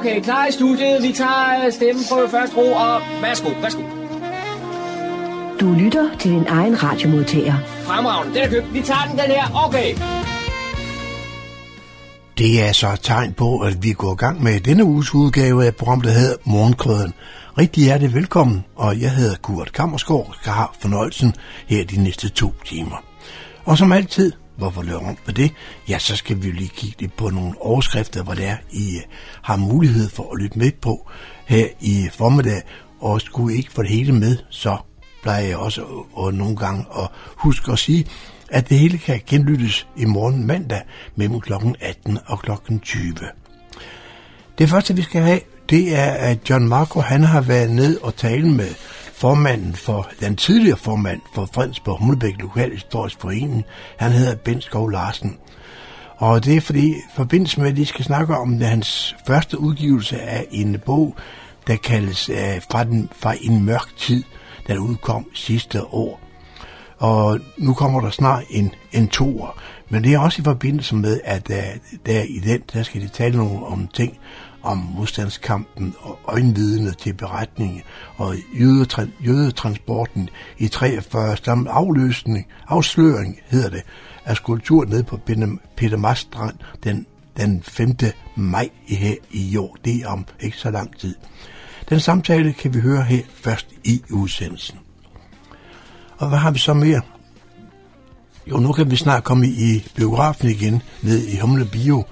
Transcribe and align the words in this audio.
Okay, 0.00 0.20
klar 0.20 0.46
i 0.46 0.52
studiet. 0.52 1.02
Vi 1.02 1.12
tager 1.12 1.66
øh, 1.66 1.72
stemmen 1.72 2.04
på 2.10 2.28
første 2.30 2.56
ro, 2.56 2.72
og 2.72 3.00
værsgo, 3.22 3.50
værsgo. 3.62 3.82
Du 5.60 5.72
lytter 5.72 6.08
til 6.18 6.30
din 6.30 6.46
egen 6.48 6.82
radiomodtager. 6.82 7.54
Fremragende, 7.66 8.34
den 8.34 8.42
er 8.42 8.48
købt. 8.48 8.74
Vi 8.74 8.82
tager 8.82 9.06
den, 9.08 9.18
den 9.18 9.26
her. 9.26 9.66
Okay. 9.66 9.94
Det 12.38 12.62
er 12.68 12.72
så 12.72 12.92
et 12.92 13.00
tegn 13.02 13.32
på, 13.32 13.58
at 13.58 13.82
vi 13.82 13.92
går 13.92 14.12
i 14.12 14.16
gang 14.16 14.42
med 14.42 14.60
denne 14.60 14.84
uges 14.84 15.14
udgave 15.14 15.66
af 15.66 15.74
programmet, 15.76 16.06
der 16.06 16.12
hedder 16.12 16.36
Morgenkrøden. 16.44 17.14
Rigtig 17.58 17.84
hjertelig 17.84 18.14
velkommen, 18.14 18.64
og 18.76 19.00
jeg 19.00 19.10
hedder 19.10 19.36
Kurt 19.42 19.72
Kammersgaard 19.72 20.34
og 20.44 20.52
have 20.52 20.68
fornøjelsen 20.80 21.34
her 21.66 21.84
de 21.84 22.02
næste 22.02 22.28
to 22.28 22.52
timer. 22.66 23.04
Og 23.64 23.78
som 23.78 23.92
altid, 23.92 24.32
hvorfor 24.60 24.82
lave 24.82 24.98
om 24.98 25.16
på 25.24 25.32
det? 25.32 25.52
Ja, 25.88 25.98
så 25.98 26.16
skal 26.16 26.42
vi 26.42 26.46
jo 26.48 26.52
lige 26.52 26.70
kigge 26.76 27.00
lidt 27.00 27.16
på 27.16 27.30
nogle 27.30 27.54
overskrifter, 27.60 28.22
hvor 28.22 28.34
det 28.34 28.46
er, 28.46 28.56
I 28.70 28.96
øh, 28.96 29.02
har 29.42 29.56
mulighed 29.56 30.08
for 30.08 30.32
at 30.32 30.38
lytte 30.38 30.58
med 30.58 30.72
på 30.80 31.10
her 31.46 31.66
i 31.80 32.08
formiddag. 32.12 32.62
Og 33.00 33.20
skulle 33.20 33.54
I 33.54 33.58
ikke 33.58 33.72
få 33.72 33.82
det 33.82 33.90
hele 33.90 34.12
med, 34.12 34.36
så 34.50 34.76
plejer 35.22 35.46
jeg 35.46 35.56
også 35.56 35.82
og 36.12 36.34
nogle 36.34 36.56
gange 36.56 36.84
at 36.98 37.08
huske 37.36 37.72
at 37.72 37.78
sige, 37.78 38.06
at 38.50 38.68
det 38.68 38.78
hele 38.78 38.98
kan 38.98 39.20
genlyttes 39.26 39.86
i 39.96 40.04
morgen 40.04 40.46
mandag 40.46 40.82
mellem 41.16 41.40
kl. 41.40 41.52
18 41.80 42.18
og 42.26 42.38
kl. 42.38 42.50
20. 42.82 43.14
Det 44.58 44.68
første, 44.68 44.96
vi 44.96 45.02
skal 45.02 45.22
have, 45.22 45.40
det 45.70 45.98
er, 45.98 46.10
at 46.10 46.50
John 46.50 46.68
Marco 46.68 47.00
han 47.00 47.22
har 47.22 47.40
været 47.40 47.70
ned 47.70 48.00
og 48.00 48.16
tale 48.16 48.50
med 48.50 48.68
formanden 49.20 49.74
for, 49.74 50.10
den 50.20 50.36
tidligere 50.36 50.76
formand 50.76 51.20
for 51.34 51.48
Fredensborg 51.52 51.98
Humlebæk 51.98 52.34
Lokalhistorisk 52.38 53.20
Forening. 53.20 53.64
Han 53.96 54.12
hedder 54.12 54.36
Benskov 54.36 54.90
Larsen. 54.90 55.36
Og 56.16 56.44
det 56.44 56.56
er 56.56 56.60
fordi, 56.60 56.88
i 56.88 56.94
forbindelse 57.16 57.60
med, 57.60 57.70
at 57.70 57.76
de 57.76 57.86
skal 57.86 58.04
snakke 58.04 58.36
om 58.36 58.60
hans 58.60 59.16
første 59.26 59.58
udgivelse 59.58 60.20
af 60.20 60.46
en 60.50 60.78
bog, 60.86 61.16
der 61.66 61.76
kaldes 61.76 62.30
uh, 62.30 62.36
fra, 62.70 62.84
den, 62.84 63.08
fra 63.12 63.34
en 63.40 63.64
mørk 63.64 63.96
tid, 63.96 64.24
der 64.66 64.78
udkom 64.78 65.26
sidste 65.34 65.84
år. 65.84 66.20
Og 66.98 67.40
nu 67.58 67.74
kommer 67.74 68.00
der 68.00 68.10
snart 68.10 68.44
en, 68.50 68.74
en 68.92 69.08
toer. 69.08 69.60
Men 69.88 70.04
det 70.04 70.14
er 70.14 70.18
også 70.18 70.42
i 70.42 70.44
forbindelse 70.44 70.96
med, 70.96 71.20
at 71.24 71.50
uh, 71.50 71.56
der 72.06 72.22
i 72.22 72.38
den, 72.38 72.62
der 72.72 72.82
skal 72.82 73.00
de 73.00 73.08
tale 73.08 73.36
nogle 73.36 73.66
om 73.66 73.88
ting, 73.88 74.18
om 74.62 74.78
modstandskampen 74.96 75.94
og 76.00 76.18
øjenvidne 76.24 76.92
til 76.92 77.14
beretningen 77.14 77.82
og 78.16 78.34
jødetransporten 79.20 80.28
i 80.58 80.68
43 80.68 81.36
samt 81.36 81.68
afløsning, 81.68 82.46
afsløring 82.68 83.38
hedder 83.46 83.70
det, 83.70 83.82
af 84.24 84.36
skulptur 84.36 84.84
nede 84.84 85.02
på 85.02 85.18
Peter 85.76 85.96
Mastrand 85.96 86.56
den, 86.84 87.06
den 87.36 87.62
5. 87.62 87.96
maj 88.36 88.68
i 88.86 88.94
her 88.94 89.14
i 89.30 89.56
år. 89.56 89.76
Det 89.84 90.02
er 90.02 90.08
om 90.08 90.26
ikke 90.40 90.56
så 90.56 90.70
lang 90.70 90.98
tid. 90.98 91.14
Den 91.88 92.00
samtale 92.00 92.52
kan 92.52 92.74
vi 92.74 92.80
høre 92.80 93.02
her 93.02 93.22
først 93.34 93.66
i 93.84 94.02
udsendelsen. 94.10 94.78
Og 96.18 96.28
hvad 96.28 96.38
har 96.38 96.50
vi 96.50 96.58
så 96.58 96.74
mere? 96.74 97.00
Jo, 98.46 98.56
nu 98.56 98.72
kan 98.72 98.90
vi 98.90 98.96
snart 98.96 99.24
komme 99.24 99.46
i 99.46 99.88
biografen 99.96 100.48
igen, 100.48 100.82
ned 101.02 101.26
i 101.26 101.38
Humle 101.38 101.64
Bio, 101.64 102.04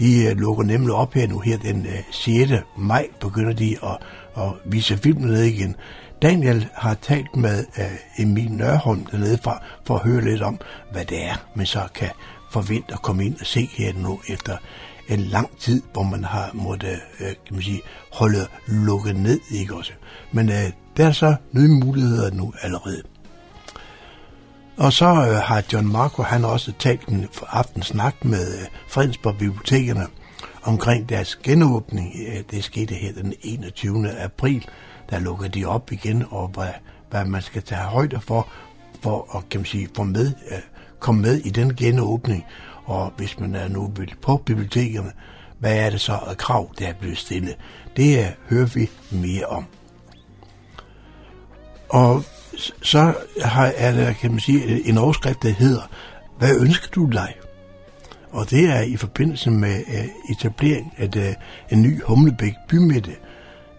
de 0.00 0.30
uh, 0.30 0.40
lukker 0.40 0.64
nemlig 0.64 0.94
op 0.94 1.14
her 1.14 1.28
nu 1.28 1.38
her 1.38 1.58
den 1.58 1.86
øh, 1.86 2.02
6. 2.10 2.52
maj, 2.76 3.08
begynder 3.20 3.52
de 3.52 3.76
at, 3.82 3.98
at 4.36 4.52
vise 4.64 4.96
filmen 4.96 5.28
ned 5.28 5.42
igen. 5.42 5.76
Daniel 6.22 6.68
har 6.74 6.94
talt 6.94 7.36
med 7.36 7.64
uh, 7.78 8.22
Emil 8.24 8.52
Nørholm 8.52 9.06
dernede 9.06 9.38
fra, 9.42 9.62
for 9.86 9.94
at 9.96 10.02
høre 10.02 10.24
lidt 10.24 10.42
om, 10.42 10.58
hvad 10.92 11.04
det 11.04 11.24
er, 11.24 11.46
man 11.54 11.66
så 11.66 11.88
kan 11.94 12.10
forvente 12.50 12.92
at 12.92 13.02
komme 13.02 13.24
ind 13.24 13.36
og 13.40 13.46
se 13.46 13.68
her 13.72 13.92
nu 13.92 14.20
efter 14.28 14.56
en 15.08 15.20
lang 15.20 15.58
tid, 15.58 15.82
hvor 15.92 16.02
man 16.02 16.24
har 16.24 16.50
måttet 16.54 17.00
kan 17.18 17.36
man 17.50 17.62
sige, 17.62 17.80
holde 18.12 18.46
lukket 18.66 19.16
ned, 19.16 19.40
ikke 19.50 19.74
også? 19.74 19.92
Men 20.32 20.48
uh, 20.48 20.54
der 20.96 21.06
er 21.06 21.12
så 21.12 21.36
nye 21.52 21.68
muligheder 21.68 22.30
nu 22.30 22.52
allerede. 22.62 23.02
Og 24.76 24.92
så 24.92 25.06
øh, 25.06 25.36
har 25.36 25.62
John 25.72 25.92
Marco 25.92 26.22
han 26.22 26.44
også 26.44 26.72
talt 26.78 27.08
en 27.08 27.28
aftensnak 27.48 28.24
med 28.24 28.58
øh, 28.60 28.66
Fredensborg 28.88 29.38
Bibliotekerne 29.38 30.06
omkring 30.62 31.08
deres 31.08 31.36
genåbning. 31.36 32.14
Øh, 32.28 32.42
det 32.50 32.64
skete 32.64 32.94
her 32.94 33.12
den 33.12 33.34
21. 33.42 34.10
april. 34.20 34.68
Der 35.10 35.18
lukker 35.18 35.48
de 35.48 35.64
op 35.64 35.92
igen, 35.92 36.24
og 36.30 36.48
hvad, 36.48 36.68
hvad 37.10 37.24
man 37.24 37.42
skal 37.42 37.62
tage 37.62 37.80
højde 37.80 38.20
for, 38.20 38.48
for 39.02 39.36
at 39.36 39.48
kan 39.48 39.60
man 39.60 39.66
sige, 39.66 39.88
få 39.96 40.02
med, 40.02 40.26
øh, 40.26 40.58
komme 41.00 41.22
med 41.22 41.36
i 41.36 41.50
den 41.50 41.76
genåbning. 41.76 42.44
Og 42.84 43.12
hvis 43.16 43.40
man 43.40 43.54
er 43.54 43.68
nu 43.68 43.92
på 44.22 44.36
bibliotekerne, 44.36 45.12
hvad 45.58 45.76
er 45.76 45.90
det 45.90 46.00
så 46.00 46.12
af 46.12 46.36
krav, 46.36 46.70
der 46.78 46.86
er 46.86 46.94
blevet 46.94 47.18
stillet? 47.18 47.56
Det 47.96 48.18
øh, 48.18 48.26
hører 48.50 48.66
vi 48.66 48.90
mere 49.10 49.46
om. 49.46 49.66
Og 51.88 52.22
så 52.82 53.14
har, 53.42 53.72
er 53.76 53.92
der, 53.92 54.12
kan 54.12 54.30
man 54.30 54.40
sige, 54.40 54.88
en 54.88 54.98
overskrift, 54.98 55.42
der 55.42 55.50
hedder, 55.50 55.90
hvad 56.38 56.60
ønsker 56.60 56.88
du 56.90 57.06
dig? 57.06 57.34
Og 58.30 58.50
det 58.50 58.64
er 58.64 58.80
i 58.80 58.96
forbindelse 58.96 59.50
med 59.50 59.84
øh, 59.88 60.04
etablering 60.30 60.94
af 60.96 61.08
øh, 61.16 61.34
en 61.70 61.82
ny 61.82 62.02
Humlebæk 62.02 62.52
bymidte. 62.68 63.12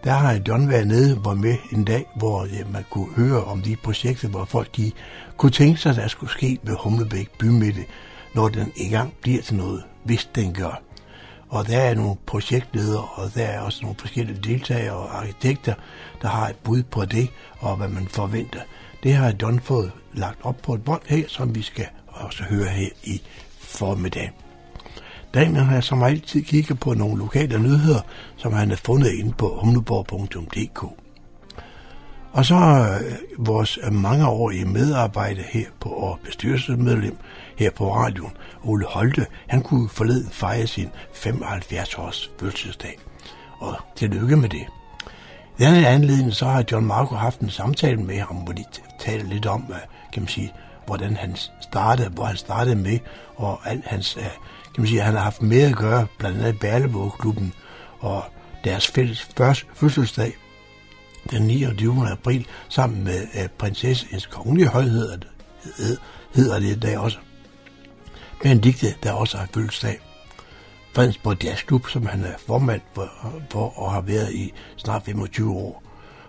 Der 0.03 0.11
har 0.11 0.39
John 0.47 0.69
været 0.69 0.87
nede 0.87 1.19
var 1.25 1.33
med 1.33 1.55
en 1.71 1.83
dag, 1.83 2.05
hvor 2.15 2.41
uh, 2.43 2.73
man 2.73 2.85
kunne 2.89 3.13
høre 3.15 3.43
om 3.43 3.61
de 3.61 3.75
projekter, 3.75 4.27
hvor 4.27 4.45
folk 4.45 4.75
de 4.77 4.91
kunne 5.37 5.51
tænke 5.51 5.79
sig, 5.79 5.89
at 5.89 5.95
der 5.95 6.07
skulle 6.07 6.31
ske 6.31 6.57
med 6.63 6.75
Humlebæk 6.79 7.29
bymidte, 7.39 7.81
når 8.35 8.47
den 8.47 8.71
i 8.75 8.89
gang 8.89 9.13
bliver 9.21 9.41
til 9.41 9.55
noget, 9.55 9.83
hvis 10.03 10.29
den 10.35 10.53
gør. 10.53 10.86
Og 11.49 11.67
der 11.67 11.79
er 11.79 11.95
nogle 11.95 12.15
projektledere, 12.25 13.07
og 13.13 13.35
der 13.35 13.45
er 13.45 13.59
også 13.59 13.79
nogle 13.81 13.97
forskellige 13.99 14.39
deltagere 14.43 14.95
og 14.95 15.17
arkitekter, 15.17 15.73
der 16.21 16.27
har 16.27 16.49
et 16.49 16.55
bud 16.55 16.83
på 16.83 17.05
det, 17.05 17.29
og 17.59 17.75
hvad 17.75 17.87
man 17.87 18.07
forventer. 18.07 18.59
Det 19.03 19.13
har 19.13 19.33
John 19.41 19.59
fået 19.59 19.91
lagt 20.13 20.39
op 20.43 20.57
på 20.63 20.73
et 20.73 20.83
bånd 20.83 21.01
her, 21.05 21.23
som 21.27 21.55
vi 21.55 21.61
skal 21.61 21.87
også 22.07 22.43
høre 22.43 22.69
her 22.69 22.89
i 23.03 23.21
formiddag. 23.59 24.31
Daniel 25.33 25.63
har 25.63 25.81
som 25.81 26.03
altid 26.03 26.43
kigget 26.43 26.79
på 26.79 26.93
nogle 26.93 27.17
lokale 27.17 27.59
nyheder, 27.59 28.01
som 28.37 28.53
han 28.53 28.69
har 28.69 28.77
fundet 28.77 29.11
inde 29.11 29.33
på 29.33 29.59
humleborg.dk. 29.61 31.06
Og 32.31 32.45
så 32.45 32.89
vores 33.37 33.79
mangeårige 33.91 34.65
medarbejder 34.65 35.43
her 35.49 35.65
på, 35.79 35.89
og 35.89 36.19
bestyrelsesmedlem 36.23 37.17
her 37.57 37.71
på 37.71 37.95
radioen, 37.95 38.31
Ole 38.63 38.85
Holte, 38.85 39.25
han 39.47 39.61
kunne 39.61 39.89
forleden 39.89 40.29
fejre 40.31 40.67
sin 40.67 40.89
75-års 41.13 42.31
fødselsdag. 42.39 42.99
Og 43.59 43.75
tillykke 43.95 44.35
med 44.37 44.49
det. 44.49 44.65
I 45.59 45.63
den 45.63 45.85
anledning 45.85 46.33
så 46.33 46.45
har 46.45 46.63
John 46.71 46.85
Marco 46.85 47.15
haft 47.15 47.39
en 47.39 47.49
samtale 47.49 47.97
med 47.97 48.19
ham, 48.19 48.35
hvor 48.35 48.53
de 48.53 48.63
talte 48.99 49.27
lidt 49.27 49.45
om, 49.45 49.65
øh, 49.69 49.75
kan 50.13 50.21
man 50.21 50.27
sige, 50.27 50.53
hvordan 50.85 51.15
han 51.15 51.35
startede, 51.61 52.09
hvor 52.09 52.23
han 52.23 52.37
startede 52.37 52.75
med, 52.75 52.99
og 53.35 53.59
alt 53.65 53.85
hans, 53.85 54.17
øh, 54.17 54.23
kan 54.23 54.31
man 54.77 54.87
sige, 54.87 55.01
han 55.01 55.13
har 55.13 55.21
haft 55.21 55.41
mere 55.41 55.67
at 55.67 55.75
gøre, 55.75 56.07
blandt 56.19 56.37
andet 56.37 56.59
Berlevåg-klubben, 56.59 57.53
og 57.99 58.23
deres 58.63 58.87
fælles 58.87 59.29
første 59.37 59.65
fødselsdag, 59.73 60.33
den 61.27 61.47
29. 61.47 62.07
april, 62.11 62.47
sammen 62.69 63.03
med 63.03 63.27
øh, 63.35 63.43
uh, 63.43 63.49
prinsessens 63.57 64.25
kongelige 64.25 64.67
højhed, 64.67 65.19
hedder 66.33 66.59
det 66.59 66.75
i 66.75 66.79
dag 66.79 66.97
også. 66.97 67.17
Benedikte, 68.41 68.95
der 69.03 69.11
også 69.11 69.37
har 69.37 69.47
fødselsdag. 69.53 69.99
Fredensborg 70.95 71.43
Jazzklub, 71.43 71.87
som 71.87 72.05
han 72.05 72.23
er 72.23 72.37
formand 72.47 72.81
for, 72.95 73.09
for 73.49 73.79
og 73.79 73.91
har 73.91 74.01
været 74.01 74.33
i 74.33 74.53
snart 74.77 75.03
25 75.03 75.51
år. 75.51 75.83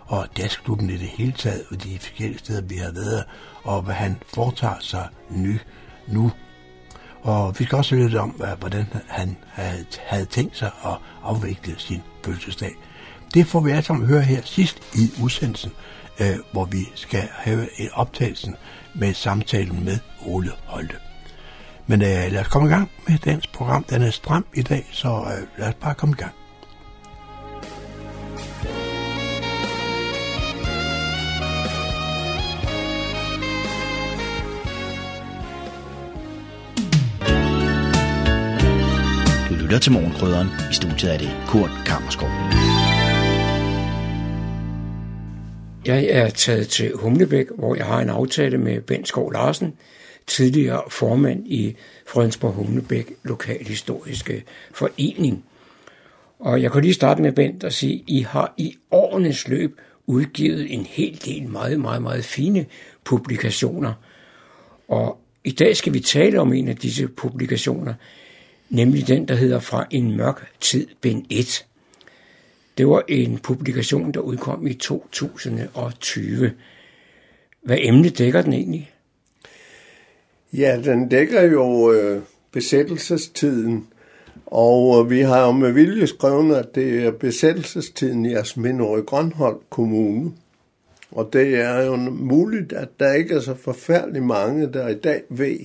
Og 0.06 0.26
jazzklubben 0.38 0.90
i 0.90 0.96
det 0.96 1.08
hele 1.08 1.32
taget, 1.32 1.64
og 1.70 1.82
de 1.82 1.98
forskellige 1.98 2.38
steder, 2.38 2.60
vi 2.60 2.76
har 2.76 2.92
været, 2.92 3.24
og 3.62 3.82
hvad 3.82 3.94
han 3.94 4.16
foretager 4.34 4.80
sig 4.80 5.08
ny, 5.30 5.58
nu. 6.06 6.32
Og 7.22 7.58
vi 7.58 7.64
skal 7.64 7.78
også 7.78 7.94
høre 7.94 8.08
lidt 8.08 8.18
om, 8.18 8.30
hvordan 8.58 8.86
han 9.06 9.36
havde, 9.46 9.84
havde 10.06 10.24
tænkt 10.24 10.56
sig 10.56 10.70
at 10.84 10.96
afvikle 11.22 11.74
sin 11.78 12.02
fødselsdag. 12.24 12.72
Det 13.34 13.46
får 13.46 13.60
vi 13.60 13.70
alle 13.70 13.82
sammen 13.82 14.06
høre 14.06 14.22
her 14.22 14.42
sidst 14.44 14.82
i 14.94 15.22
udsendelsen, 15.22 15.72
øh, 16.20 16.36
hvor 16.52 16.64
vi 16.64 16.88
skal 16.94 17.28
have 17.32 17.80
en 17.80 17.88
optagelsen 17.92 18.56
med 18.94 19.14
samtalen 19.14 19.84
med 19.84 19.98
Ole 20.26 20.50
Holte. 20.66 20.94
Men 21.86 22.02
øh, 22.02 22.32
lad 22.32 22.40
os 22.40 22.48
komme 22.48 22.68
i 22.68 22.70
gang 22.70 22.90
med 23.08 23.18
dagens 23.18 23.46
program. 23.46 23.84
Den 23.84 24.02
er 24.02 24.10
stram 24.10 24.46
i 24.54 24.62
dag, 24.62 24.88
så 24.92 25.08
øh, 25.08 25.60
lad 25.60 25.68
os 25.68 25.74
bare 25.74 25.94
komme 25.94 26.14
i 26.18 26.20
gang. 26.20 26.32
Du 39.48 39.54
lytter 39.54 39.78
til 39.78 39.92
Morgenkrydderen. 39.92 40.48
I 40.70 40.74
studiet 40.74 41.14
er 41.14 41.18
det 41.18 41.30
Kurt 41.46 41.70
Kammerskov. 41.86 42.28
Jeg 45.88 46.04
er 46.04 46.30
taget 46.30 46.68
til 46.68 46.92
Humlebæk, 46.94 47.46
hvor 47.54 47.74
jeg 47.74 47.86
har 47.86 48.00
en 48.00 48.08
aftale 48.08 48.58
med 48.58 48.80
Ben 48.80 49.04
Skov 49.04 49.32
Larsen, 49.32 49.74
tidligere 50.26 50.82
formand 50.90 51.46
i 51.46 51.76
Fredensborg 52.06 52.52
Humlebæk 52.52 53.12
Lokalhistoriske 53.22 54.44
Forening. 54.72 55.44
Og 56.38 56.62
jeg 56.62 56.72
kan 56.72 56.82
lige 56.82 56.94
starte 56.94 57.22
med, 57.22 57.32
Bent, 57.32 57.64
og 57.64 57.72
sige, 57.72 58.04
I 58.06 58.20
har 58.20 58.54
i 58.56 58.76
årenes 58.90 59.48
løb 59.48 59.80
udgivet 60.06 60.74
en 60.74 60.86
hel 60.86 61.20
del 61.24 61.48
meget, 61.48 61.80
meget, 61.80 62.02
meget 62.02 62.24
fine 62.24 62.66
publikationer. 63.04 63.92
Og 64.88 65.20
i 65.44 65.50
dag 65.50 65.76
skal 65.76 65.94
vi 65.94 66.00
tale 66.00 66.40
om 66.40 66.52
en 66.52 66.68
af 66.68 66.76
disse 66.76 67.08
publikationer, 67.08 67.94
nemlig 68.70 69.08
den, 69.08 69.28
der 69.28 69.34
hedder 69.34 69.60
Fra 69.60 69.86
en 69.90 70.16
mørk 70.16 70.50
tid, 70.60 70.86
bind 71.00 71.24
1. 71.30 71.66
Det 72.78 72.88
var 72.88 73.04
en 73.08 73.38
publikation, 73.38 74.12
der 74.12 74.20
udkom 74.20 74.66
i 74.66 74.74
2020. 74.74 76.52
Hvad 77.62 77.76
emne 77.80 78.08
dækker 78.08 78.42
den 78.42 78.52
egentlig? 78.52 78.90
Ja, 80.52 80.80
den 80.84 81.08
dækker 81.08 81.42
jo 81.42 81.92
øh, 81.92 82.22
besættelsestiden, 82.52 83.86
og 84.46 85.00
øh, 85.00 85.10
vi 85.10 85.20
har 85.20 85.46
jo 85.46 85.52
med 85.52 85.72
vilje 85.72 86.06
skrevet, 86.06 86.56
at 86.56 86.74
det 86.74 87.04
er 87.04 87.10
besættelsestiden 87.10 88.26
i 88.26 88.34
Asminderød 88.34 89.06
Grønhold 89.06 89.60
Kommune. 89.70 90.32
Og 91.10 91.30
det 91.32 91.54
er 91.54 91.84
jo 91.84 91.96
muligt, 91.96 92.72
at 92.72 92.88
der 93.00 93.12
ikke 93.12 93.34
er 93.34 93.40
så 93.40 93.54
forfærdeligt 93.54 94.24
mange, 94.24 94.72
der 94.72 94.88
i 94.88 94.94
dag 94.94 95.22
ved, 95.28 95.58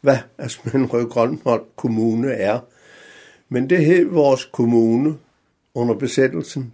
hvad 0.00 0.18
Asminderød 0.38 1.08
Grønhold 1.10 1.62
Kommune 1.76 2.32
er. 2.32 2.58
Men 3.48 3.70
det 3.70 3.84
hed 3.84 4.04
vores 4.04 4.44
kommune 4.44 5.14
under 5.74 5.94
besættelsen. 5.94 6.72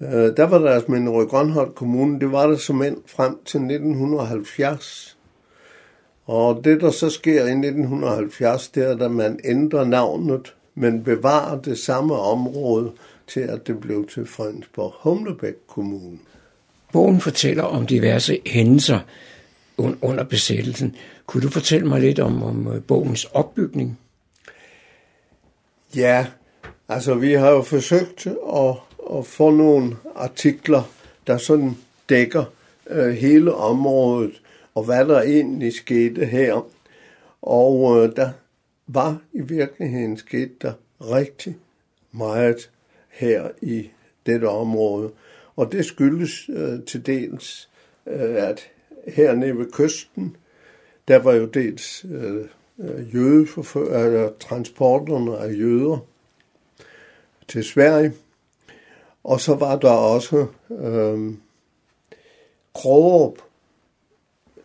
Øh, 0.00 0.36
der 0.36 0.44
var 0.44 0.58
der 0.58 0.70
Asminderød 0.70 1.26
Grønhold 1.26 1.74
Kommune, 1.74 2.20
det 2.20 2.32
var 2.32 2.46
der 2.46 2.56
som 2.56 2.82
end 2.82 2.96
frem 3.06 3.38
til 3.44 3.58
1970. 3.60 5.16
Og 6.26 6.64
det, 6.64 6.80
der 6.80 6.90
så 6.90 7.10
sker 7.10 7.46
i 7.46 7.50
1970, 7.50 8.68
det 8.68 8.82
er, 8.82 9.04
at 9.04 9.10
man 9.10 9.40
ændrer 9.44 9.84
navnet, 9.84 10.54
men 10.74 11.04
bevarer 11.04 11.60
det 11.60 11.78
samme 11.78 12.14
område 12.14 12.92
til, 13.26 13.40
at 13.40 13.66
det 13.66 13.80
blev 13.80 14.08
til 14.08 14.26
Fredensborg 14.26 14.94
Humlebæk 15.00 15.54
Kommune. 15.66 16.18
Bogen 16.92 17.20
fortæller 17.20 17.62
om 17.62 17.86
diverse 17.86 18.40
hændelser 18.46 19.00
under 19.78 20.24
besættelsen. 20.24 20.96
Kunne 21.26 21.42
du 21.42 21.48
fortælle 21.48 21.86
mig 21.88 22.00
lidt 22.00 22.18
om, 22.18 22.42
om 22.42 22.72
øh, 22.72 22.82
bogens 22.82 23.24
opbygning? 23.24 23.98
Ja, 25.96 26.26
altså 26.88 27.14
vi 27.14 27.32
har 27.32 27.50
jo 27.50 27.62
forsøgt 27.62 28.26
at, 28.54 28.74
at 29.18 29.26
få 29.26 29.50
nogle 29.50 29.96
artikler, 30.14 30.82
der 31.26 31.36
sådan 31.36 31.76
dækker 32.08 32.44
øh, 32.90 33.08
hele 33.08 33.54
området, 33.54 34.42
og 34.74 34.84
hvad 34.84 35.04
der 35.04 35.22
egentlig 35.22 35.72
skete 35.72 36.26
her. 36.26 36.68
Og 37.42 37.96
øh, 37.96 38.16
der 38.16 38.30
var 38.86 39.18
i 39.32 39.40
virkeligheden 39.40 40.16
sket 40.16 40.62
der 40.62 40.72
rigtig 41.00 41.56
meget 42.12 42.70
her 43.08 43.48
i 43.62 43.90
dette 44.26 44.48
område. 44.48 45.10
Og 45.56 45.72
det 45.72 45.84
skyldes 45.84 46.48
øh, 46.48 46.82
til 46.86 47.06
dels, 47.06 47.68
øh, 48.06 48.34
at 48.48 48.70
hernede 49.08 49.58
ved 49.58 49.72
kysten, 49.72 50.36
der 51.08 51.18
var 51.18 51.32
jo 51.32 51.46
dels 51.46 52.06
øh, 52.10 52.44
øh 52.78 53.46
eller 53.74 54.32
transporterne 54.40 55.38
af 55.38 55.52
jøder 55.52 55.98
til 57.48 57.64
Sverige. 57.64 58.12
Og 59.24 59.40
så 59.40 59.54
var 59.54 59.76
der 59.76 59.90
også 59.90 60.46
øh, 60.70 61.34
Krogerup, 62.74 63.38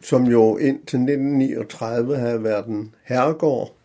som 0.01 0.23
jo 0.23 0.57
indtil 0.57 0.99
1939 0.99 2.17
havde 2.17 2.43
været 2.43 2.65
en 2.65 2.95
herregård. 3.03 3.75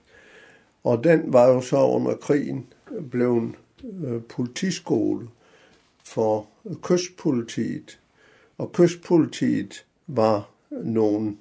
Og 0.85 1.05
den 1.05 1.33
var 1.33 1.49
jo 1.49 1.61
så 1.61 1.77
under 1.77 2.17
krigen 2.17 2.67
blevet 3.11 3.55
øh, 4.05 4.23
politiskole 4.23 5.29
for 6.05 6.47
kystpolitiet. 6.83 7.99
Og 8.59 8.73
kystpolitiet 8.73 9.85
var 10.07 10.51
nogle 10.71 11.37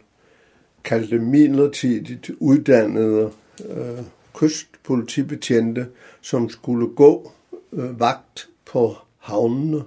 kaldte 0.84 1.20
midlertidigt 1.20 2.32
uddannede 2.40 3.32
øh, 3.70 4.04
kystpolitibetjente, 4.34 5.88
som 6.22 6.50
skulle 6.50 6.88
gå 6.96 7.32
øh, 7.76 8.00
vagt 8.00 8.50
på 8.66 8.96
havnene, 9.18 9.84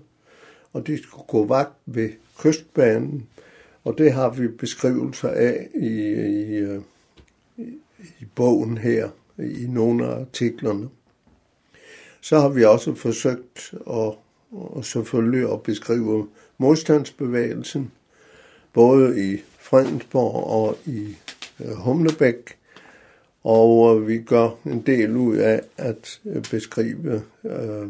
og 0.73 0.87
de 0.87 1.03
skulle 1.03 1.25
gå 1.29 1.47
vagt 1.47 1.75
ved 1.87 2.11
kystbanen, 2.39 3.27
og 3.85 3.99
det 3.99 4.13
har 4.13 4.31
vi 4.31 4.49
beskrivelser 4.49 5.29
af 5.29 5.69
i, 5.75 5.87
i, 5.87 6.57
øh, 6.57 6.81
i 7.99 8.25
bogen 8.35 8.79
her, 8.79 9.09
i 9.39 9.67
nogle 9.69 10.07
af 10.07 10.21
artiklerne. 10.21 10.89
Så 12.21 12.41
har 12.41 12.49
vi 12.49 12.65
også 12.65 12.95
forsøgt 12.95 13.75
at, 13.87 14.15
og 14.51 14.85
selvfølgelig 14.85 15.53
at 15.53 15.63
beskrive 15.63 16.29
modstandsbevægelsen, 16.59 17.93
både 18.73 19.33
i 19.33 19.39
Fredensborg 19.59 20.45
og 20.47 20.79
i 20.87 21.17
øh, 21.61 21.71
Humlebæk, 21.71 22.58
og 23.49 23.97
øh, 23.97 24.09
vi 24.09 24.19
gør 24.19 24.51
en 24.67 24.81
del 24.81 25.17
ud 25.17 25.37
af 25.37 25.61
at 25.77 26.21
øh, 26.25 26.43
beskrive 26.51 27.23
øh, 27.45 27.89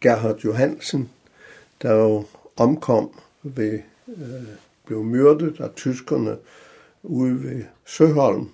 Gerhard 0.00 0.38
Johansen, 0.44 1.10
der 1.82 1.94
jo 1.94 2.24
omkom 2.56 3.10
ved, 3.42 3.78
øh, 4.08 4.48
blev 4.86 5.04
myrdet 5.04 5.60
af 5.60 5.70
tyskerne 5.76 6.36
ude 7.02 7.42
ved 7.42 7.64
Søholm 7.84 8.50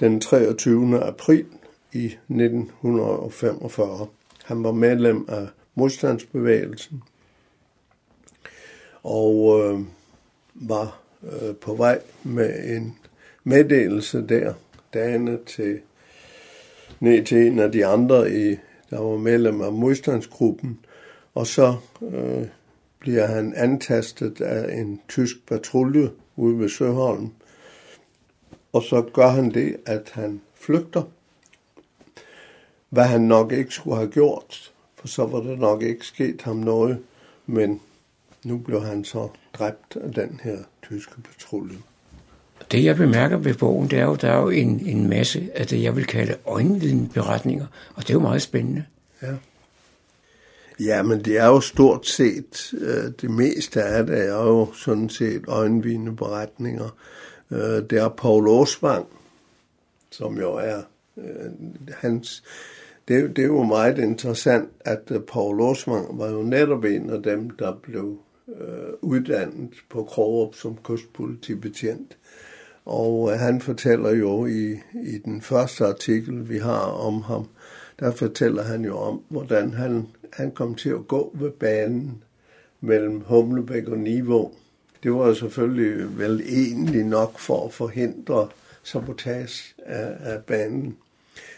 den 0.00 0.20
23. 0.20 1.04
april 1.04 1.46
i 1.92 2.04
1945. 2.04 4.06
Han 4.44 4.64
var 4.64 4.72
medlem 4.72 5.24
af 5.28 5.46
modstandsbevægelsen 5.74 7.02
og 9.02 9.60
øh, 9.60 9.80
var 10.54 10.98
øh, 11.22 11.54
på 11.54 11.74
vej 11.74 12.00
med 12.22 12.76
en 12.76 12.98
meddelelse 13.44 14.26
der 14.28 14.54
dagene 14.96 15.38
til 15.46 15.80
ned 17.00 17.24
til 17.24 17.46
en 17.46 17.58
af 17.58 17.72
de 17.72 17.86
andre, 17.86 18.32
i, 18.32 18.56
der 18.90 19.00
var 19.00 19.16
medlem 19.16 19.60
af 19.60 19.72
modstandsgruppen, 19.72 20.78
og 21.34 21.46
så 21.46 21.76
øh, 22.02 22.46
bliver 22.98 23.26
han 23.26 23.54
antastet 23.56 24.40
af 24.40 24.78
en 24.78 25.00
tysk 25.08 25.46
patrulje 25.46 26.10
ude 26.36 26.58
ved 26.58 26.68
Søholm. 26.68 27.30
Og 28.72 28.82
så 28.82 29.02
gør 29.02 29.28
han 29.28 29.54
det, 29.54 29.76
at 29.86 30.10
han 30.12 30.40
flygter. 30.54 31.02
Hvad 32.88 33.04
han 33.04 33.20
nok 33.20 33.52
ikke 33.52 33.74
skulle 33.74 33.96
have 33.96 34.10
gjort, 34.10 34.72
for 34.94 35.08
så 35.08 35.26
var 35.26 35.40
der 35.40 35.56
nok 35.56 35.82
ikke 35.82 36.06
sket 36.06 36.42
ham 36.42 36.56
noget, 36.56 36.98
men 37.46 37.80
nu 38.44 38.58
blev 38.58 38.82
han 38.82 39.04
så 39.04 39.28
dræbt 39.52 39.96
af 39.96 40.12
den 40.12 40.40
her 40.42 40.58
tyske 40.82 41.22
patrulje. 41.22 41.78
Det 42.70 42.84
jeg 42.84 42.96
bemærker 42.96 43.36
ved 43.36 43.54
bogen, 43.54 43.90
det 43.90 43.98
er 43.98 44.04
jo, 44.04 44.14
der 44.14 44.30
er 44.30 44.40
jo 44.40 44.48
en, 44.48 44.86
en 44.86 45.08
masse 45.08 45.48
af 45.54 45.66
det, 45.66 45.82
jeg 45.82 45.96
vil 45.96 46.06
kalde 46.06 46.34
øjenvidenberetninger, 46.46 47.66
og 47.94 48.02
det 48.02 48.10
er 48.10 48.14
jo 48.14 48.20
meget 48.20 48.42
spændende. 48.42 48.84
Ja. 49.22 49.34
Ja, 50.80 51.02
men 51.02 51.24
det 51.24 51.38
er 51.38 51.46
jo 51.46 51.60
stort 51.60 52.06
set, 52.06 52.74
øh, 52.78 53.12
det 53.20 53.30
meste 53.30 53.82
af 53.82 54.06
det 54.06 54.28
er 54.28 54.42
jo 54.42 54.72
sådan 54.72 55.08
set 55.08 55.44
øjenvidende 55.48 56.16
beretninger. 56.16 56.96
Øh, 57.50 57.58
det 57.60 57.92
er 57.92 58.08
Paul 58.08 58.48
Osvang, 58.48 59.06
som 60.10 60.38
jo 60.38 60.54
er 60.54 60.82
øh, 61.16 61.50
hans... 61.90 62.44
Det, 63.08 63.36
det 63.36 63.42
er 63.42 63.46
jo 63.46 63.62
meget 63.62 63.98
interessant, 63.98 64.68
at 64.80 65.02
øh, 65.10 65.20
Paul 65.20 65.60
Osvang 65.60 66.18
var 66.18 66.30
jo 66.30 66.42
netop 66.42 66.84
en 66.84 67.10
af 67.10 67.22
dem, 67.22 67.50
der 67.50 67.72
blev 67.82 68.18
øh, 68.48 68.92
uddannet 69.00 69.70
på 69.88 70.04
Krogerup 70.04 70.54
som 70.54 70.78
kystpolitibetjent. 70.84 72.16
Og 72.86 73.32
øh, 73.32 73.38
han 73.38 73.60
fortæller 73.60 74.10
jo 74.10 74.46
i, 74.46 74.72
i 74.94 75.18
den 75.24 75.42
første 75.42 75.86
artikel, 75.86 76.48
vi 76.48 76.58
har 76.58 76.80
om 76.80 77.22
ham, 77.22 77.48
der 78.00 78.10
fortæller 78.12 78.62
han 78.62 78.84
jo 78.84 78.98
om, 78.98 79.22
hvordan 79.28 79.74
han 79.74 80.06
han 80.36 80.50
kom 80.50 80.74
til 80.74 80.88
at 80.90 81.08
gå 81.08 81.30
ved 81.34 81.50
banen 81.50 82.22
mellem 82.80 83.20
Humlebæk 83.20 83.88
og 83.88 83.98
Niveau. 83.98 84.52
Det 85.02 85.12
var 85.12 85.34
selvfølgelig 85.34 86.18
vel 86.18 86.40
egentlig 86.40 87.04
nok 87.04 87.38
for 87.38 87.66
at 87.66 87.72
forhindre 87.72 88.48
sabotage 88.82 89.74
af, 89.78 90.16
af 90.20 90.44
banen. 90.44 90.96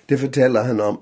Det 0.09 0.21
fortæller 0.21 0.63
han 0.63 0.81
om. 0.81 1.01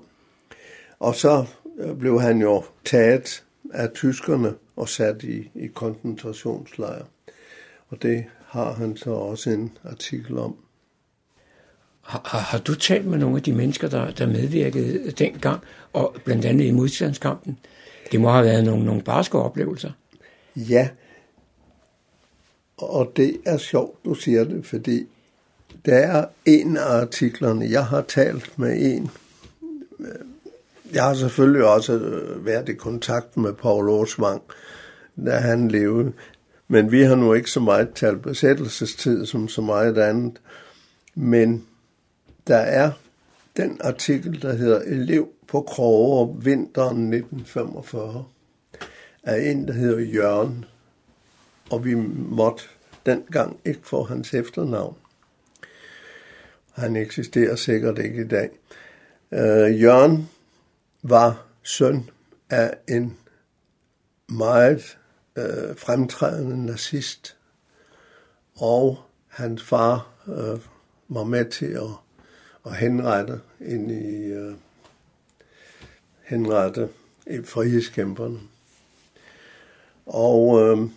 Og 0.99 1.15
så 1.15 1.45
øh, 1.79 1.97
blev 1.97 2.21
han 2.21 2.41
jo 2.41 2.63
taget 2.85 3.43
af 3.73 3.89
tyskerne 3.91 4.53
og 4.75 4.89
sat 4.89 5.23
i, 5.23 5.51
i 5.55 5.67
koncentrationslejre. 5.67 7.05
Og 7.89 8.01
det 8.01 8.25
har 8.47 8.73
han 8.73 8.97
så 8.97 9.11
også 9.11 9.49
en 9.49 9.77
artikel 9.83 10.37
om. 10.37 10.55
Har, 12.01 12.39
har, 12.39 12.57
du 12.57 12.75
talt 12.75 13.05
med 13.05 13.17
nogle 13.17 13.37
af 13.37 13.43
de 13.43 13.53
mennesker, 13.53 13.89
der, 13.89 14.11
der 14.11 14.27
medvirkede 14.27 15.11
dengang, 15.11 15.63
og 15.93 16.15
blandt 16.25 16.45
andet 16.45 16.65
i 16.65 16.71
modstandskampen? 16.71 17.59
Det 18.11 18.21
må 18.21 18.31
have 18.31 18.45
været 18.45 18.63
nogle, 18.63 18.85
nogle 18.85 19.01
barske 19.01 19.37
oplevelser. 19.37 19.91
Ja, 20.55 20.89
og 22.77 23.11
det 23.15 23.37
er 23.45 23.57
sjovt, 23.57 24.05
du 24.05 24.13
siger 24.13 24.43
det, 24.43 24.65
fordi 24.65 25.07
der 25.85 25.95
er 25.95 26.25
en 26.45 26.77
af 26.77 27.01
artiklerne, 27.01 27.67
jeg 27.69 27.85
har 27.85 28.01
talt 28.01 28.59
med 28.59 28.77
en, 28.81 29.11
Jeg 30.93 31.03
har 31.03 31.13
selvfølgelig 31.13 31.65
også 31.65 32.21
været 32.37 32.69
i 32.69 32.73
kontakt 32.73 33.37
med 33.37 33.53
Paul 33.53 33.89
Åsvang, 33.89 34.41
da 35.25 35.31
han 35.31 35.67
levede. 35.67 36.13
Men 36.67 36.91
vi 36.91 37.01
har 37.01 37.15
nu 37.15 37.33
ikke 37.33 37.51
så 37.51 37.59
meget 37.59 37.93
talt 37.95 38.21
besættelsestid 38.21 39.25
som 39.25 39.47
så 39.47 39.61
meget 39.61 39.97
andet. 39.97 40.41
Men 41.15 41.67
der 42.47 42.57
er 42.57 42.91
den 43.57 43.81
artikel, 43.83 44.41
der 44.41 44.53
hedder 44.53 44.79
Elev 44.79 45.29
på 45.47 45.61
Kroger 45.61 46.33
vinteren 46.33 47.13
1945, 47.13 48.25
af 49.23 49.51
en, 49.51 49.67
der 49.67 49.73
hedder 49.73 49.99
Jørgen. 49.99 50.65
Og 51.71 51.85
vi 51.85 51.95
måtte 52.15 52.63
dengang 53.05 53.59
ikke 53.65 53.81
få 53.83 54.03
hans 54.03 54.33
efternavn. 54.33 54.95
Han 56.73 56.95
eksisterer 56.95 57.55
sikkert 57.55 57.99
ikke 57.99 58.21
i 58.21 58.27
dag. 58.27 58.49
Øh, 59.31 59.81
Jørgen 59.81 60.29
var 61.03 61.45
søn 61.63 62.09
af 62.49 62.73
en 62.87 63.17
meget 64.29 64.96
øh, 65.37 65.77
fremtrædende 65.77 66.65
nazist, 66.65 67.37
og 68.55 68.97
hans 69.27 69.63
far 69.63 70.07
øh, 70.27 70.59
var 71.07 71.23
med 71.23 71.45
til 71.45 71.65
at, 71.65 71.91
at 72.65 72.75
henrette 72.75 73.41
ind 73.59 73.91
i 73.91 74.25
øh, 74.25 74.53
henrette 76.23 76.89
i 77.27 77.41
frihedskæmperne. 77.43 78.39
Og 80.05 80.61
øh, 80.61 80.89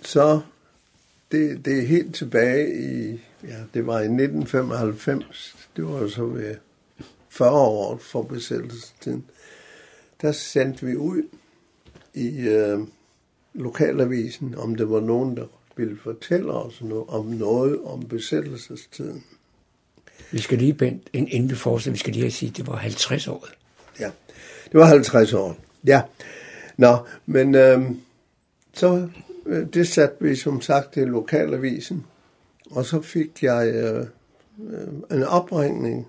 så 0.00 0.40
det, 1.32 1.64
det 1.64 1.78
er 1.78 1.86
helt 1.86 2.14
tilbage 2.14 2.84
i, 2.84 3.20
ja, 3.44 3.58
det 3.74 3.86
var 3.86 3.98
i 3.98 4.04
1995, 4.04 5.56
det 5.76 5.84
var 5.84 6.08
så 6.08 6.24
ved 6.24 6.56
40 7.28 7.50
år 7.50 7.96
for 7.96 8.22
besættelsestiden, 8.22 9.24
der 10.22 10.32
sendte 10.32 10.86
vi 10.86 10.96
ud 10.96 11.22
i 12.14 12.48
øh, 12.48 12.80
lokalavisen, 13.54 14.54
om 14.58 14.74
det 14.74 14.90
var 14.90 15.00
nogen, 15.00 15.36
der 15.36 15.46
ville 15.76 15.98
fortælle 16.02 16.52
os 16.52 16.82
noget, 16.82 17.04
om 17.08 17.26
noget 17.26 17.80
om 17.84 18.02
besættelsestiden. 18.02 19.24
Vi 20.32 20.38
skal 20.38 20.58
lige, 20.58 20.74
Bent, 20.74 21.08
inden 21.12 21.50
vi 21.50 21.54
fortsætter, 21.54 21.92
vi 21.92 21.98
skal 21.98 22.12
lige 22.12 22.30
sige, 22.30 22.50
at 22.50 22.56
det 22.56 22.66
var 22.66 22.76
50 22.76 23.28
år. 23.28 23.48
Ja, 24.00 24.10
det 24.64 24.80
var 24.80 24.84
50 24.84 25.32
år. 25.32 25.56
Ja. 25.86 26.02
Nå, 26.76 26.96
men 27.26 27.54
øh, 27.54 27.82
så 28.72 29.08
øh, 29.46 29.66
det 29.74 29.88
satte 29.88 30.16
vi 30.20 30.36
som 30.36 30.60
sagt 30.60 30.96
i 30.96 31.00
lokalavisen, 31.00 32.06
og 32.70 32.84
så 32.84 33.00
fik 33.00 33.42
jeg 33.42 33.74
øh, 33.74 34.06
øh, 34.70 35.18
en 35.18 35.22
opringning 35.22 36.06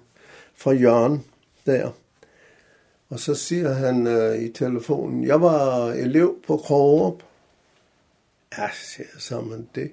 fra 0.56 0.72
Jørgen 0.72 1.24
der. 1.66 1.92
Og 3.10 3.20
så 3.20 3.36
siger 3.36 3.74
han 3.74 4.08
øh, 4.08 4.42
i 4.42 4.50
telefonen, 4.50 5.24
jeg 5.24 5.42
var 5.42 5.92
elev 5.92 6.36
på 6.48 6.58
Krogerup. 6.58 7.24
Ja, 8.58 8.70
siger 8.74 9.08
jeg 9.14 9.22
så, 9.22 9.42
men 9.42 9.70
det 9.76 9.92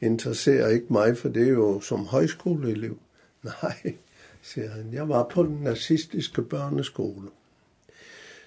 interesserer 0.00 0.68
ikke 0.68 0.86
mig, 0.90 1.18
for 1.18 1.28
det 1.28 1.42
er 1.42 1.52
jo 1.52 1.80
som 1.80 2.06
højskoleelev. 2.06 2.98
Nej, 3.62 3.94
siger 4.42 4.70
han, 4.70 4.92
jeg 4.92 5.08
var 5.08 5.22
på 5.22 5.42
den 5.42 5.58
nazistiske 5.62 6.42
børneskole. 6.42 7.28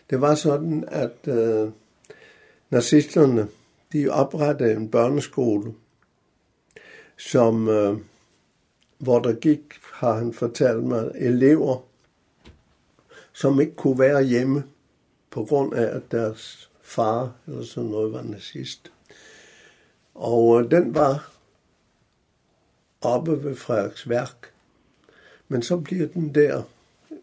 Det 0.09 0.21
var 0.21 0.35
sådan, 0.35 0.83
at 0.87 1.27
øh, 1.27 1.69
nazisterne, 2.69 3.47
de 3.93 4.09
oprettede 4.09 4.71
en 4.71 4.91
børneskole, 4.91 5.73
som, 7.17 7.69
øh, 7.69 7.97
hvor 8.97 9.19
der 9.19 9.33
gik, 9.33 9.61
har 9.93 10.13
han 10.13 10.33
fortalt 10.33 10.83
mig, 10.83 11.11
elever, 11.15 11.86
som 13.37 13.61
ikke 13.61 13.75
kunne 13.75 13.99
være 13.99 14.23
hjemme 14.23 14.63
på 15.31 15.43
grund 15.43 15.73
af, 15.73 15.95
at 15.95 16.11
deres 16.11 16.69
far 16.81 17.31
eller 17.47 17.63
sådan 17.63 17.89
noget 17.89 18.13
var 18.13 18.21
nazist. 18.21 18.91
Og 20.15 20.61
øh, 20.61 20.71
den 20.71 20.95
var 20.95 21.31
oppe 23.01 23.43
ved 23.43 23.55
Frederiksværk. 23.55 24.51
Men 25.47 25.61
så 25.61 25.77
bliver 25.77 26.07
den 26.07 26.35
der 26.35 26.61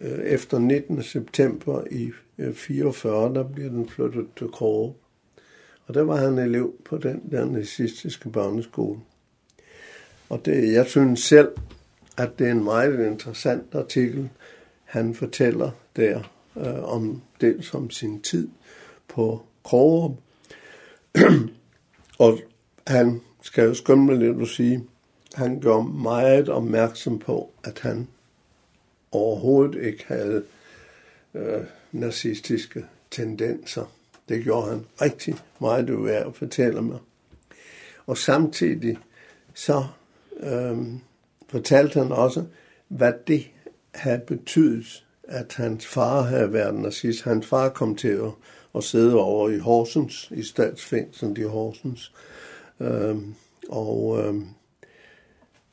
øh, 0.01 0.19
efter 0.19 0.59
19. 0.59 1.03
september 1.03 1.85
i 1.91 2.11
øh, 2.39 2.55
44, 2.55 3.35
der 3.35 3.43
bliver 3.43 3.71
den 3.71 3.89
flyttet 3.89 4.27
til 4.37 4.49
Kåre. 4.49 4.93
Og 5.87 5.95
der 5.95 6.03
var 6.03 6.17
han 6.17 6.39
elev 6.39 6.75
på 6.85 6.99
den 6.99 7.23
der 7.31 7.45
nazistiske 7.45 8.31
børneskole. 8.31 9.01
Og 10.29 10.45
det, 10.45 10.73
jeg 10.73 10.87
synes 10.87 11.21
selv, 11.21 11.49
at 12.17 12.39
det 12.39 12.47
er 12.47 12.53
en 12.53 12.65
meget 12.65 13.07
interessant 13.07 13.75
artikel, 13.75 14.31
han 14.95 15.15
fortæller 15.15 15.71
der 15.97 16.23
øh, 16.57 16.85
om 16.85 17.23
det 17.41 17.65
som 17.65 17.91
sin 17.91 18.23
tid 18.23 18.49
på 19.09 19.43
Krogerup. 19.65 20.13
og 22.19 22.39
han 22.87 23.21
skal 23.43 23.65
jo 23.65 23.75
skømme 23.75 24.19
lidt 24.19 24.43
at 24.43 24.49
sige, 24.49 24.85
han 25.35 25.61
gør 25.61 25.81
meget 25.81 26.49
opmærksom 26.49 27.19
på, 27.19 27.51
at 27.65 27.79
han 27.79 28.09
overhovedet 29.13 29.85
ikke 29.85 30.05
havde 30.07 30.45
øh, 31.35 31.61
nazistiske 31.93 32.85
tendenser. 33.11 33.93
Det 34.29 34.45
gjorde 34.45 34.71
han 34.71 34.87
rigtig 35.01 35.35
meget 35.61 35.91
ud 35.91 36.09
af 36.09 36.29
at 36.29 36.37
fortælle 36.37 36.83
mig. 36.83 36.99
Og 38.07 38.19
samtidig 38.19 38.99
så 39.55 39.85
øh, 40.41 40.79
fortalte 41.49 41.99
han 41.99 42.13
også, 42.13 42.45
hvad 42.89 43.13
det 43.27 43.47
have 43.95 44.21
betydet, 44.27 45.05
at 45.23 45.55
hans 45.55 45.87
far 45.87 46.23
havde 46.23 46.53
været 46.53 46.75
nazist. 46.75 47.25
Hans 47.25 47.47
far 47.47 47.69
kom 47.69 47.97
til 47.97 48.09
at, 48.09 48.31
at 48.75 48.85
sidde 48.85 49.17
over 49.17 49.51
i 49.51 49.59
Horsens, 49.59 50.31
i 50.31 50.43
statsfængslet 50.43 51.39
i 51.39 51.43
Horsens. 51.43 52.13
Øhm, 52.81 53.35
og 53.69 54.25
øhm, 54.25 54.47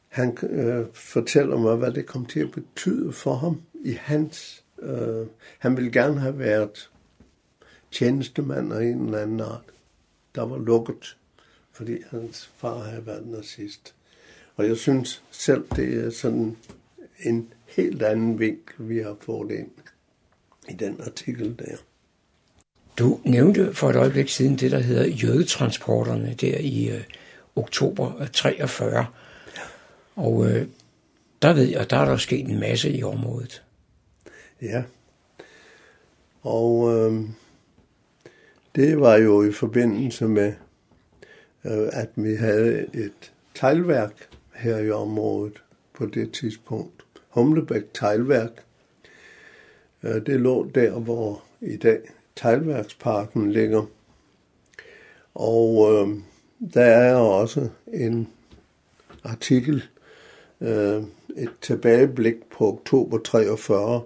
han 0.07 0.37
øh, 0.43 0.85
fortæller 0.93 1.57
mig, 1.57 1.75
hvad 1.75 1.91
det 1.91 2.05
kom 2.05 2.25
til 2.25 2.39
at 2.39 2.51
betyde 2.51 3.13
for 3.13 3.35
ham 3.35 3.61
i 3.83 3.91
hans... 3.91 4.63
Øh, 4.81 5.27
han 5.59 5.77
ville 5.77 5.91
gerne 5.91 6.19
have 6.19 6.39
været 6.39 6.89
tjenestemand 7.91 8.73
af 8.73 8.83
en 8.83 9.05
eller 9.05 9.19
anden 9.19 9.39
art. 9.39 9.63
Der 10.35 10.45
var 10.45 10.57
lukket, 10.57 11.17
fordi 11.71 11.97
hans 12.09 12.51
far 12.57 12.79
havde 12.79 13.05
været 13.05 13.27
nazist. 13.27 13.95
Og 14.55 14.67
jeg 14.67 14.77
synes 14.77 15.23
selv, 15.31 15.63
det 15.75 16.05
er 16.05 16.09
sådan 16.09 16.57
en 17.19 17.53
helt 17.75 18.03
anden 18.03 18.39
vinkel, 18.39 18.89
vi 18.89 18.97
har 18.99 19.17
fået 19.19 19.51
ind 19.51 19.71
i 20.69 20.73
den 20.73 21.01
artikel 21.05 21.55
der. 21.59 21.75
Du 22.97 23.19
nævnte 23.23 23.73
for 23.73 23.89
et 23.89 23.95
øjeblik 23.95 24.29
siden 24.29 24.55
det, 24.55 24.71
der 24.71 24.79
hedder 24.79 25.07
jødetransporterne 25.07 26.35
der 26.41 26.57
i 26.57 26.89
øh, 26.89 27.03
oktober 27.55 28.25
43. 28.33 29.05
Og 30.15 30.49
øh, 30.49 30.67
der 31.41 31.53
ved 31.53 31.63
jeg, 31.63 31.89
der 31.89 31.97
er 31.97 32.05
der 32.05 32.17
sket 32.17 32.49
en 32.49 32.59
masse 32.59 32.91
i 32.91 33.03
området. 33.03 33.63
Ja. 34.61 34.83
Og 36.41 36.93
øh, 36.93 37.21
det 38.75 38.99
var 38.99 39.15
jo 39.15 39.43
i 39.43 39.51
forbindelse 39.51 40.27
med, 40.27 40.53
øh, 41.65 41.87
at 41.91 42.09
vi 42.15 42.35
havde 42.35 42.85
et 42.93 43.31
teglværk 43.55 44.29
her 44.55 44.77
i 44.77 44.91
området 44.91 45.53
på 45.93 46.05
det 46.05 46.31
tidspunkt. 46.31 47.00
Humlebæk 47.31 47.93
Teglværk. 47.93 48.63
Øh, 50.03 50.25
det 50.25 50.39
lå 50.39 50.69
der, 50.75 50.91
hvor 50.91 51.43
i 51.61 51.77
dag 51.77 51.99
Teglværksparken 52.35 53.51
ligger. 53.51 53.85
Og 55.33 55.93
øh, 55.93 56.07
der 56.73 56.85
er 56.85 57.15
også 57.15 57.69
en 57.93 58.27
artikel 59.23 59.83
øh, 60.61 61.03
et 61.37 61.51
tilbageblik 61.61 62.35
på 62.57 62.67
oktober 62.67 63.17
43 63.17 64.01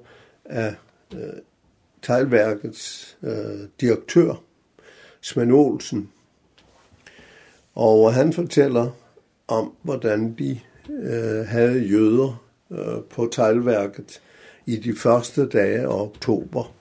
af 0.46 0.75
øh, 1.13 1.20
teglværkets 2.01 3.17
øh, 3.24 3.67
direktør, 3.82 4.41
Svend 5.22 5.51
Olsen. 5.51 6.12
Og 7.75 8.13
han 8.13 8.34
fortæller 8.34 8.91
om, 9.48 9.74
hvordan 9.82 10.34
de 10.34 10.60
øh, 10.89 11.46
havde 11.46 11.79
jøder 11.79 12.44
øh, 12.72 13.03
på 13.10 13.29
teglværket 13.31 14.22
i 14.65 14.75
de 14.75 14.95
første 14.95 15.45
dage 15.45 15.79
af 15.79 16.01
oktober. 16.01 16.74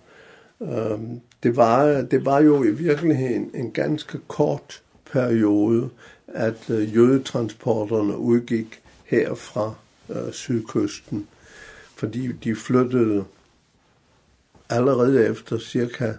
Øh, 0.62 0.98
det, 1.42 1.56
var, 1.56 2.02
det 2.02 2.24
var 2.24 2.40
jo 2.40 2.64
i 2.64 2.70
virkeligheden 2.70 3.50
en 3.54 3.70
ganske 3.70 4.18
kort 4.28 4.82
periode, 5.12 5.90
at 6.26 6.70
øh, 6.70 6.96
jødetransporterne 6.96 8.18
udgik 8.18 8.80
her 9.04 9.34
fra 9.34 9.74
øh, 10.08 10.32
sydkysten, 10.32 11.28
fordi 11.96 12.32
de 12.32 12.56
flyttede 12.56 13.24
allerede 14.70 15.26
efter 15.26 15.58
cirka 15.58 16.12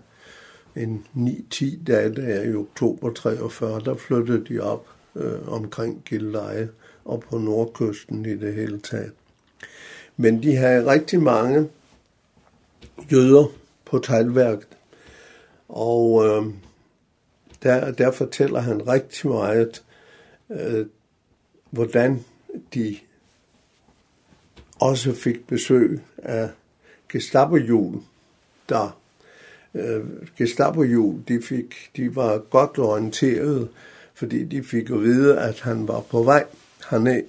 en 0.75 1.05
9-10 1.15 1.83
dage 1.83 2.15
der 2.15 2.43
i 2.43 2.55
oktober 2.55 3.13
43, 3.13 3.81
der 3.85 3.95
flyttede 3.95 4.45
de 4.45 4.59
op 4.59 4.87
øh, 5.15 5.47
omkring 5.47 6.01
Gilleleje 6.05 6.69
og 7.05 7.23
på 7.29 7.37
nordkysten 7.37 8.25
i 8.25 8.35
det 8.35 8.53
hele 8.53 8.79
taget. 8.79 9.11
Men 10.17 10.43
de 10.43 10.55
havde 10.55 10.91
rigtig 10.91 11.21
mange 11.21 11.69
jøder 13.11 13.45
på 13.85 13.99
teglværket. 13.99 14.67
Og 15.69 16.25
øh, 16.25 16.53
der, 17.63 17.91
der 17.91 18.11
fortæller 18.11 18.59
han 18.59 18.87
rigtig 18.87 19.29
meget, 19.29 19.83
øh, 20.49 20.85
hvordan 21.69 22.25
de 22.73 22.97
også 24.79 25.13
fik 25.13 25.47
besøg 25.47 26.01
af 26.17 26.49
Gestapo-jul, 27.09 28.01
der 28.69 28.99
øh, 29.73 30.05
Gestapo-jul, 30.37 31.23
de, 31.27 31.41
fik, 31.41 31.75
de 31.95 32.15
var 32.15 32.37
godt 32.37 32.79
orienteret, 32.79 33.69
fordi 34.13 34.43
de 34.43 34.63
fik 34.63 34.89
at 34.89 35.01
vide, 35.01 35.39
at 35.39 35.59
han 35.59 35.87
var 35.87 36.01
på 36.01 36.23
vej 36.23 36.45
herned. 36.89 37.23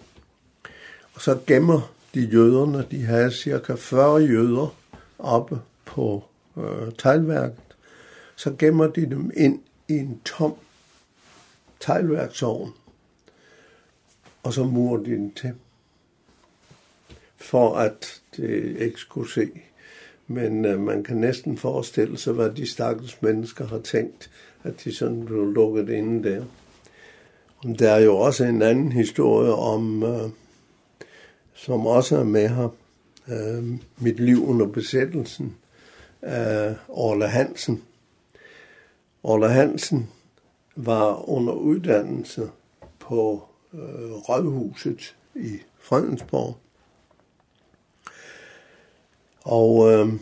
Og 1.14 1.20
så 1.20 1.38
gemmer 1.46 1.95
de 2.16 2.20
jøderne, 2.20 2.86
de 2.90 3.04
havde 3.04 3.32
cirka 3.32 3.74
40 3.74 4.16
jøder 4.16 4.76
oppe 5.18 5.60
på 5.84 6.24
øh, 6.56 6.92
teglværket, 6.98 7.76
så 8.36 8.54
gemmer 8.58 8.86
de 8.86 9.00
dem 9.06 9.30
ind 9.36 9.60
i 9.88 9.92
en 9.92 10.20
tom 10.24 10.54
teglværksovn, 11.80 12.72
og 14.42 14.52
så 14.52 14.64
murer 14.64 15.02
de 15.02 15.10
den 15.10 15.32
til, 15.32 15.52
for 17.36 17.76
at 17.76 18.20
det 18.36 18.76
ikke 18.78 18.98
skulle 19.00 19.30
se. 19.30 19.50
Men 20.26 20.64
øh, 20.64 20.80
man 20.80 21.04
kan 21.04 21.16
næsten 21.16 21.58
forestille 21.58 22.18
sig, 22.18 22.32
hvad 22.32 22.50
de 22.50 22.70
stakkels 22.70 23.22
mennesker 23.22 23.66
har 23.66 23.78
tænkt, 23.78 24.30
at 24.62 24.84
de 24.84 24.94
sådan 24.94 25.24
blev 25.24 25.52
lukket 25.52 25.88
inde 25.88 26.30
der. 26.30 26.44
Der 27.78 27.90
er 27.90 28.00
jo 28.00 28.16
også 28.16 28.44
en 28.44 28.62
anden 28.62 28.92
historie 28.92 29.52
om, 29.52 30.02
øh, 30.02 30.30
som 31.56 31.86
også 31.86 32.16
er 32.16 32.24
med 32.24 32.48
her, 32.48 32.68
øh, 33.28 33.64
mit 33.98 34.20
liv 34.20 34.48
under 34.48 34.66
besættelsen 34.66 35.56
af 36.22 36.74
Orla 36.88 37.26
Hansen. 37.26 37.82
Orla 39.22 39.46
Hansen 39.46 40.10
var 40.76 41.28
under 41.28 41.52
uddannelse 41.52 42.50
på 42.98 43.48
øh, 43.74 44.12
Rådhuset 44.12 45.16
i 45.34 45.58
Fredensborg. 45.78 46.56
Og 49.44 49.92
øh, 49.92 50.12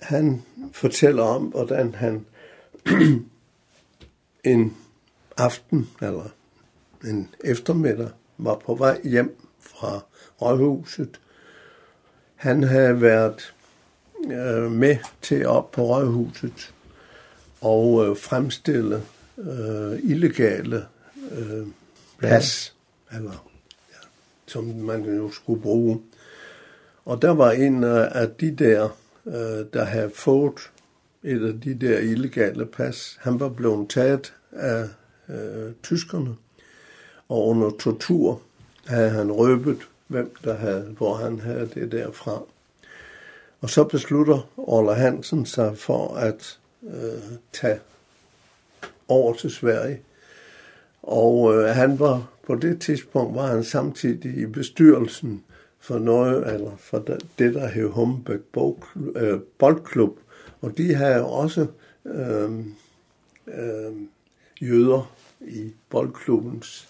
han 0.00 0.42
fortæller 0.72 1.22
om, 1.22 1.42
hvordan 1.42 1.94
han 1.94 2.26
en 4.44 4.76
aften 5.36 5.90
eller 6.02 6.28
en 7.04 7.28
eftermiddag 7.44 8.10
var 8.38 8.54
på 8.54 8.74
vej 8.74 9.00
hjem 9.04 9.45
fra 9.66 10.00
Rådhuset. 10.42 11.20
Han 12.34 12.62
havde 12.62 13.00
været 13.00 13.54
øh, 14.24 14.70
med 14.70 14.96
til 15.22 15.46
op 15.46 15.70
på 15.70 15.82
Rådhuset 15.82 16.74
og 17.60 18.06
øh, 18.06 18.16
fremstille 18.16 19.02
øh, 19.38 19.98
illegale 20.02 20.84
øh, 21.32 21.66
pas, 22.18 22.74
ja. 23.12 23.16
eller, 23.16 23.50
ja, 23.90 24.06
som 24.46 24.64
man 24.64 25.04
jo 25.16 25.30
skulle 25.30 25.62
bruge. 25.62 26.00
Og 27.04 27.22
der 27.22 27.30
var 27.30 27.50
en 27.50 27.84
af 27.84 28.30
de 28.40 28.54
der, 28.54 28.88
øh, 29.26 29.66
der 29.72 29.84
havde 29.84 30.10
fået 30.14 30.70
et 31.22 31.46
af 31.46 31.60
de 31.60 31.74
der 31.74 31.98
illegale 31.98 32.66
pas. 32.66 33.18
Han 33.20 33.40
var 33.40 33.48
blevet 33.48 33.90
taget 33.90 34.34
af 34.52 34.88
øh, 35.28 35.72
tyskerne, 35.82 36.34
og 37.28 37.46
under 37.46 37.70
tortur 37.70 38.42
havde 38.86 39.10
han 39.10 39.32
røbet, 39.32 39.78
hvem 40.06 40.34
der 40.44 40.54
havde, 40.54 40.94
hvor 40.98 41.14
han 41.14 41.40
havde 41.40 41.70
det 41.74 41.92
derfra. 41.92 42.42
Og 43.60 43.70
så 43.70 43.84
beslutter 43.84 44.50
Orla 44.56 44.92
Hansen 44.92 45.46
sig 45.46 45.78
for 45.78 46.14
at 46.14 46.58
øh, 46.82 47.22
tage 47.52 47.80
over 49.08 49.34
til 49.34 49.50
Sverige. 49.50 50.00
Og 51.02 51.54
øh, 51.54 51.68
han 51.68 51.98
var 51.98 52.30
på 52.46 52.54
det 52.54 52.80
tidspunkt 52.80 53.34
var 53.34 53.46
han 53.46 53.64
samtidig 53.64 54.38
i 54.38 54.46
bestyrelsen 54.46 55.44
for 55.78 55.98
noget, 55.98 56.54
eller 56.54 56.76
for 56.76 56.98
det, 57.38 57.54
der 57.54 57.66
hed 57.66 57.88
Humbæk 57.88 58.40
øh, 59.16 59.40
Boldklub. 59.58 60.18
Og 60.60 60.78
de 60.78 60.94
havde 60.94 61.24
også 61.24 61.66
øh, 62.06 62.50
øh, 63.46 63.92
jøder 64.60 65.12
i 65.40 65.72
boldklubbens 65.90 66.88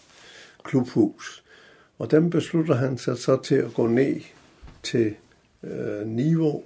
klubhus. 0.63 1.45
Og 1.99 2.11
dem 2.11 2.31
beslutter 2.31 2.75
han 2.75 2.99
sig 2.99 3.19
så 3.19 3.43
til 3.43 3.55
at 3.55 3.75
gå 3.75 3.87
ned 3.87 4.21
til 4.83 5.15
øh, 5.63 6.07
Niveau, 6.07 6.63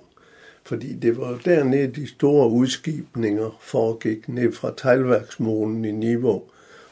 fordi 0.65 0.95
det 0.95 1.19
var 1.19 1.41
dernede 1.45 1.87
de 1.87 2.09
store 2.09 2.49
udskibninger 2.49 3.59
foregik 3.61 4.29
ned 4.29 4.53
fra 4.53 4.73
teglværksmålen 4.77 5.85
i 5.85 5.91
Niveau. 5.91 6.43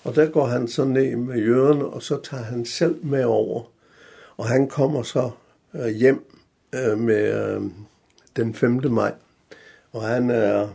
Og 0.05 0.15
der 0.15 0.27
går 0.27 0.47
han 0.47 0.69
så 0.69 0.85
ned 0.85 1.17
med 1.17 1.43
jøderne, 1.43 1.87
og 1.87 2.03
så 2.03 2.21
tager 2.23 2.43
han 2.43 2.65
selv 2.65 3.05
med 3.05 3.25
over. 3.25 3.63
Og 4.37 4.47
han 4.47 4.69
kommer 4.69 5.03
så 5.03 5.31
øh, 5.75 5.89
hjem 5.89 6.25
øh, 6.73 6.99
med 6.99 7.55
øh, 7.55 7.63
den 8.37 8.55
5. 8.55 8.81
maj. 8.91 9.15
Og 9.93 10.03
han 10.03 10.31
er 10.31 10.69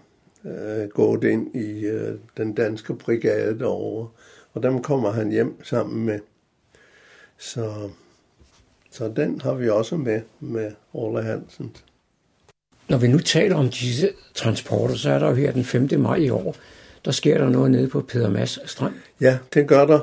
øh, 0.45 0.89
gået 0.89 1.23
ind 1.23 1.55
i 1.55 1.85
øh, 1.85 2.15
den 2.37 2.53
danske 2.53 2.95
brigade 2.95 3.59
derovre. 3.59 4.09
Og 4.53 4.63
dem 4.63 4.81
kommer 4.81 5.11
han 5.11 5.31
hjem 5.31 5.63
sammen 5.63 6.05
med. 6.05 6.19
Så, 7.37 7.89
så 8.91 9.13
den 9.15 9.41
har 9.41 9.53
vi 9.53 9.69
også 9.69 9.97
med, 9.97 10.21
med 10.39 10.71
Orla 10.93 11.21
Hansen. 11.21 11.75
Når 12.89 12.97
vi 12.97 13.07
nu 13.07 13.17
taler 13.17 13.55
om 13.55 13.69
disse 13.69 14.09
transporter, 14.33 14.95
så 14.95 15.09
er 15.09 15.19
der 15.19 15.27
jo 15.27 15.33
her 15.33 15.51
den 15.51 15.63
5. 15.63 15.89
maj 15.99 16.15
i 16.15 16.29
år, 16.29 16.55
der 17.05 17.11
sker 17.11 17.37
der 17.37 17.49
noget 17.49 17.71
nede 17.71 17.87
på 17.87 18.01
Peder 18.01 18.29
Mads 18.29 18.59
Strand. 18.69 18.93
Ja, 19.21 19.37
det 19.53 19.67
gør 19.67 19.85
der. 19.85 19.99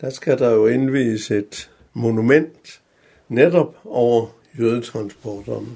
Der 0.00 0.10
skal 0.10 0.38
der 0.38 0.50
jo 0.50 0.66
indvises 0.66 1.30
et 1.30 1.70
monument 1.92 2.80
netop 3.28 3.76
over 3.84 4.26
jødetransporterne. 4.58 5.66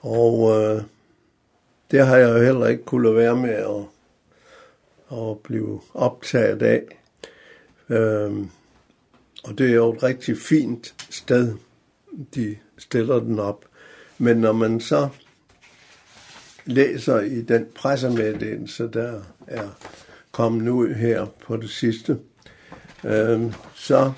Og 0.00 0.50
øh, 0.50 0.82
det 1.90 2.06
har 2.06 2.16
jeg 2.16 2.28
jo 2.28 2.42
heller 2.42 2.66
ikke 2.66 2.84
kunne 2.84 3.02
lade 3.02 3.16
være 3.16 3.36
med 3.36 3.50
at, 3.50 3.84
at 5.18 5.38
blive 5.38 5.80
optaget 5.94 6.62
af. 6.62 6.82
Øh, 7.88 8.32
og 9.46 9.58
det 9.58 9.70
er 9.70 9.74
jo 9.74 9.92
et 9.92 10.02
rigtig 10.02 10.38
fint 10.38 10.94
sted, 11.10 11.54
de 12.34 12.56
stiller 12.78 13.20
den 13.20 13.38
op. 13.38 13.64
Men 14.18 14.36
når 14.36 14.52
man 14.52 14.80
så 14.80 15.08
læser 16.64 17.20
i 17.20 17.42
den 17.42 17.66
pressemeddelelse, 17.74 18.90
der 18.92 19.22
er 19.46 19.68
kommet 20.32 20.68
ud 20.68 20.94
her 20.94 21.26
på 21.46 21.56
det 21.56 21.70
sidste, 21.70 22.18
øh, 23.04 23.54
så 23.74 24.12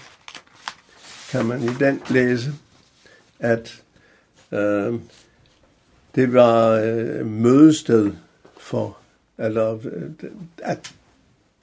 kan 1.30 1.46
man 1.46 1.62
i 1.62 1.68
den 1.80 2.02
læse, 2.10 2.52
at 3.38 3.82
øh, 4.52 4.94
det 6.14 6.32
var 6.32 6.70
øh, 6.70 7.26
mødested 7.26 8.12
for, 8.58 8.98
eller 9.38 9.74
øh, 9.74 10.10
at 10.58 10.94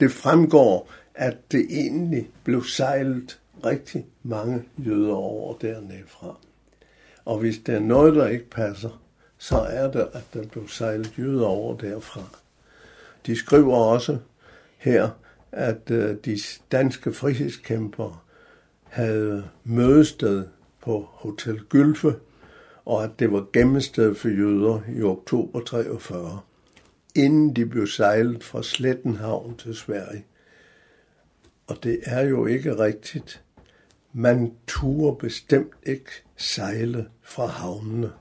det 0.00 0.12
fremgår, 0.12 0.92
at 1.14 1.36
det 1.52 1.66
egentlig 1.70 2.28
blev 2.44 2.64
sejlet 2.64 3.38
rigtig 3.64 4.06
mange 4.22 4.64
jøder 4.78 5.14
over 5.14 5.58
dernede 5.58 6.06
fra. 6.06 6.38
Og 7.24 7.38
hvis 7.38 7.58
der 7.66 7.74
er 7.74 7.80
noget, 7.80 8.14
der 8.14 8.26
ikke 8.26 8.50
passer, 8.50 9.02
så 9.38 9.58
er 9.58 9.90
det, 9.90 10.08
at 10.12 10.24
der 10.34 10.46
blev 10.46 10.68
sejlet 10.68 11.18
jøder 11.18 11.46
over 11.46 11.76
derfra. 11.76 12.22
De 13.26 13.36
skriver 13.36 13.76
også 13.76 14.18
her, 14.78 15.10
at 15.52 15.90
øh, 15.90 16.16
de 16.24 16.38
danske 16.72 17.12
frihedskæmpere 17.12 18.16
havde 18.82 19.48
mødested 19.64 20.46
på 20.80 21.08
Hotel 21.10 21.60
Gylfe, 21.68 22.14
og 22.84 23.04
at 23.04 23.10
det 23.18 23.32
var 23.32 23.46
gemmested 23.52 24.14
for 24.14 24.28
jøder 24.28 24.80
i 24.96 25.02
oktober 25.02 25.60
43, 25.60 26.40
inden 27.14 27.56
de 27.56 27.66
blev 27.66 27.86
sejlet 27.86 28.44
fra 28.44 28.62
Slettenhavn 28.62 29.56
til 29.56 29.74
Sverige. 29.74 30.24
Og 31.66 31.82
det 31.82 32.00
er 32.02 32.20
jo 32.20 32.46
ikke 32.46 32.78
rigtigt. 32.78 33.42
Man 34.18 34.52
turde 34.66 35.16
bestemt 35.18 35.72
ikke 35.82 36.10
sejle 36.36 37.06
fra 37.22 37.46
havnene. 37.46 38.12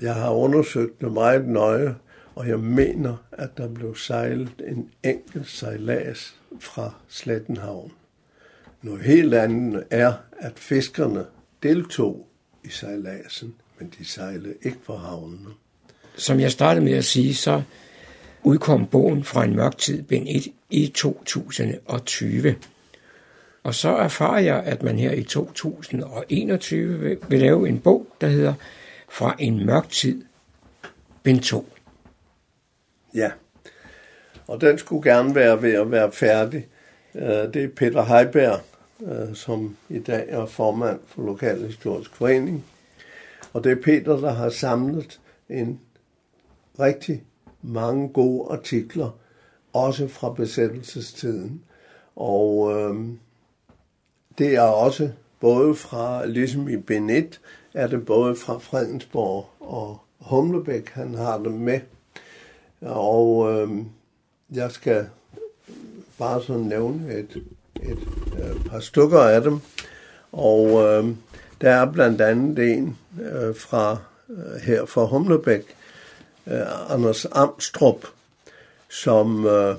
Jeg 0.00 0.14
har 0.14 0.30
undersøgt 0.30 1.00
det 1.00 1.12
meget 1.12 1.48
nøje, 1.48 1.96
og 2.34 2.48
jeg 2.48 2.60
mener, 2.60 3.16
at 3.32 3.58
der 3.58 3.68
blev 3.68 3.96
sejlet 3.96 4.62
en 4.66 4.90
enkelt 5.02 5.48
sejlads 5.48 6.36
fra 6.60 6.94
Slettenhavn. 7.08 7.92
Noget 8.82 9.02
helt 9.02 9.34
andet 9.34 9.84
er, 9.90 10.12
at 10.38 10.58
fiskerne 10.58 11.24
deltog 11.62 12.28
i 12.64 12.68
sejladsen, 12.68 13.54
men 13.78 13.92
de 13.98 14.04
sejlede 14.04 14.54
ikke 14.62 14.78
fra 14.82 14.96
havnene. 14.96 15.50
Som 16.16 16.40
jeg 16.40 16.52
startede 16.52 16.84
med 16.84 16.92
at 16.92 17.04
sige, 17.04 17.34
så 17.34 17.62
udkom 18.42 18.86
bogen 18.86 19.24
fra 19.24 19.44
en 19.44 19.56
mørk 19.56 19.78
tid, 19.78 20.02
bind 20.02 20.26
1, 20.28 20.46
i 20.70 20.86
2020. 20.86 22.56
Og 23.62 23.74
så 23.74 23.88
erfarer 23.88 24.40
jeg, 24.40 24.62
at 24.64 24.82
man 24.82 24.98
her 24.98 25.12
i 25.12 25.22
2021 25.22 26.98
vil, 26.98 27.18
vil 27.28 27.40
lave 27.40 27.68
en 27.68 27.80
bog, 27.80 28.06
der 28.20 28.26
hedder 28.26 28.54
Fra 29.08 29.36
en 29.38 29.66
mørk 29.66 29.88
tid 29.88 30.24
bind 31.22 31.40
2. 31.40 31.68
Ja, 33.14 33.30
og 34.46 34.60
den 34.60 34.78
skulle 34.78 35.12
gerne 35.12 35.34
være 35.34 35.62
ved 35.62 35.72
at 35.72 35.90
være 35.90 36.12
færdig. 36.12 36.66
Øh, 37.14 37.22
det 37.54 37.56
er 37.56 37.68
Peter 37.76 38.04
Heiberg, 38.04 38.60
øh, 39.02 39.34
som 39.34 39.76
i 39.88 39.98
dag 39.98 40.24
er 40.28 40.46
formand 40.46 41.00
for 41.06 41.22
Lokalhistorisk 41.22 42.14
Forening. 42.14 42.64
Og 43.52 43.64
det 43.64 43.72
er 43.72 43.82
Peter, 43.82 44.16
der 44.16 44.32
har 44.32 44.48
samlet 44.48 45.20
en 45.48 45.80
rigtig 46.80 47.22
mange 47.62 48.08
gode 48.08 48.52
artikler, 48.52 49.18
også 49.72 50.08
fra 50.08 50.32
besættelsestiden. 50.32 51.62
Og 52.16 52.72
øh, 52.72 52.96
det 54.38 54.54
er 54.54 54.62
også 54.62 55.10
både 55.40 55.74
fra, 55.74 56.26
ligesom 56.26 56.68
i 56.68 56.76
Benet, 56.76 57.40
er 57.74 57.86
det 57.86 58.06
både 58.06 58.36
fra 58.36 58.58
Fredensborg 58.58 59.50
og 59.60 60.00
Humlebæk, 60.18 60.88
han 60.88 61.14
har 61.14 61.38
dem 61.38 61.52
med. 61.52 61.80
Og 62.80 63.52
øh, 63.52 63.68
jeg 64.50 64.70
skal 64.70 65.06
bare 66.18 66.42
sådan 66.42 66.62
nævne 66.62 67.12
et, 67.14 67.42
et, 67.82 67.90
et 67.90 67.98
øh, 68.38 68.64
par 68.64 68.80
stykker 68.80 69.20
af 69.20 69.42
dem. 69.42 69.60
Og 70.32 70.82
øh, 70.82 71.06
der 71.60 71.70
er 71.70 71.92
blandt 71.92 72.20
andet 72.20 72.72
en 72.72 72.98
øh, 73.22 73.56
fra 73.56 73.96
øh, 74.30 74.60
her 74.62 74.84
fra 74.84 75.04
Humlebæk, 75.04 75.62
øh, 76.46 76.92
Anders 76.92 77.26
Amstrup, 77.32 78.06
som 78.88 79.46
øh, 79.46 79.76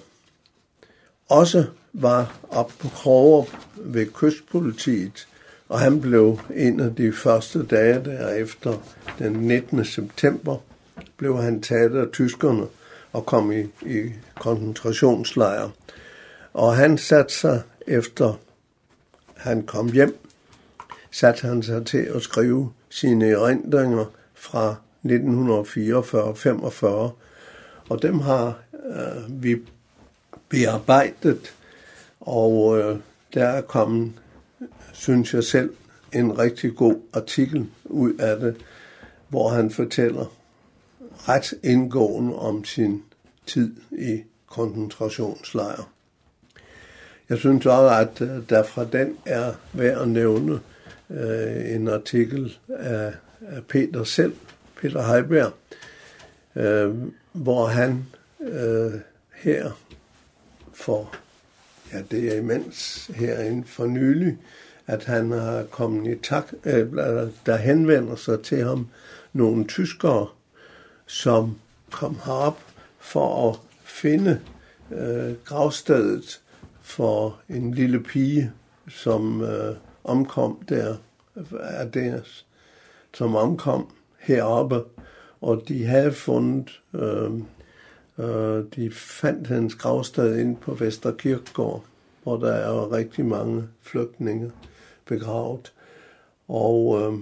også 1.30 1.66
var 1.94 2.40
op 2.50 2.72
på 2.80 2.88
Krogerup 2.88 3.48
ved 3.76 4.06
kystpolitiet, 4.14 5.28
og 5.70 5.80
han 5.80 6.02
blev 6.02 6.40
en 6.56 6.80
af 6.80 6.96
de 6.96 7.14
første 7.14 7.66
dage 7.66 8.06
derefter, 8.06 8.78
den 9.20 9.34
19. 9.34 9.86
september, 9.86 10.58
blev 11.18 11.38
han 11.38 11.62
taget 11.62 11.96
af 11.96 12.08
tyskerne 12.14 12.66
og 13.14 13.26
kom 13.26 13.52
i, 13.52 13.62
i 13.86 14.12
koncentrationslejr. 14.40 15.70
Og 16.54 16.76
han 16.76 16.98
satte 16.98 17.34
sig 17.34 17.62
efter 17.88 18.40
han 19.40 19.64
kom 19.64 19.92
hjem, 19.92 20.18
satte 21.12 21.48
han 21.48 21.64
sig 21.64 21.86
til 21.86 21.98
at 22.16 22.22
skrive 22.22 22.72
sine 22.90 23.30
erindringer 23.30 24.06
fra 24.34 24.76
1944-45, 25.06 26.86
og 27.90 28.02
dem 28.02 28.20
har 28.20 28.60
øh, 28.86 29.44
vi 29.44 29.58
bearbejdet, 30.50 31.54
og 32.30 32.80
øh, 32.80 33.00
der 33.34 33.46
er 33.46 33.62
kommet, 33.62 34.12
synes 34.94 35.34
jeg 35.34 35.44
selv, 35.44 35.74
en 36.14 36.40
rigtig 36.40 36.76
god 36.76 36.96
artikel 37.14 37.68
ud 37.86 38.14
af 38.14 38.40
det, 38.40 38.56
hvor 39.30 39.50
han 39.50 39.72
fortæller 39.72 40.36
ret 41.18 41.54
indgående 41.64 42.36
om 42.36 42.66
sin 42.66 43.04
tid 43.46 43.76
i 43.92 44.24
koncentrationslejr. 44.48 45.90
Jeg 47.30 47.38
synes 47.38 47.66
også, 47.66 47.96
at 47.96 48.22
øh, 48.22 48.50
der 48.50 48.64
fra 48.64 48.86
den 48.86 49.18
er 49.26 49.54
værd 49.74 50.02
at 50.02 50.08
nævne 50.08 50.60
øh, 51.10 51.76
en 51.76 51.88
artikel 51.88 52.58
af, 52.70 53.14
af 53.42 53.64
Peter 53.64 54.04
selv, 54.04 54.36
Peter 54.82 55.14
Heiberg, 55.14 55.54
øh, 56.56 56.96
hvor 57.32 57.66
han 57.66 58.06
øh, 58.42 58.94
her 59.36 59.72
for, 60.74 61.16
ja 61.94 62.02
det 62.12 62.34
er 62.34 62.40
imens 62.40 63.12
herinde 63.16 63.68
for 63.68 63.86
nylig, 63.86 64.38
at 64.88 65.06
han 65.06 65.32
har 65.32 65.64
kommet 65.64 66.12
i 66.12 66.16
tak, 66.24 66.54
øh, 66.66 66.94
der 67.46 67.56
henvender 67.56 68.16
sig 68.16 68.42
til 68.42 68.64
ham 68.64 68.88
nogle 69.34 69.68
tyskere, 69.68 70.28
som 71.06 71.58
kom 71.92 72.18
herop 72.26 72.64
for 73.00 73.50
at 73.50 73.60
finde 73.84 74.42
øh, 74.92 75.34
gravstedet 75.46 76.42
for 76.82 77.40
en 77.50 77.74
lille 77.74 78.04
pige, 78.04 78.52
som 78.90 79.42
øh, 79.42 79.76
omkom 80.04 80.62
der, 80.70 80.96
er 81.60 81.86
deres, 81.86 82.46
som 83.14 83.36
omkom 83.36 83.90
heroppe, 84.20 84.84
og 85.42 85.64
de 85.68 85.86
havde 85.86 86.14
fundet, 86.14 86.82
øh, 86.94 87.24
øh, 87.24 87.32
Øh, 88.20 88.64
de 88.76 88.92
fandt 88.92 89.48
hans 89.48 89.76
gravsted 89.76 90.40
ind 90.40 90.58
på 90.58 90.74
Vesterkirkegård, 90.74 91.84
hvor 92.24 92.38
der 92.38 92.52
er 92.52 92.94
rigtig 92.94 93.26
mange 93.26 93.64
flygtninge 93.82 94.52
begravet. 95.06 95.74
Og 96.48 97.02
øh, 97.02 97.20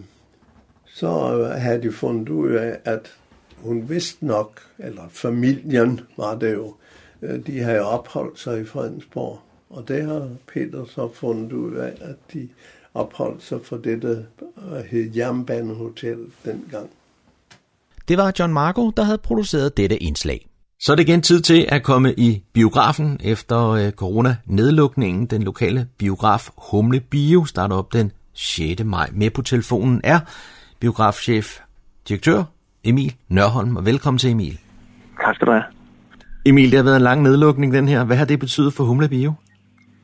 så 0.86 1.10
havde 1.57 1.81
de 1.81 1.91
fundet 1.91 2.29
ud 2.29 2.51
af, 2.51 2.79
at 2.86 3.17
hun 3.57 3.89
vidste 3.89 4.25
nok, 4.25 4.62
eller 4.79 5.07
familien 5.10 6.01
var 6.17 6.36
det 6.36 6.53
jo, 6.53 6.75
øh, 7.21 7.47
de 7.47 7.60
havde 7.60 7.81
opholdt 7.81 8.39
sig 8.39 8.62
i 8.62 8.65
Fredensborg. 8.65 9.39
Og 9.69 9.88
det 9.88 10.03
har 10.03 10.29
Peter 10.53 10.86
så 10.86 11.10
fundet 11.13 11.51
ud 11.51 11.75
af, 11.75 11.93
at 12.01 12.15
de 12.33 12.49
opholdt 12.93 13.43
sig 13.43 13.60
for 13.63 13.77
det, 13.77 14.01
der 14.01 14.23
øh, 14.57 14.83
hed 14.86 15.12
Jernbanehotel 15.15 16.17
dengang. 16.45 16.89
Det 18.07 18.17
var 18.17 18.33
John 18.39 18.53
Marco, 18.53 18.89
der 18.89 19.03
havde 19.03 19.17
produceret 19.17 19.77
dette 19.77 19.97
indslag. 19.97 20.47
Så 20.79 20.91
er 20.91 20.95
det 20.95 21.09
igen 21.09 21.21
tid 21.21 21.41
til 21.41 21.65
at 21.69 21.83
komme 21.83 22.13
i 22.13 22.43
biografen 22.53 23.19
efter 23.23 23.69
øh, 23.69 23.91
corona-nedlukningen. 23.91 25.25
Den 25.25 25.43
lokale 25.43 25.87
biograf 25.97 26.49
Humle 26.71 26.99
Bio 26.99 27.45
starter 27.45 27.75
op 27.75 27.93
den 27.93 28.11
6. 28.33 28.83
maj. 28.85 29.09
Med 29.13 29.29
på 29.29 29.41
telefonen 29.41 30.01
er 30.03 30.19
biografchef, 30.79 31.59
direktør 32.07 32.43
Emil 32.83 33.15
Nørholm. 33.29 33.75
Og 33.75 33.85
velkommen 33.85 34.17
til 34.17 34.31
Emil. 34.31 34.59
Tak 35.23 35.35
skal 35.35 35.47
du 35.47 35.51
have. 35.51 35.63
Emil, 36.45 36.71
det 36.71 36.77
har 36.77 36.83
været 36.83 36.95
en 36.95 37.01
lang 37.01 37.21
nedlukning 37.21 37.73
den 37.73 37.87
her. 37.87 38.03
Hvad 38.03 38.17
har 38.17 38.25
det 38.25 38.39
betydet 38.39 38.73
for 38.73 38.83
Humle 38.83 39.07
Bio? 39.07 39.33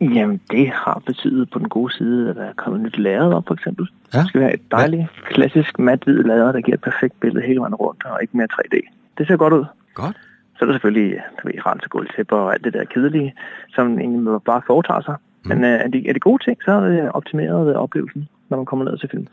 Jamen, 0.01 0.41
det 0.51 0.69
har 0.69 1.01
betydet 1.05 1.49
på 1.49 1.59
den 1.59 1.69
gode 1.69 1.93
side, 1.93 2.29
at 2.29 2.35
der 2.35 2.43
er 2.43 2.53
kommet 2.53 2.81
nyt 2.81 2.97
lærred 2.97 3.33
op, 3.33 3.43
for 3.47 3.53
eksempel. 3.53 3.87
Ja. 4.13 4.19
Det 4.19 4.27
skal 4.27 4.41
være 4.41 4.53
et 4.53 4.71
dejligt, 4.71 5.03
klassisk 5.29 5.79
mat-hvid 5.79 6.23
lærred, 6.23 6.53
der 6.53 6.61
giver 6.61 6.77
et 6.77 6.83
perfekt 6.83 7.19
billede 7.19 7.45
hele 7.45 7.59
vejen 7.59 7.75
rundt, 7.75 8.05
og 8.05 8.21
ikke 8.21 8.37
mere 8.37 8.47
3D. 8.53 8.77
Det 9.17 9.27
ser 9.27 9.37
godt 9.37 9.53
ud. 9.53 9.65
Godt. 9.93 10.17
Så 10.55 10.59
er 10.61 10.65
der 10.65 10.73
selvfølgelig 10.73 11.11
der 11.11 11.43
ved, 11.43 11.65
rens 11.65 11.83
og 11.83 11.89
gulvtæpper 11.89 12.37
og 12.37 12.53
alt 12.53 12.63
det 12.63 12.73
der 12.73 12.85
kedelige, 12.85 13.33
som 13.75 13.99
egentlig 13.99 14.41
bare 14.41 14.61
foretager 14.67 15.01
sig. 15.01 15.15
Mm. 15.43 15.49
Men 15.49 15.63
øh, 15.63 15.69
er, 15.69 15.87
de, 15.87 16.09
er 16.09 16.13
de 16.13 16.19
gode 16.19 16.43
ting, 16.43 16.57
så 16.65 16.71
er 16.71 16.89
det 16.89 17.11
optimeret 17.11 17.75
oplevelsen, 17.75 18.29
når 18.49 18.57
man 18.57 18.65
kommer 18.65 18.85
ned 18.85 18.97
til 18.97 19.09
film. 19.09 19.27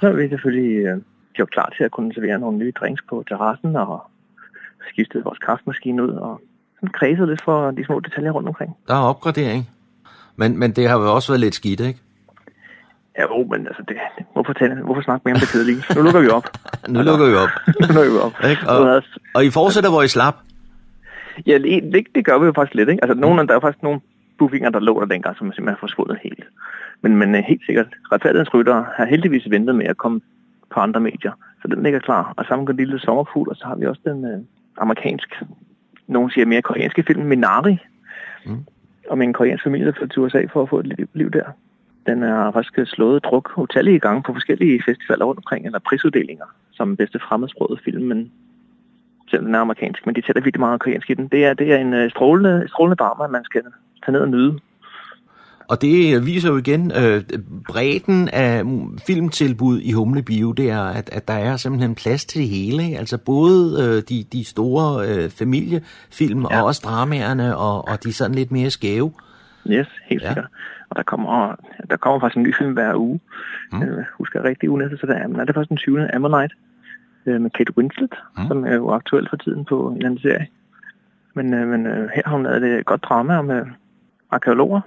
Så 0.00 0.08
er 0.08 0.12
vi 0.12 0.28
selvfølgelig 0.28 0.86
øh, 0.86 0.98
gjort 1.32 1.50
klar 1.50 1.72
til 1.76 1.84
at 1.84 1.90
kunne 1.90 2.14
servere 2.14 2.38
nogle 2.38 2.58
nye 2.58 2.72
drinks 2.80 3.02
på 3.08 3.24
terrassen 3.28 3.76
og 3.76 4.02
skiftet 4.90 5.24
vores 5.24 5.38
kaffemaskine 5.38 6.02
ud 6.02 6.12
og 6.12 6.40
sådan 6.74 6.92
kredset 6.98 7.28
lidt 7.28 7.42
for 7.44 7.70
de 7.70 7.84
små 7.84 8.00
detaljer 8.00 8.30
rundt 8.30 8.48
omkring. 8.48 8.76
Der 8.88 8.94
er 8.94 9.08
opgradering. 9.12 9.68
Men, 10.36 10.58
men 10.58 10.72
det 10.72 10.88
har 10.88 10.98
jo 10.98 11.14
også 11.14 11.32
været 11.32 11.40
lidt 11.40 11.54
skidt, 11.54 11.80
ikke? 11.80 12.00
Ja, 13.18 13.22
jo, 13.22 13.46
men 13.52 13.66
altså, 13.66 13.82
det, 13.88 13.96
hvorfor, 14.32 14.52
tale, 14.52 14.74
hvorfor 14.74 15.02
snakke 15.02 15.22
mere 15.24 15.34
om 15.34 15.40
det 15.40 15.48
kedelige? 15.52 15.80
Nu 15.96 16.02
lukker 16.02 16.20
vi 16.20 16.28
op. 16.28 16.46
nu 16.94 17.02
lukker 17.02 17.26
vi 17.30 17.34
op. 17.44 17.52
nu 17.80 17.86
lukker 17.96 18.12
vi 18.12 18.18
op. 18.26 18.34
Ikke? 18.50 18.62
Og, 18.70 19.02
og 19.34 19.44
I 19.44 19.50
fortsætter, 19.50 19.90
hvor 19.90 20.02
I 20.02 20.08
slap? 20.08 20.36
Ja, 21.46 21.58
det, 21.58 22.06
det 22.14 22.24
gør 22.24 22.38
vi 22.38 22.46
jo 22.46 22.52
faktisk 22.52 22.74
lidt, 22.74 22.88
ikke? 22.88 23.04
Altså, 23.04 23.14
nogle, 23.14 23.46
der 23.46 23.56
er 23.56 23.60
faktisk 23.60 23.82
nogle 23.82 24.00
bookinger, 24.38 24.70
der 24.70 24.80
lå 24.80 25.00
der 25.00 25.06
dengang, 25.06 25.36
som 25.36 25.46
simpelthen 25.46 25.68
har 25.68 25.80
forsvundet 25.80 26.18
helt. 26.22 26.44
Men, 27.02 27.16
men 27.16 27.34
øh, 27.34 27.42
helt 27.48 27.66
sikkert, 27.66 27.86
retfærdighedens 28.12 28.54
rytter 28.54 28.84
har 28.96 29.06
heldigvis 29.06 29.50
ventet 29.50 29.74
med 29.74 29.86
at 29.86 29.96
komme 29.96 30.20
på 30.70 30.80
andre 30.80 31.00
medier. 31.00 31.32
Så 31.62 31.68
den 31.68 31.82
ligger 31.82 31.98
klar. 31.98 32.34
Og 32.36 32.44
sammen 32.44 32.66
går 32.66 32.72
lille 32.72 33.00
sommerfugl, 33.00 33.48
og 33.48 33.56
så 33.56 33.64
har 33.64 33.76
vi 33.76 33.86
også 33.86 34.00
den 34.04 34.24
øh, 34.24 34.38
amerikansk, 34.76 35.42
nogen 36.06 36.30
siger 36.30 36.46
mere 36.46 36.62
koreanske 36.62 37.02
film, 37.02 37.22
Minari. 37.22 37.78
Mm. 38.46 38.64
Om 39.10 39.22
en 39.22 39.32
koreansk 39.32 39.64
familie, 39.64 39.86
der 39.86 39.92
flytter 39.92 40.14
til 40.14 40.22
USA 40.22 40.46
for 40.52 40.62
at 40.62 40.68
få 40.68 40.78
et 40.78 40.86
liv, 40.86 41.08
liv 41.14 41.30
der. 41.30 41.44
Den 42.06 42.22
er 42.22 42.52
faktisk 42.52 42.86
slået 42.86 43.24
druk 43.24 43.52
utallige 43.56 44.00
gange 44.00 44.22
på 44.22 44.32
forskellige 44.32 44.82
festivaler 44.86 45.24
rundt 45.24 45.38
omkring, 45.38 45.66
eller 45.66 45.78
prisuddelinger, 45.78 46.44
som 46.72 46.96
bedste 46.96 47.18
fremmedsproget 47.28 47.80
film, 47.84 48.04
men 48.04 48.32
selvom 49.30 49.46
den 49.46 49.54
er 49.54 49.60
amerikansk, 49.60 50.06
men 50.06 50.14
de 50.14 50.20
tæller 50.20 50.42
virkelig 50.42 50.60
meget 50.60 50.80
koreansk 50.80 51.10
i 51.10 51.14
den. 51.14 51.28
Det 51.28 51.44
er, 51.44 51.54
det 51.54 51.72
er 51.72 51.78
en 51.78 51.94
uh, 51.94 52.10
strålende, 52.10 52.68
strålende 52.68 52.96
drama, 52.96 53.26
man 53.26 53.44
skal 53.44 53.62
tage 54.04 54.12
ned 54.12 54.20
og 54.20 54.28
nyde. 54.28 54.58
Og 55.68 55.82
det 55.82 56.26
viser 56.26 56.48
jo 56.50 56.56
igen 56.56 56.92
øh, 57.02 57.22
bredden 57.68 58.28
af 58.28 58.62
filmtilbud 59.06 59.80
i 59.80 59.92
Humle 59.92 60.22
Bio, 60.22 60.52
det 60.52 60.70
er, 60.70 60.82
at, 60.82 61.10
at 61.12 61.28
der 61.28 61.34
er 61.34 61.56
simpelthen 61.56 61.94
plads 61.94 62.24
til 62.24 62.40
det 62.40 62.48
hele. 62.48 62.84
Ikke? 62.84 62.98
Altså 62.98 63.18
både 63.18 63.82
øh, 63.82 64.02
de, 64.08 64.24
de 64.32 64.44
store 64.44 65.08
øh, 65.08 65.30
familiefilm 65.30 66.40
ja. 66.50 66.60
og 66.60 66.66
også 66.66 66.82
dramaerne 66.84 67.56
og, 67.56 67.88
og 67.88 68.04
de 68.04 68.12
sådan 68.12 68.34
lidt 68.34 68.52
mere 68.52 68.70
skæve. 68.70 69.12
Yes, 69.70 69.88
helt 70.04 70.22
ja. 70.22 70.28
sikkert. 70.28 70.46
Og 70.90 70.96
der 70.96 71.02
kommer, 71.02 71.54
der 71.90 71.96
kommer 71.96 72.20
faktisk 72.20 72.36
en 72.36 72.42
ny 72.42 72.54
film 72.54 72.72
hver 72.72 72.94
uge. 72.94 73.20
Mm. 73.72 73.80
Jeg 73.80 74.04
husker 74.18 74.44
rigtig 74.44 74.70
ugen 74.70 74.82
efter, 74.82 74.98
så 74.98 75.06
der 75.06 75.14
er, 75.14 75.28
er 75.40 75.44
det 75.44 75.54
faktisk 75.54 75.68
den 75.68 75.76
20. 75.76 76.14
Ammonite 76.14 76.54
øh, 77.28 77.40
med 77.40 77.50
Kate 77.50 77.78
Winslet, 77.78 78.14
mm. 78.38 78.48
som 78.48 78.64
er 78.64 78.74
jo 78.74 78.90
aktuel 78.90 79.26
for 79.30 79.36
tiden 79.36 79.64
på 79.64 79.88
en 79.88 80.04
anden 80.04 80.20
serie. 80.20 80.46
Men, 81.34 81.54
øh, 81.54 81.68
men 81.68 81.86
øh, 81.86 82.08
her 82.14 82.22
har 82.26 82.32
hun 82.32 82.42
lavet 82.42 82.78
et 82.78 82.86
godt 82.86 83.02
drama 83.02 83.42
med 83.42 83.62
arkeologer, 84.30 84.80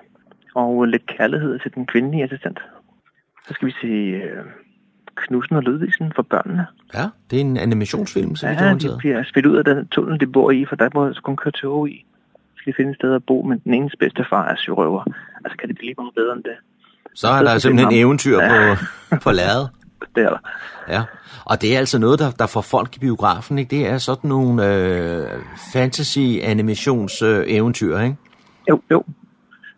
og 0.56 0.86
lidt 0.86 1.06
kærlighed 1.06 1.60
til 1.60 1.75
den 1.75 1.86
kvindelige 1.86 2.23
assistent. 2.23 2.60
Så 3.47 3.54
skal 3.54 3.67
vi 3.67 3.73
se 3.82 4.15
uh, 4.23 4.45
Knudsen 5.15 5.56
og 5.56 5.63
Lydvisen 5.63 6.12
for 6.15 6.21
børnene. 6.21 6.65
Ja, 6.93 7.06
det 7.30 7.38
er 7.38 7.41
en 7.41 7.58
animationsfilm, 7.58 8.36
så 8.36 8.47
vidt 8.47 8.60
jeg 8.60 8.63
Ja, 8.63 8.69
har 8.69 8.77
de 8.77 8.86
orienteret. 8.86 8.97
bliver 8.97 9.23
spillet 9.23 9.51
ud 9.51 9.58
af 9.58 9.63
den 9.65 9.88
tunnel, 9.88 10.19
de 10.19 10.27
bor 10.27 10.51
i, 10.51 10.65
for 10.65 10.75
der 10.75 10.89
må 10.93 11.08
altså 11.08 11.21
kun 11.21 11.36
køre 11.36 11.51
tog 11.51 11.89
i. 11.89 12.06
Så 12.34 12.54
skal 12.58 12.73
de 12.73 12.75
finde 12.77 12.91
et 12.91 12.97
sted 12.97 13.13
at 13.13 13.23
bo, 13.27 13.41
men 13.41 13.60
den 13.60 13.73
enes 13.73 13.95
bedste 13.99 14.25
far 14.30 14.47
er 14.47 14.56
sørøver. 14.56 15.04
Altså, 15.45 15.58
kan 15.58 15.69
det 15.69 15.77
blive 15.77 15.93
meget 15.97 16.13
bedre 16.15 16.34
end 16.36 16.43
det? 16.43 16.58
Så 17.15 17.27
er 17.27 17.43
der 17.43 17.58
simpelthen 17.58 17.93
er 17.93 18.01
eventyr 18.01 18.38
på, 18.39 18.56
på 19.23 19.32
lærredet. 19.32 19.69
Det 20.16 20.24
er 20.24 20.30
der. 20.30 20.38
Ja, 20.90 21.04
og 21.46 21.62
det 21.62 21.76
er 21.76 21.80
altså 21.80 22.00
noget, 22.00 22.20
der, 22.20 22.32
der 22.32 22.46
får 22.48 22.62
folk 22.62 22.96
i 22.96 23.00
biografen, 23.00 23.60
ikke? 23.60 23.78
Det 23.78 23.88
er 23.88 23.98
sådan 23.98 24.30
nogle 24.30 24.76
øh, 24.76 25.28
fantasy-animations-eventyr, 25.74 27.98
ikke? 28.00 28.16
Jo, 28.70 28.82
jo. 28.92 29.04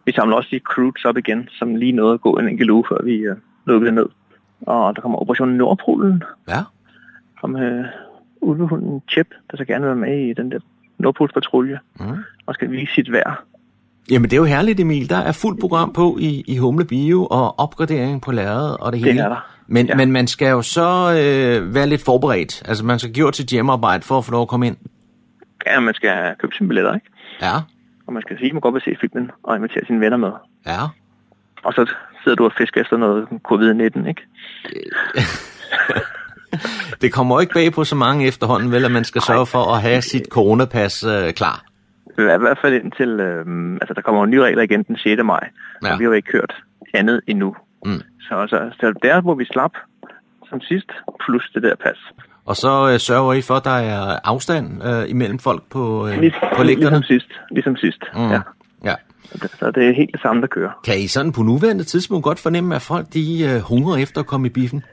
Vi 0.06 0.12
samler 0.12 0.36
også 0.36 0.50
de 0.52 0.60
Croods 0.60 1.06
op 1.06 1.18
igen, 1.18 1.50
som 1.52 1.76
lige 1.76 1.92
nåede 1.92 2.14
at 2.14 2.22
gå 2.22 2.38
en 2.38 2.48
enkelt 2.48 2.70
uge, 2.70 2.84
før 2.90 3.04
vi 3.04 3.14
øh, 3.16 3.36
lukkede 3.66 3.92
ned. 3.96 4.06
Og 4.62 4.96
der 4.96 5.02
kommer 5.02 5.22
Operation 5.22 5.50
Nordpolen, 5.50 6.24
Ja, 6.50 6.62
som 7.40 7.56
øh, 7.56 7.86
ulvehunden 8.42 9.02
Chip, 9.12 9.28
der 9.52 9.58
så 9.58 9.66
gerne 9.66 9.82
vil 9.82 9.88
være 9.88 9.96
med 10.10 10.30
i 10.30 10.34
den 10.34 10.52
der 10.52 10.60
Nordpolspatrulje, 11.00 11.80
Mm. 12.00 12.06
og 12.46 12.54
skal 12.54 12.72
vise 12.72 12.94
sit 12.94 13.12
værd. 13.12 13.38
Jamen, 14.12 14.30
det 14.30 14.34
er 14.34 14.38
jo 14.38 14.44
herligt, 14.46 14.80
Emil. 14.80 15.10
Der 15.10 15.18
er 15.18 15.32
fuldt 15.32 15.60
program 15.60 15.94
på 15.94 16.18
i, 16.20 16.44
i 16.48 16.58
Humle 16.58 16.86
Bio, 16.86 17.28
og 17.32 17.60
opgradering 17.60 18.22
på 18.22 18.32
lærredet 18.32 18.78
og 18.78 18.92
det 18.92 19.02
Det 19.02 19.10
hele. 19.12 19.24
er 19.24 19.30
der. 19.30 19.53
Men, 19.68 19.86
Ja. 19.88 19.96
men 19.96 20.12
man 20.12 20.28
skal 20.28 20.50
jo 20.50 20.62
så 20.62 20.82
øh, 21.12 21.76
være 21.76 21.88
lidt 21.88 22.04
forberedt. 22.06 22.64
Altså, 22.66 22.86
man 22.86 23.00
skal 23.00 23.14
gjort 23.14 23.36
sit 23.36 23.48
hjemmearbejde 23.50 24.04
for 24.04 24.18
at 24.18 24.26
få 24.26 24.32
lov 24.32 24.42
at 24.42 24.48
komme 24.48 24.68
ind. 24.68 24.78
Ja, 25.66 25.80
man 25.80 25.94
skal 25.94 26.36
købe 26.40 26.54
sine 26.58 26.68
billetter, 26.70 26.94
ikke? 26.94 27.08
Ja, 27.42 27.56
Og 28.08 28.14
man 28.14 28.22
skal 28.22 28.38
sige, 28.38 28.48
at 28.48 28.54
man 28.54 28.62
godt 28.62 28.74
vil 28.74 28.82
se 28.82 28.96
filmen 29.02 29.32
og 29.44 29.56
invitere 29.56 29.86
sine 29.86 30.00
venner 30.00 30.18
med. 30.18 30.32
ja. 30.66 30.80
Og 31.64 31.74
så 31.74 31.92
sidder 32.24 32.36
du 32.36 32.46
og 32.46 32.52
fisker 32.58 32.82
efter 32.82 32.98
noget 32.98 33.28
covid-19, 33.52 34.08
ikke? 34.08 34.22
Det 37.02 37.14
kommer 37.14 37.42
ikke 37.42 37.54
bag 37.54 37.74
på 37.74 37.84
så 37.84 37.96
mange 37.96 38.28
efterhånden, 38.28 38.72
vel, 38.72 38.86
at 38.86 38.92
man 38.92 39.04
skal 39.04 39.22
sørge 39.22 39.46
for 39.46 39.76
at 39.76 39.82
have 39.82 40.02
sit 40.02 40.24
coronapas 40.30 41.04
øh, 41.04 41.34
klar. 41.34 41.64
I 42.18 42.22
hvert 42.22 42.58
fald 42.62 42.74
indtil, 42.74 43.10
øh, 43.10 43.74
altså 43.82 43.94
der 43.94 44.02
kommer 44.02 44.22
jo 44.22 44.26
nye 44.26 44.42
regler 44.42 44.64
igen 44.64 44.84
den 44.84 44.98
6. 44.98 45.22
maj, 45.24 45.50
ja. 45.84 45.94
og 45.94 46.00
vi 46.00 46.04
har 46.04 46.10
jo 46.10 46.14
ikke 46.16 46.32
kørt 46.32 46.54
andet 46.94 47.22
endnu. 47.28 47.56
Mm. 47.86 48.02
Så, 48.30 48.48
så, 48.50 48.72
så 48.80 48.94
der, 49.04 49.22
hvor 49.22 49.36
vi 49.36 49.46
slap 49.46 49.72
som 50.50 50.62
sidst, 50.62 50.92
plus 51.26 51.52
det 51.54 51.64
der 51.64 51.76
pas. 51.76 51.98
Og 52.46 52.56
så 52.56 52.90
øh, 52.94 53.00
sørger 53.00 53.34
I 53.34 53.42
for, 53.42 53.54
at 53.54 53.64
der 53.64 53.78
er 53.96 54.20
afstand 54.24 54.84
øh, 54.88 55.10
imellem 55.10 55.40
folk 55.40 55.64
på, 55.70 56.08
øh, 56.08 56.20
Lig, 56.20 56.34
på 56.58 56.64
lægterne. 56.64 56.90
ligesom 56.90 57.04
sidst. 57.04 57.28
Ligesom 57.52 57.76
sidst, 57.76 58.04
Mm. 58.16 58.22
mm. 58.22 58.30
ja. 58.32 58.42
Ja. 58.84 58.96
Så 59.60 59.72
det 59.72 59.88
er 59.90 59.94
helt 59.94 60.12
det 60.14 60.22
samme, 60.22 60.42
der 60.42 60.48
kører. 60.48 60.72
Kan 60.86 61.00
I 61.00 61.08
sådan 61.08 61.32
på 61.32 61.42
nuværende 61.42 61.84
tidspunkt 61.84 62.24
godt 62.24 62.40
fornemme, 62.40 62.76
at 62.76 62.82
folk 62.82 63.06
de 63.14 63.44
øh, 63.56 63.62
hungrer 63.62 63.98
efter 63.98 64.22
at 64.22 64.28
komme 64.28 64.48
i 64.48 64.50
biffen? 64.50 64.84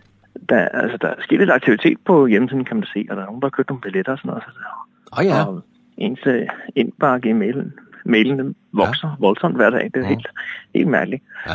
Der, 0.48 0.68
altså, 0.68 0.96
der 1.00 1.08
er 1.08 1.14
sket 1.20 1.38
lidt 1.38 1.50
aktivitet 1.50 1.98
på 2.06 2.26
hjemmesiden, 2.26 2.64
kan 2.64 2.76
man 2.76 2.86
se, 2.94 3.06
og 3.10 3.16
der 3.16 3.22
er 3.22 3.26
nogen, 3.26 3.40
der 3.42 3.46
har 3.46 3.50
købt 3.50 3.68
nogle 3.68 3.80
billetter 3.80 4.12
og 4.12 4.18
sådan 4.18 4.28
noget. 4.28 4.42
Så 4.46 4.50
der, 4.58 5.20
oh, 5.20 5.24
ja, 5.26 5.44
Og 5.44 5.62
ens 5.98 6.20
øh, 6.26 6.46
indbakke 6.76 7.28
i 7.28 7.32
mailen, 7.32 7.72
mailen 8.04 8.54
vokser 8.72 9.08
ja. 9.08 9.14
voldsomt 9.18 9.56
hver 9.56 9.70
dag. 9.70 9.84
Det 9.84 9.96
er 9.96 10.00
Ja. 10.00 10.08
helt, 10.08 10.26
helt 10.74 10.88
mærkeligt. 10.88 11.22
ja. 11.48 11.52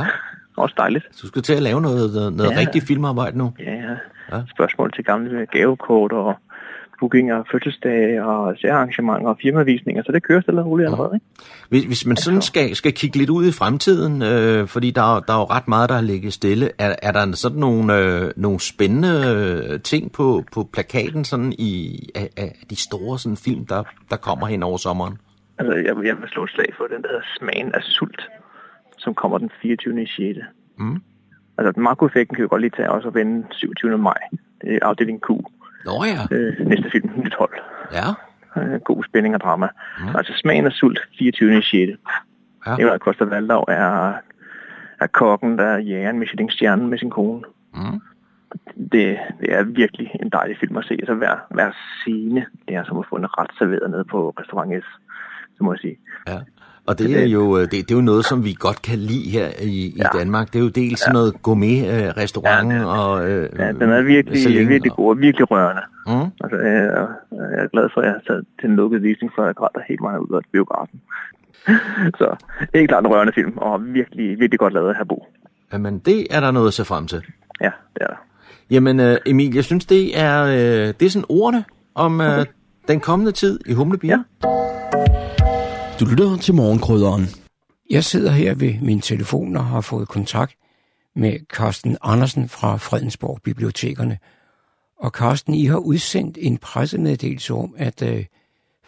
Også 0.57 0.75
dejligt. 0.77 1.05
Så 1.11 1.19
du 1.21 1.27
skal 1.27 1.41
til 1.41 1.53
at 1.53 1.61
lave 1.61 1.81
noget, 1.81 2.33
noget, 2.33 2.51
Ja. 2.51 2.59
rigtigt 2.59 2.87
filmarbejde 2.87 3.37
nu. 3.37 3.53
Ja, 3.59 3.71
ja. 3.73 3.95
Ja. 4.37 4.41
Spørgsmål 4.55 4.91
til 4.93 5.03
gamle 5.03 5.45
gavekort 5.51 6.11
og 6.11 6.35
bookinger, 6.99 7.43
fødselsdage 7.51 8.25
og 8.25 8.55
særarrangementer 8.61 9.27
og 9.29 9.37
firmavisninger, 9.41 10.03
så 10.05 10.11
det 10.11 10.23
kører 10.23 10.41
stille 10.41 10.61
og 10.61 10.65
roligt 10.67 10.85
allerede, 10.87 11.11
ikke? 11.13 11.25
Hvis, 11.69 11.83
hvis 11.83 12.05
man 12.05 12.17
sådan 12.17 12.41
skal, 12.41 12.75
skal 12.75 12.93
kigge 12.93 13.17
lidt 13.17 13.29
ud 13.29 13.45
i 13.47 13.51
fremtiden, 13.51 14.21
øh, 14.21 14.67
fordi 14.67 14.91
der, 14.91 15.15
er- 15.15 15.19
der 15.19 15.33
er 15.33 15.37
jo 15.39 15.43
ret 15.45 15.67
meget, 15.67 15.89
der 15.89 15.95
har 15.95 16.01
ligget 16.01 16.33
stille, 16.33 16.69
er, 16.79 16.95
er 17.03 17.11
der 17.11 17.31
sådan 17.35 17.57
nogle, 17.59 17.97
øh, 17.97 18.31
nogle 18.35 18.59
spændende 18.59 19.13
øh, 19.73 19.79
ting 19.81 20.11
på, 20.11 20.43
på 20.53 20.69
plakaten 20.73 21.25
sådan 21.25 21.53
i, 21.53 21.99
af, 22.15 22.29
af 22.37 22.55
de 22.69 22.75
store 22.75 23.19
sådan, 23.19 23.37
film, 23.37 23.65
der, 23.65 23.83
der 24.09 24.15
kommer 24.17 24.47
hen 24.47 24.63
over 24.63 24.77
sommeren? 24.77 25.17
Altså, 25.57 25.73
jeg, 25.75 25.85
jeg 25.85 26.15
vil 26.21 26.29
slå 26.29 26.43
et 26.43 26.49
slag 26.49 26.69
for 26.77 26.83
den, 26.83 27.01
der 27.01 27.07
hedder 27.09 27.25
Smagen 27.39 27.71
af 27.73 27.81
Sult, 27.83 28.21
som 29.05 29.13
kommer 29.13 29.37
den 29.37 29.49
24. 29.61 30.03
i 30.03 30.05
6. 30.05 30.39
Mm. 30.77 31.01
Altså, 31.57 31.81
makroeffekten 31.81 32.35
kan 32.35 32.43
vi 32.43 32.47
godt 32.47 32.61
lige 32.61 32.71
tage 32.77 32.91
også 32.91 33.07
og 33.07 33.15
vende 33.15 33.47
27. 33.51 33.97
maj. 33.97 34.17
Det 34.61 34.73
er 34.75 34.79
afdeling 34.81 35.21
Q. 35.21 35.29
Nå 35.85 36.03
ja, 36.13 36.35
Øh, 36.37 36.67
næste 36.67 36.89
film, 36.91 37.09
nyt 37.23 37.35
hold. 37.39 37.53
ja. 37.91 38.07
Øh, 38.61 38.79
god 38.79 39.03
spænding 39.03 39.35
og 39.35 39.41
drama. 39.41 39.67
Mm. 39.99 40.15
Altså, 40.15 40.33
Smagen 40.37 40.65
af 40.65 40.71
Sult, 40.71 40.99
24. 41.19 41.57
i 41.57 41.61
6. 41.61 41.71
Ja. 42.67 42.75
Nikolaj 42.75 42.97
Koster 42.97 43.25
Valdau 43.25 43.63
er, 43.67 44.13
er 44.99 45.07
kokken, 45.07 45.57
der 45.57 45.77
jager 45.77 46.09
en 46.09 46.19
Michelin-stjerne 46.19 46.87
med 46.87 46.97
sin 46.97 47.09
kone. 47.09 47.41
Mm. 47.73 47.99
Det, 48.91 49.19
det 49.41 49.53
er 49.53 49.63
virkelig 49.63 50.11
en 50.21 50.29
dejlig 50.29 50.57
film 50.59 50.77
at 50.77 50.85
se. 50.85 50.99
Så 51.05 51.13
hver, 51.13 51.35
hver 51.51 51.71
scene, 52.01 52.45
det 52.67 52.75
er 52.75 52.83
som 52.83 52.97
at 52.97 53.05
få 53.09 53.15
en 53.15 53.37
ret 53.39 53.51
serveret 53.57 53.89
nede 53.91 54.03
på 54.03 54.29
restaurant 54.39 54.83
S, 54.83 54.87
så 55.57 55.63
må 55.63 55.73
jeg 55.73 55.79
sige. 55.79 55.97
Ja. 56.27 56.39
Og 56.87 56.99
det 56.99 57.21
er 57.23 57.25
jo 57.25 57.57
øh, 57.57 57.61
det, 57.61 57.71
det 57.71 57.91
er 57.91 57.95
jo 57.95 58.01
noget, 58.01 58.25
som 58.25 58.45
vi 58.45 58.55
godt 58.59 58.81
kan 58.81 58.99
lide 58.99 59.29
her 59.29 59.47
i, 59.61 59.67
i 59.67 59.93
Ja. 59.97 60.19
Danmark. 60.19 60.47
Det 60.53 60.59
er 60.59 60.63
jo 60.63 60.69
dels 60.69 60.99
sådan 60.99 61.13
noget 61.13 61.41
gourmet-restaurant 61.41 62.73
Ja, 62.73 62.85
og 62.85 63.29
øh, 63.29 63.49
Ja, 63.59 63.71
den 63.71 63.89
er 63.89 64.01
virkelig, 64.01 64.41
Celine 64.43 64.67
virkelig 64.67 64.91
god 64.91 65.09
og 65.09 65.17
virkelig 65.19 65.51
rørende. 65.51 65.81
Mm. 66.07 66.31
Altså, 66.43 66.57
jeg, 66.57 67.07
jeg 67.31 67.63
er 67.63 67.67
glad 67.67 67.89
for, 67.93 68.01
at 68.01 68.05
jeg 68.07 68.13
har 68.13 68.21
taget 68.27 68.45
til 68.59 68.69
en 68.69 68.75
lukket 68.75 69.03
visning, 69.03 69.31
for 69.35 69.45
jeg 69.45 69.55
græder 69.55 69.81
helt 69.87 70.01
meget 70.01 70.19
ud 70.19 70.35
af 70.35 70.41
biografen. 70.51 71.01
så 72.19 72.35
helt 72.73 72.89
klart 72.89 73.03
en 73.03 73.11
rørende 73.11 73.33
film, 73.35 73.57
og 73.57 73.85
virkelig, 73.85 74.39
virkelig 74.39 74.59
godt 74.59 74.73
lavet 74.73 74.89
af 74.89 74.95
Herbo. 74.95 75.25
Jamen, 75.73 75.99
det 75.99 76.27
er 76.29 76.39
der 76.39 76.51
noget 76.51 76.67
at 76.67 76.73
se 76.73 76.85
frem 76.85 77.07
til. 77.07 77.21
Ja, 77.61 77.71
det 77.93 78.01
er 78.01 78.07
der. 78.07 78.15
Jamen, 78.71 78.99
øh, 78.99 79.17
Emil, 79.25 79.55
jeg 79.55 79.63
synes, 79.63 79.85
det 79.85 80.19
er, 80.19 80.43
øh, 80.43 80.93
det 80.99 81.01
er 81.01 81.09
sådan 81.09 81.25
ordene 81.29 81.63
om 81.95 82.21
øh, 82.21 82.45
den 82.87 82.99
kommende 82.99 83.31
tid 83.31 83.59
i 83.65 83.73
Humleby. 83.73 84.05
Ja. 84.05 84.19
Du 85.99 86.05
lytter 86.11 86.29
til 86.45 86.55
morgenkrydderen. 86.61 87.25
Jeg 87.95 88.03
sidder 88.11 88.31
her 88.41 88.51
ved 88.63 88.73
min 88.89 89.01
telefon 89.11 89.55
og 89.59 89.65
har 89.73 89.83
fået 89.91 90.07
kontakt 90.17 90.53
med 91.21 91.33
Carsten 91.55 91.93
Andersen 92.11 92.45
fra 92.55 92.71
Fredensborg 92.87 93.37
Bibliotekerne. 93.49 94.15
Og 95.03 95.09
Carsten, 95.19 95.53
I 95.53 95.65
har 95.73 95.81
udsendt 95.91 96.37
en 96.47 96.57
pressemeddelelse 96.67 97.53
om, 97.63 97.69
at 97.87 97.97
øh, 98.11 98.21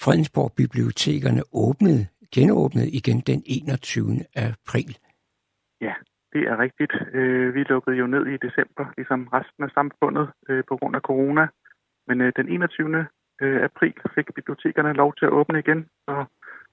Fredensborg 0.03 0.51
Bibliotekerne 0.61 1.41
åbnede, 1.65 2.03
genåbnede 2.35 2.89
igen 2.99 3.19
den 3.19 3.39
21. 3.45 4.25
april. 4.35 4.91
Ja, 5.81 5.93
det 6.33 6.43
er 6.51 6.55
rigtigt. 6.65 6.93
Øh, 7.13 7.55
vi 7.55 7.61
lukkede 7.63 7.95
jo 8.01 8.07
ned 8.07 8.25
i 8.33 8.37
december, 8.47 8.85
ligesom 8.97 9.27
resten 9.37 9.63
af 9.63 9.71
samfundet, 9.77 10.25
øh, 10.49 10.63
på 10.69 10.77
grund 10.77 10.95
af 10.95 11.01
corona. 11.01 11.47
Men 12.07 12.21
øh, 12.21 12.31
den 12.35 12.47
21. 12.49 13.05
Øh, 13.41 13.63
april 13.63 13.93
fik 14.15 14.27
bibliotekerne 14.35 14.93
lov 14.93 15.13
til 15.17 15.25
at 15.25 15.35
åbne 15.39 15.59
igen, 15.59 15.81
så 16.05 16.25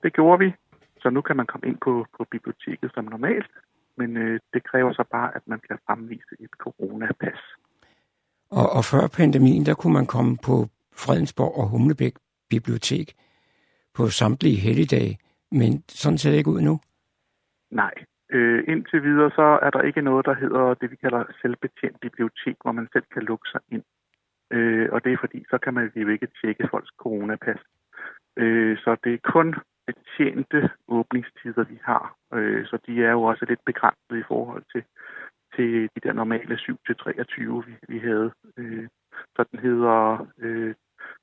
det 0.04 0.12
gjorde 0.12 0.38
vi. 0.44 0.48
Så 1.02 1.10
nu 1.10 1.20
kan 1.20 1.36
man 1.36 1.46
komme 1.46 1.66
ind 1.68 1.78
på, 1.86 2.06
på 2.16 2.26
biblioteket 2.30 2.90
som 2.94 3.04
normalt, 3.04 3.50
men 3.96 4.16
øh, 4.16 4.40
det 4.54 4.64
kræver 4.70 4.92
så 4.92 5.04
bare, 5.10 5.36
at 5.36 5.42
man 5.46 5.60
kan 5.68 5.78
fremvise 5.86 6.34
et 6.40 6.50
coronapas. 6.50 7.40
Og, 8.50 8.66
og 8.76 8.82
før 8.84 9.04
pandemien, 9.18 9.66
der 9.66 9.74
kunne 9.74 9.92
man 9.92 10.06
komme 10.06 10.38
på 10.48 10.56
Fredensborg 11.02 11.54
og 11.60 11.68
Humlebæk 11.68 12.14
Bibliotek 12.50 13.08
på 13.94 14.02
samtlige 14.08 14.56
helligdage, 14.56 15.18
men 15.50 15.84
sådan 15.88 16.18
ser 16.18 16.30
det 16.30 16.38
ikke 16.38 16.50
ud 16.50 16.60
nu. 16.60 16.80
Nej. 17.70 17.94
Øh, 18.30 18.64
indtil 18.68 19.02
videre 19.02 19.30
så 19.30 19.58
er 19.62 19.70
der 19.70 19.82
ikke 19.82 20.02
noget, 20.02 20.26
der 20.26 20.34
hedder 20.34 20.74
det, 20.74 20.90
vi 20.90 20.96
kalder 20.96 21.24
selvbetjent 21.42 22.00
bibliotek, 22.00 22.56
hvor 22.62 22.72
man 22.72 22.88
selv 22.92 23.04
kan 23.12 23.22
lukke 23.22 23.48
sig 23.52 23.60
ind. 23.72 23.84
Øh, 24.50 24.88
og 24.92 25.04
det 25.04 25.12
er 25.12 25.16
fordi, 25.20 25.44
så 25.50 25.58
kan 25.58 25.74
man 25.74 25.90
jo 25.96 26.08
ikke 26.08 26.28
tjekke 26.40 26.68
folks 26.70 26.92
coronapas. 26.98 27.60
Øh, 28.36 28.78
så 28.78 28.96
det 29.04 29.14
er 29.14 29.30
kun 29.32 29.54
betjente 29.86 30.70
åbningstider, 30.88 31.64
vi 31.64 31.78
har. 31.82 32.16
Øh, 32.34 32.66
så 32.66 32.78
de 32.86 33.04
er 33.04 33.10
jo 33.10 33.22
også 33.22 33.44
lidt 33.48 33.64
begrænset 33.64 34.16
i 34.18 34.28
forhold 34.28 34.64
til, 34.72 34.84
til 35.56 35.90
de 35.94 36.00
der 36.02 36.12
normale 36.12 36.54
7-23, 36.54 37.66
vi, 37.66 37.74
vi 37.88 37.98
havde. 37.98 38.32
Øh, 38.56 38.88
så 39.36 39.44
den 39.50 39.58
hedder 39.58 40.26
øh, 40.38 40.74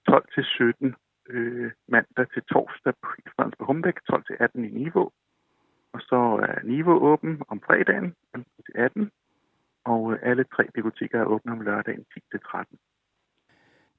12-17 0.09 0.93
øh, 1.29 1.71
mandag 1.87 2.27
til 2.33 2.43
torsdag 2.43 2.93
i 3.17 3.29
Fredensborg 3.35 3.67
Humbæk, 3.67 3.97
12-18 4.11 4.47
i 4.55 4.71
Niveau. 4.81 5.11
Og 5.93 6.01
så 6.01 6.19
er 6.49 6.63
Niveau 6.63 6.97
åben 7.11 7.41
om 7.47 7.61
fredagen 7.61 8.15
18, 8.75 9.11
og 9.83 10.13
øh, 10.13 10.19
alle 10.21 10.43
tre 10.43 10.63
biblioteker 10.73 11.19
er 11.19 11.25
åbne 11.25 11.51
om 11.51 11.61
lørdagen 11.61 12.05
10-13. 12.35 12.90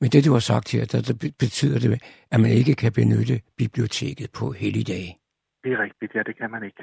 Men 0.02 0.10
det, 0.10 0.26
du 0.26 0.32
har 0.32 0.44
sagt 0.52 0.72
her, 0.72 0.84
der, 0.92 1.00
der 1.08 1.16
betyder 1.44 1.78
det, 1.78 1.90
at 2.34 2.40
man 2.44 2.52
ikke 2.60 2.74
kan 2.82 2.92
benytte 3.00 3.36
biblioteket 3.62 4.28
på 4.38 4.46
helligdage. 4.62 5.10
Det 5.62 5.72
er 5.72 5.80
rigtigt, 5.86 6.14
ja, 6.14 6.22
det 6.22 6.36
kan 6.40 6.50
man 6.50 6.62
ikke. 6.68 6.82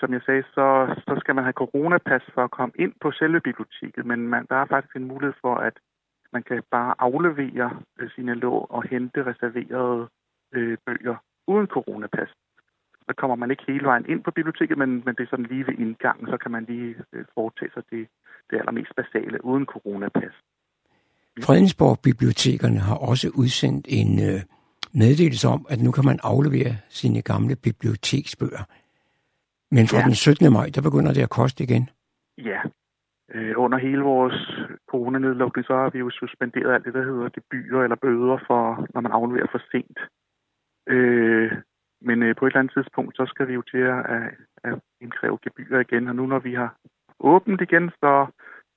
Som 0.00 0.12
jeg 0.12 0.22
sagde, 0.26 0.42
så, 0.56 0.66
så 1.06 1.14
skal 1.20 1.34
man 1.34 1.44
have 1.44 1.60
coronapas 1.62 2.22
for 2.34 2.42
at 2.44 2.50
komme 2.50 2.74
ind 2.84 2.92
på 3.02 3.08
selve 3.12 3.40
biblioteket, 3.40 4.06
men 4.06 4.18
man, 4.32 4.46
der 4.50 4.56
er 4.56 4.66
faktisk 4.66 4.96
en 4.96 5.10
mulighed 5.12 5.34
for, 5.40 5.54
at 5.54 5.76
man 6.32 6.42
kan 6.42 6.62
bare 6.70 6.94
aflevere 6.98 7.80
øh, 7.98 8.10
sine 8.14 8.34
lån 8.34 8.66
og 8.70 8.82
hente 8.90 9.26
reserverede 9.30 10.08
øh, 10.54 10.78
bøger 10.86 11.16
uden 11.46 11.66
coronapas. 11.66 12.30
så 13.08 13.12
kommer 13.16 13.36
man 13.36 13.50
ikke 13.50 13.64
hele 13.68 13.84
vejen 13.84 14.06
ind 14.08 14.22
på 14.24 14.30
biblioteket, 14.30 14.78
men, 14.78 14.90
men 15.04 15.14
det 15.14 15.22
er 15.22 15.30
sådan 15.30 15.50
lige 15.52 15.66
ved 15.66 15.74
indgangen, 15.78 16.26
så 16.26 16.36
kan 16.36 16.50
man 16.50 16.64
lige 16.64 16.94
øh, 17.12 17.24
foretage 17.34 17.72
sig 17.74 17.82
det, 17.90 18.08
det 18.50 18.58
allermest 18.58 18.92
basale 18.96 19.44
uden 19.44 19.66
coronapas. 19.66 20.34
Fredensborg 21.46 21.98
Bibliotekerne 22.02 22.78
har 22.78 22.96
også 22.96 23.28
udsendt 23.34 23.86
en 23.88 24.10
øh, 24.28 24.40
meddelelse 25.02 25.48
om, 25.48 25.66
at 25.68 25.78
nu 25.80 25.90
kan 25.90 26.04
man 26.04 26.18
aflevere 26.22 26.74
sine 26.88 27.22
gamle 27.22 27.56
biblioteksbøger. 27.56 28.64
Men 29.70 29.84
fra 29.90 29.98
ja. 29.98 30.04
den 30.04 30.14
17. 30.14 30.52
maj, 30.52 30.66
der 30.74 30.82
begynder 30.82 31.12
det 31.12 31.22
at 31.22 31.30
koste 31.30 31.64
igen. 31.64 31.90
Ja. 32.38 32.60
Øh, 33.34 33.54
under 33.56 33.78
hele 33.78 34.02
vores 34.02 34.38
coronanedlukning, 34.90 35.66
så 35.66 35.74
har 35.74 35.90
vi 35.90 35.98
jo 35.98 36.10
suspenderet 36.10 36.74
alt 36.74 36.84
det, 36.84 36.94
der 36.94 37.04
hedder 37.04 37.28
gebyrer 37.28 37.82
eller 37.82 37.96
bøder, 37.96 38.38
for, 38.46 38.86
når 38.94 39.00
man 39.00 39.12
afleverer 39.12 39.46
for 39.52 39.62
sent. 39.72 39.98
Øh, 40.88 41.52
men 42.00 42.22
øh, 42.22 42.36
på 42.36 42.46
et 42.46 42.50
eller 42.50 42.60
andet 42.60 42.74
tidspunkt, 42.76 43.16
så 43.16 43.24
skal 43.26 43.48
vi 43.48 43.54
jo 43.54 43.62
til 43.62 43.82
at, 43.94 44.00
at, 44.16 44.22
at 44.64 44.74
indkræve 45.00 45.38
gebyrer 45.44 45.80
igen. 45.80 46.08
Og 46.08 46.16
nu 46.16 46.26
når 46.26 46.38
vi 46.38 46.54
har 46.54 46.76
åbent 47.20 47.60
igen, 47.60 47.90
så 47.90 48.26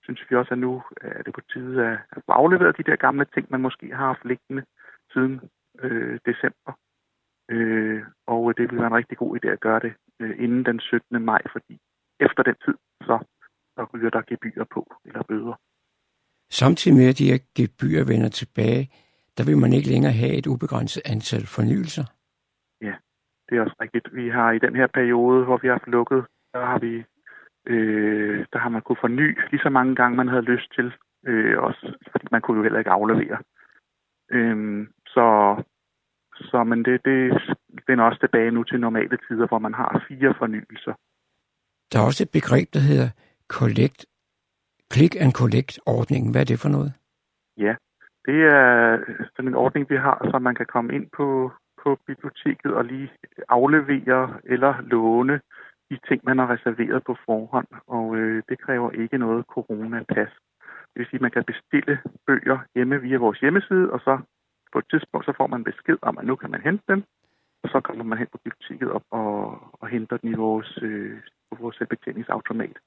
synes 0.04 0.22
vi 0.30 0.36
også, 0.36 0.52
at 0.54 0.58
nu 0.58 0.84
er 1.02 1.24
det 1.24 1.34
på 1.34 1.42
tide 1.54 1.86
at, 1.86 1.98
at 2.12 2.24
aflevere 2.28 2.74
de 2.78 2.84
der 2.84 2.96
gamle 2.96 3.26
ting, 3.26 3.48
man 3.50 3.62
måske 3.62 3.96
har 3.96 4.06
haft 4.06 4.26
liggende 4.26 4.64
siden 5.14 5.42
øh, 5.80 6.20
december. 6.26 6.74
Øh, 7.52 8.04
og 8.28 8.58
det 8.58 8.72
vil 8.72 8.80
være 8.80 8.88
en 8.88 9.02
rigtig 9.02 9.18
god 9.18 9.38
idé 9.38 9.48
at 9.48 9.60
gøre 9.60 9.80
det 9.80 9.94
øh, 10.20 10.44
inden 10.44 10.66
den 10.66 10.80
17. 10.80 11.26
maj, 11.26 11.42
fordi 11.52 11.80
efter 12.20 12.44
den 12.44 12.56
tid, 12.66 12.78
så, 13.02 13.26
så 13.76 13.88
ryger 13.94 14.10
der 14.10 14.22
gebyrer 14.28 14.66
på, 14.74 14.96
eller 15.06 15.24
bøder. 15.24 15.56
Samtidig 16.50 16.98
med, 16.98 17.10
at 17.10 17.18
de 17.18 17.32
her 17.32 17.40
gebyrer 17.56 18.06
vender 18.06 18.30
tilbage, 18.30 18.84
der 19.38 19.44
vil 19.46 19.58
man 19.58 19.74
ikke 19.74 19.90
længere 19.90 20.12
have 20.12 20.34
et 20.34 20.48
ubegrænset 20.48 21.02
antal 21.06 21.46
fornyelser. 21.56 22.06
Ja, 22.82 22.96
det 23.50 23.58
er 23.58 23.62
også 23.62 23.76
rigtigt. 23.82 24.16
Vi 24.16 24.30
har 24.30 24.52
i 24.52 24.60
den 24.60 24.76
her 24.76 24.88
periode, 24.88 25.46
hvor 25.46 25.58
vi 25.58 25.68
har 25.68 25.84
lukket, 25.88 26.26
der 26.54 26.66
har 26.66 26.80
vi 26.80 27.04
øh, 27.66 28.46
der 28.54 28.60
har 28.60 28.70
man 28.70 28.82
kunne 28.82 29.02
forny 29.02 29.38
lige 29.52 29.62
så 29.64 29.70
mange 29.70 29.96
gange, 29.96 30.18
man 30.18 30.28
havde 30.28 30.52
lyst 30.54 30.74
til. 30.76 30.94
Øh, 31.28 31.60
også 31.60 31.94
fordi 32.12 32.28
man 32.32 32.42
kunne 32.42 32.58
jo 32.58 32.64
heller 32.64 32.80
ikke 32.80 32.92
aflevere. 32.92 33.38
Øh, 34.32 34.88
så, 35.08 35.28
så 36.34 36.64
men 36.64 36.86
det, 36.86 37.06
det 37.06 37.18
vender 37.88 38.04
også 38.04 38.20
tilbage 38.20 38.52
nu 38.52 38.64
til 38.64 38.80
normale 38.80 39.18
tider, 39.28 39.48
hvor 39.48 39.60
man 39.60 39.74
har 39.74 40.06
fire 40.08 40.34
fornyelser. 40.38 40.94
Der 41.92 42.00
er 42.00 42.06
også 42.06 42.24
et 42.24 42.32
begreb, 42.32 42.68
der 42.74 42.80
hedder 42.80 43.10
collect, 43.48 44.06
click 44.94 45.16
and 45.16 45.32
collect 45.32 45.80
ordningen. 45.86 46.32
Hvad 46.32 46.42
er 46.42 46.46
det 46.46 46.60
for 46.60 46.70
noget? 46.70 46.94
Ja, 47.58 47.76
det 48.26 48.44
er 48.44 48.98
sådan 49.36 49.48
en 49.48 49.56
ordning, 49.56 49.90
vi 49.90 49.96
har, 49.96 50.28
så 50.32 50.40
man 50.40 50.56
kan 50.56 50.66
komme 50.66 50.94
ind 50.96 51.08
på, 51.18 51.52
på 51.84 52.00
biblioteket 52.08 52.74
og 52.74 52.86
lige 52.86 53.12
aflevere 53.50 54.40
eller 54.44 54.82
låne 54.82 55.40
de 55.94 56.00
ting, 56.08 56.20
man 56.24 56.38
har 56.38 56.50
reserveret 56.56 57.04
på 57.04 57.14
forhånd, 57.26 57.68
og 57.88 58.16
øh, 58.18 58.44
det 58.50 58.58
kræver 58.66 58.92
ikke 58.92 59.18
noget 59.18 59.46
coronapas. 59.46 60.32
Det 60.90 61.00
vil 61.00 61.08
sige, 61.08 61.22
at 61.22 61.28
man 61.28 61.36
kan 61.38 61.44
bestille 61.52 61.94
bøger 62.28 62.60
hjemme 62.76 63.02
via 63.02 63.18
vores 63.18 63.40
hjemmeside, 63.40 63.92
og 63.94 64.00
så 64.00 64.14
på 64.74 64.80
et 64.80 64.86
tidspunkt 64.92 65.26
så 65.26 65.34
får 65.38 65.48
man 65.48 65.64
besked 65.64 65.98
om, 66.02 66.18
at 66.18 66.26
nu 66.26 66.36
kan 66.36 66.52
man 66.52 66.62
hente 66.62 66.84
dem, 66.88 67.04
og 67.64 67.70
så 67.70 67.80
kommer 67.80 68.04
man 68.04 68.18
hen 68.18 68.28
på 68.32 68.40
biblioteket 68.44 68.92
op 68.92 69.06
og, 69.12 69.36
og 69.82 69.88
henter 69.88 70.18
den 70.18 70.30
i 70.30 70.36
vores, 70.46 70.80
øh, 70.82 71.18
på 71.50 71.58
vores 71.62 71.76
selvbetjeningsautomat. 71.78 72.78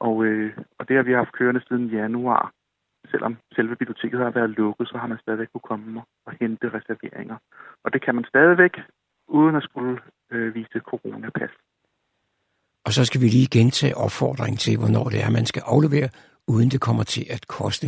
Og, 0.00 0.24
øh, 0.24 0.56
og 0.78 0.88
det 0.88 0.96
har 0.96 1.02
vi 1.02 1.12
haft 1.12 1.32
kørende 1.32 1.62
siden 1.68 1.86
januar. 1.86 2.52
Selvom 3.10 3.36
selve 3.52 3.76
biblioteket 3.76 4.20
har 4.20 4.30
været 4.30 4.50
lukket, 4.50 4.88
så 4.88 4.98
har 4.98 5.06
man 5.06 5.18
stadigvæk 5.18 5.48
kunne 5.52 5.68
komme 5.70 6.02
og 6.26 6.32
hente 6.40 6.68
reserveringer. 6.68 7.36
Og 7.84 7.92
det 7.92 8.02
kan 8.02 8.14
man 8.14 8.24
stadigvæk, 8.24 8.74
uden 9.28 9.56
at 9.56 9.62
skulle 9.62 10.00
øh, 10.30 10.54
vise 10.54 10.80
coronapas. 10.80 11.50
Og 12.88 12.92
så 12.98 13.04
skal 13.04 13.20
vi 13.24 13.28
lige 13.36 13.54
gentage 13.58 13.96
opfordringen 14.06 14.58
til, 14.64 14.74
hvornår 14.80 15.06
det 15.12 15.20
er, 15.24 15.30
man 15.38 15.46
skal 15.50 15.62
aflevere, 15.74 16.08
uden 16.52 16.68
det 16.74 16.80
kommer 16.86 17.04
til 17.14 17.24
at 17.36 17.42
koste. 17.58 17.86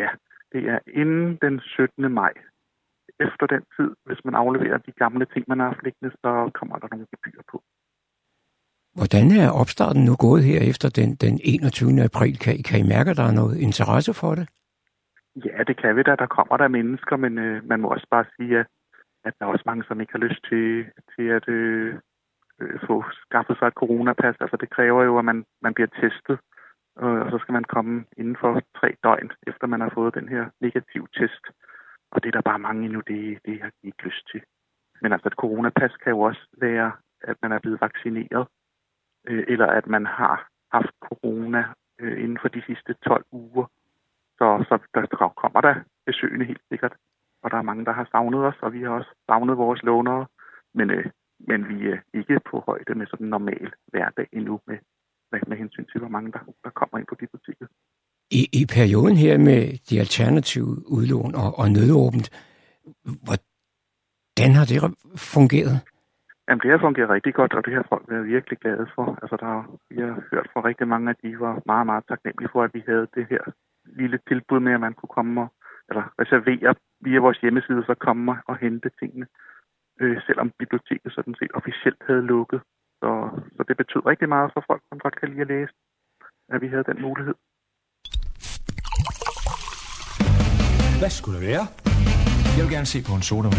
Ja, 0.00 0.08
det 0.52 0.62
er 0.74 0.78
inden 1.00 1.28
den 1.44 1.60
17. 1.60 2.12
maj. 2.20 2.32
Efter 3.26 3.44
den 3.54 3.62
tid, 3.76 3.90
hvis 4.06 4.20
man 4.24 4.34
afleverer 4.34 4.78
de 4.78 4.92
gamle 5.02 5.24
ting, 5.32 5.44
man 5.48 5.58
har 5.60 5.66
haft 5.70 5.82
liggende, 5.86 6.10
så 6.22 6.30
kommer 6.58 6.76
der 6.78 6.88
nogle 6.90 7.06
gebyr 7.12 7.40
på. 7.52 7.56
Hvordan 8.98 9.26
er 9.42 9.50
opstarten 9.60 10.04
nu 10.04 10.14
gået 10.26 10.42
her 10.50 10.60
efter 10.70 10.88
den, 10.98 11.14
den 11.24 11.34
21. 11.44 12.02
april? 12.08 12.38
Kan, 12.44 12.54
kan 12.68 12.78
I 12.80 12.88
mærke, 12.94 13.10
at 13.10 13.16
der 13.16 13.26
er 13.30 13.38
noget 13.40 13.56
interesse 13.66 14.12
for 14.20 14.34
det? 14.38 14.46
Ja, 15.46 15.58
det 15.68 15.76
kan 15.82 15.96
vi 15.96 16.02
da. 16.02 16.16
Der 16.16 16.34
kommer 16.36 16.56
der 16.56 16.68
mennesker, 16.78 17.16
men 17.16 17.38
øh, 17.38 17.68
man 17.70 17.80
må 17.80 17.88
også 17.88 18.06
bare 18.10 18.24
sige, 18.36 18.58
at, 18.58 18.66
at 19.24 19.32
der 19.38 19.46
er 19.46 19.50
også 19.50 19.66
mange, 19.66 19.84
som 19.88 20.00
ikke 20.00 20.12
har 20.16 20.24
lyst 20.26 20.42
til, 20.50 20.66
til 21.14 21.26
at 21.38 21.48
øh, 21.48 21.94
øh, 22.60 22.80
få 22.86 23.04
skaffet 23.24 23.58
sig 23.58 23.66
et 23.66 23.80
coronapas. 23.82 24.36
Altså 24.40 24.56
det 24.56 24.70
kræver 24.70 25.02
jo, 25.04 25.18
at 25.18 25.24
man, 25.24 25.44
man 25.62 25.74
bliver 25.74 25.88
testet, 26.00 26.38
øh, 27.02 27.20
og 27.24 27.30
så 27.30 27.38
skal 27.38 27.52
man 27.52 27.64
komme 27.64 28.04
inden 28.16 28.36
for 28.40 28.62
tre 28.78 28.96
døgn, 29.04 29.30
efter 29.46 29.66
man 29.66 29.80
har 29.80 29.92
fået 29.94 30.14
den 30.14 30.28
her 30.28 30.44
negativ 30.60 31.08
test. 31.16 31.44
Og 32.10 32.22
det 32.22 32.28
er 32.28 32.36
der 32.36 32.50
bare 32.50 32.58
mange 32.66 32.84
endnu, 32.84 33.00
det, 33.00 33.38
det 33.46 33.62
har 33.62 33.70
de 33.70 33.86
ikke 33.86 34.04
lyst 34.04 34.28
til. 34.32 34.42
Men 35.02 35.12
altså 35.12 35.28
et 35.28 35.40
coronapas 35.42 35.96
kan 36.02 36.12
jo 36.12 36.20
også 36.20 36.46
være, 36.56 36.92
at 37.20 37.36
man 37.42 37.52
er 37.52 37.58
blevet 37.58 37.80
vaccineret, 37.80 38.46
øh, 39.28 39.44
eller 39.48 39.66
at 39.66 39.86
man 39.86 40.06
har 40.06 40.48
haft 40.72 40.92
corona 41.00 41.64
øh, 42.00 42.22
inden 42.22 42.38
for 42.42 42.48
de 42.48 42.62
sidste 42.66 42.94
12 42.94 43.24
uger. 43.32 43.66
Så, 44.38 44.64
så 44.68 44.78
der 44.94 45.06
kommer 45.42 45.60
der 45.60 45.74
besøgende 46.06 46.44
helt 46.44 46.62
sikkert. 46.68 46.94
Og 47.42 47.50
der 47.50 47.56
er 47.56 47.62
mange, 47.62 47.84
der 47.84 47.92
har 47.92 48.08
savnet 48.10 48.44
os, 48.44 48.58
og 48.62 48.72
vi 48.72 48.82
har 48.82 48.90
også 48.90 49.10
savnet 49.26 49.56
vores 49.58 49.82
lånere. 49.82 50.26
Men 50.74 50.90
øh, 50.90 51.06
men 51.48 51.68
vi 51.68 51.88
er 51.88 51.98
ikke 52.14 52.40
på 52.50 52.62
højde 52.66 52.94
med 52.94 53.06
sådan 53.06 53.26
en 53.26 53.30
normal 53.30 53.72
hverdag 53.92 54.26
endnu 54.32 54.60
med, 54.66 54.78
med, 55.32 55.40
med 55.46 55.56
hensyn 55.56 55.84
til, 55.84 55.98
hvor 56.00 56.08
mange 56.08 56.32
der, 56.32 56.38
der 56.64 56.70
kommer 56.70 56.98
ind 56.98 57.06
på 57.06 57.14
biblioteket. 57.14 57.68
I, 58.30 58.42
I 58.60 58.66
perioden 58.76 59.16
her 59.16 59.38
med 59.38 59.60
de 59.88 60.00
alternative 60.00 60.70
udlån 60.96 61.34
og, 61.34 61.58
og 61.58 61.70
nødåbent, 61.70 62.26
hvordan 63.26 64.52
har 64.58 64.64
det 64.70 64.78
fungeret? 65.34 65.76
Jamen, 66.48 66.60
det 66.60 66.70
har 66.70 66.78
fungeret 66.78 67.10
rigtig 67.10 67.34
godt, 67.34 67.52
og 67.54 67.64
det 67.66 67.74
har 67.74 67.86
folk 67.88 68.04
været 68.08 68.26
virkelig 68.26 68.58
glade 68.58 68.86
for. 68.94 69.18
Altså, 69.22 69.36
der, 69.44 69.78
vi 69.90 69.96
har 70.00 70.14
hørt 70.30 70.48
fra 70.52 70.64
rigtig 70.64 70.88
mange, 70.88 71.10
at 71.10 71.16
de 71.22 71.40
var 71.40 71.62
meget, 71.66 71.86
meget 71.86 72.04
taknemmelige 72.08 72.52
for, 72.52 72.62
at 72.62 72.74
vi 72.74 72.82
havde 72.88 73.06
det 73.14 73.26
her 73.30 73.42
lille 73.84 74.18
tilbud 74.28 74.60
med, 74.60 74.72
at 74.72 74.80
man 74.80 74.94
kunne 74.94 75.14
komme 75.16 75.40
og 75.40 75.48
eller 75.88 76.04
reservere 76.22 76.74
via 77.00 77.18
vores 77.20 77.38
hjemmeside, 77.38 77.84
så 77.86 77.94
komme 77.94 78.32
og 78.46 78.56
hente 78.56 78.90
tingene 79.00 79.26
øh, 80.00 80.16
selvom 80.26 80.48
biblioteket 80.58 81.10
sådan 81.16 81.34
set 81.40 81.50
officielt 81.58 82.00
havde 82.08 82.24
lukket. 82.34 82.60
Så, 83.00 83.10
så 83.56 83.60
det 83.68 83.76
betød 83.76 84.02
rigtig 84.06 84.28
meget 84.34 84.50
for 84.54 84.62
folk, 84.70 84.82
som 84.88 84.98
godt 85.04 85.16
kan 85.20 85.28
lide 85.28 85.44
at 85.46 85.50
læse, 85.54 85.74
at 86.52 86.58
vi 86.62 86.68
havde 86.72 86.86
den 86.90 86.98
mulighed. 87.06 87.36
Hvad 91.00 91.12
skulle 91.18 91.36
det 91.38 91.46
være? 91.52 91.64
Jeg 92.56 92.62
vil 92.64 92.72
gerne 92.76 92.90
se 92.94 92.98
på 93.08 93.14
en 93.18 93.24
soda. 93.28 93.50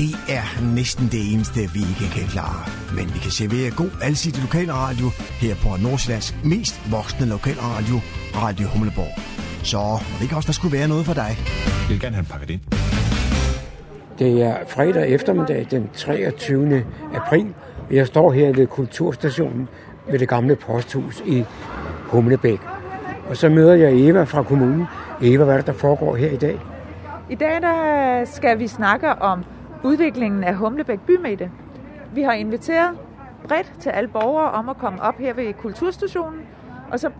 Det 0.00 0.12
er 0.38 0.46
næsten 0.80 1.04
det 1.14 1.22
eneste, 1.32 1.60
vi 1.76 1.82
ikke 1.92 2.08
kan 2.16 2.26
klare. 2.34 2.62
Men 2.96 3.06
vi 3.14 3.18
kan 3.24 3.32
servere 3.40 3.68
god 3.82 3.92
alsidig 4.08 4.40
lokalradio 4.46 5.08
her 5.42 5.54
på 5.62 5.68
Nordsjællands 5.84 6.28
mest 6.52 6.74
voksne 6.94 7.24
lokalradio, 7.36 7.96
Radio 8.44 8.66
Humleborg. 8.72 9.14
Så 9.70 9.82
må 10.08 10.14
det 10.16 10.24
ikke 10.26 10.36
også, 10.38 10.48
der 10.50 10.58
skulle 10.58 10.74
være 10.78 10.88
noget 10.92 11.04
for 11.08 11.14
dig. 11.22 11.32
Jeg 11.84 11.90
vil 11.94 12.00
gerne 12.04 12.16
have 12.18 12.26
en 12.26 12.32
pakket 12.34 12.50
ind. 12.54 12.62
Det 14.18 14.42
er 14.42 14.54
fredag 14.66 15.08
eftermiddag 15.08 15.66
den 15.70 15.90
23. 15.94 16.84
april. 17.14 17.54
Jeg 17.90 18.06
står 18.06 18.32
her 18.32 18.52
ved 18.52 18.66
Kulturstationen 18.66 19.68
ved 20.10 20.18
det 20.18 20.28
gamle 20.28 20.56
posthus 20.56 21.22
i 21.26 21.44
Humlebæk. 22.08 22.60
Og 23.28 23.36
så 23.36 23.48
møder 23.48 23.74
jeg 23.74 23.92
Eva 23.92 24.24
fra 24.24 24.42
kommunen. 24.42 24.86
Eva, 25.22 25.44
hvad 25.44 25.54
er 25.54 25.58
det, 25.58 25.66
der 25.66 25.72
foregår 25.72 26.16
her 26.16 26.30
i 26.30 26.36
dag? 26.36 26.60
I 27.30 27.34
dag 27.34 27.62
der 27.62 28.24
skal 28.24 28.58
vi 28.58 28.66
snakke 28.66 29.08
om 29.12 29.44
udviklingen 29.84 30.44
af 30.44 30.54
Humlebæk 30.54 31.00
Bymidte. 31.00 31.50
Vi 32.12 32.22
har 32.22 32.32
inviteret 32.32 32.90
bredt 33.48 33.72
til 33.80 33.90
alle 33.90 34.08
borgere 34.08 34.50
om 34.50 34.68
at 34.68 34.78
komme 34.78 35.02
op 35.02 35.18
her 35.18 35.34
ved 35.34 35.52
Kulturstationen, 35.52 36.40
og 36.92 37.00
så 37.00 37.10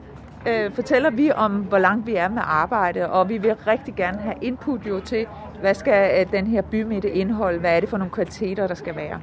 øh, 0.49 0.73
fortæller 0.73 1.11
vi 1.11 1.33
om, 1.33 1.53
hvor 1.53 1.79
langt 1.79 2.07
vi 2.07 2.15
er 2.15 2.29
med 2.29 2.43
arbejde, 2.45 3.11
og 3.11 3.29
vi 3.29 3.39
vil 3.39 3.55
rigtig 3.55 3.95
gerne 3.95 4.19
have 4.19 4.35
input 4.43 4.87
jo 4.87 5.01
til, 5.01 5.27
hvad 5.65 5.75
skal 5.75 6.21
øh, 6.21 6.33
den 6.33 6.47
her 6.47 6.63
bymidte 6.63 7.11
indeholde? 7.11 7.59
Hvad 7.59 7.77
er 7.77 7.81
det 7.81 7.89
for 7.89 7.99
nogle 7.99 8.13
kvaliteter, 8.13 8.67
der 8.67 8.75
skal 8.75 8.97
være? 8.97 9.21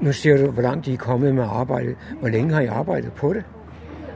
Nu 0.00 0.12
siger 0.12 0.36
du, 0.36 0.50
hvor 0.50 0.62
langt 0.62 0.86
I 0.86 0.92
er 0.92 0.96
kommet 0.96 1.34
med 1.34 1.44
arbejdet. 1.44 1.96
Hvor 2.20 2.28
længe 2.28 2.54
har 2.54 2.60
I 2.60 2.66
arbejdet 2.66 3.12
på 3.12 3.32
det? 3.32 3.44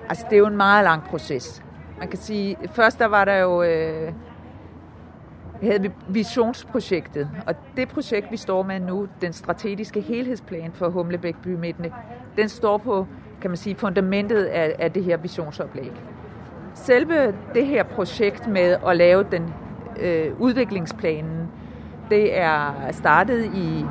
Altså, 0.08 0.24
det 0.30 0.36
er 0.36 0.38
jo 0.38 0.46
en 0.46 0.56
meget 0.56 0.84
lang 0.84 1.02
proces. 1.04 1.62
Man 1.98 2.08
kan 2.08 2.18
sige, 2.18 2.56
først 2.70 2.98
der 2.98 3.06
var 3.06 3.24
der 3.24 3.36
jo... 3.36 3.62
Øh, 3.62 4.12
havde 5.62 5.82
vi 5.82 5.90
visionsprojektet, 6.08 7.30
og 7.46 7.54
det 7.76 7.88
projekt, 7.88 8.30
vi 8.30 8.36
står 8.36 8.62
med 8.62 8.80
nu, 8.80 9.08
den 9.20 9.32
strategiske 9.32 10.00
helhedsplan 10.00 10.70
for 10.72 10.88
Humlebæk 10.88 11.36
Bymidten, 11.42 11.86
den 12.36 12.48
står 12.48 12.78
på, 12.78 13.06
kan 13.40 13.50
man 13.50 13.56
sige, 13.56 13.76
fundamentet 13.76 14.44
af, 14.44 14.76
af 14.78 14.92
det 14.92 15.04
her 15.04 15.16
visionsoplæg. 15.16 15.92
Selve 16.74 17.34
det 17.54 17.66
her 17.66 17.82
projekt 17.82 18.48
med 18.48 18.76
at 18.86 18.96
lave 18.96 19.24
den 19.32 19.54
øh, 20.00 20.40
udviklingsplanen. 20.40 21.48
Det 22.10 22.38
er 22.38 22.72
startet 22.90 23.44
i 23.44 23.84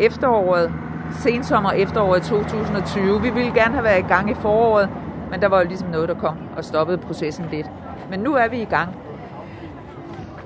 efteråret, 0.00 0.72
sensommer 1.20 1.70
efteråret 1.70 2.22
2020. 2.22 3.22
Vi 3.22 3.30
ville 3.30 3.54
gerne 3.54 3.74
have 3.74 3.84
været 3.84 3.98
i 3.98 4.08
gang 4.08 4.30
i 4.30 4.34
foråret, 4.34 4.88
men 5.30 5.40
der 5.40 5.48
var 5.48 5.60
jo 5.60 5.68
ligesom 5.68 5.88
noget, 5.88 6.08
der 6.08 6.14
kom 6.14 6.36
og 6.56 6.64
stoppede 6.64 6.98
processen 6.98 7.44
lidt. 7.50 7.66
Men 8.10 8.20
nu 8.20 8.34
er 8.34 8.48
vi 8.48 8.60
i 8.60 8.64
gang. 8.64 8.88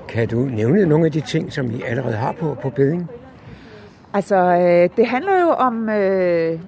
Kan 0.07 0.27
du 0.27 0.37
nævne 0.39 0.85
nogle 0.85 1.05
af 1.05 1.11
de 1.11 1.21
ting, 1.21 1.53
som 1.53 1.71
I 1.71 1.81
allerede 1.81 2.15
har 2.15 2.31
på, 2.31 2.57
på 2.61 2.69
beding? 2.69 3.09
Altså, 4.13 4.35
øh, 4.35 4.97
det 4.97 5.07
handler 5.07 5.41
jo 5.41 5.49
om 5.49 5.89
øh, 5.89 6.59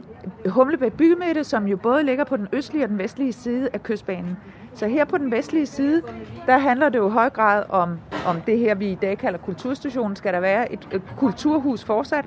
Humlebæk 0.45 0.93
bymidte, 0.93 1.43
som 1.43 1.67
jo 1.67 1.77
både 1.77 2.03
ligger 2.03 2.23
på 2.23 2.37
den 2.37 2.47
østlige 2.53 2.85
og 2.85 2.89
den 2.89 2.97
vestlige 2.97 3.33
side 3.33 3.69
af 3.73 3.83
kystbanen. 3.83 4.37
Så 4.73 4.87
her 4.87 5.05
på 5.05 5.17
den 5.17 5.31
vestlige 5.31 5.65
side, 5.65 6.01
der 6.45 6.57
handler 6.57 6.89
det 6.89 6.99
jo 6.99 7.07
i 7.07 7.11
høj 7.11 7.29
grad 7.29 7.63
om, 7.69 7.99
om 8.27 8.41
det 8.41 8.57
her, 8.57 8.75
vi 8.75 8.91
i 8.91 8.95
dag 8.95 9.17
kalder 9.17 9.39
kulturstationen. 9.39 10.15
Skal 10.15 10.33
der 10.33 10.39
være 10.39 10.73
et, 10.73 10.87
et 10.91 11.01
kulturhus 11.17 11.83
fortsat? 11.83 12.25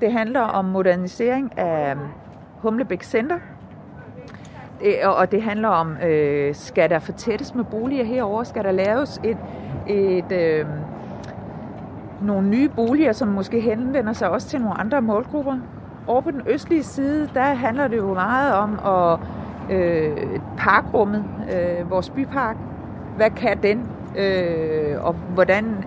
Det 0.00 0.12
handler 0.12 0.40
om 0.40 0.64
modernisering 0.64 1.58
af 1.58 1.96
Humlebæk 2.58 3.02
Center, 3.02 3.36
og 5.04 5.30
det 5.32 5.42
handler 5.42 5.68
om, 5.68 5.96
øh, 5.96 6.54
skal 6.54 6.90
der 6.90 6.98
fortættes 6.98 7.54
med 7.54 7.64
boliger 7.64 8.04
herover? 8.04 8.44
Skal 8.44 8.64
der 8.64 8.72
laves 8.72 9.20
et, 9.24 9.36
et, 9.88 10.32
øh, 10.32 10.66
nogle 12.22 12.48
nye 12.48 12.68
boliger, 12.68 13.12
som 13.12 13.28
måske 13.28 13.60
henvender 13.60 14.12
sig 14.12 14.30
også 14.30 14.48
til 14.48 14.60
nogle 14.60 14.80
andre 14.80 15.02
målgrupper? 15.02 15.58
Over 16.06 16.20
på 16.20 16.30
den 16.30 16.42
østlige 16.46 16.82
side, 16.82 17.30
der 17.34 17.42
handler 17.42 17.88
det 17.88 17.96
jo 17.96 18.14
meget 18.14 18.54
om 18.54 18.72
at 18.86 19.18
øh, 19.70 20.40
parkrummet, 20.58 21.24
øh, 21.52 21.90
vores 21.90 22.10
bypark. 22.10 22.56
Hvad 23.16 23.30
kan 23.30 23.62
den? 23.62 23.88
Øh, 24.18 25.04
og 25.04 25.12
hvordan, 25.12 25.84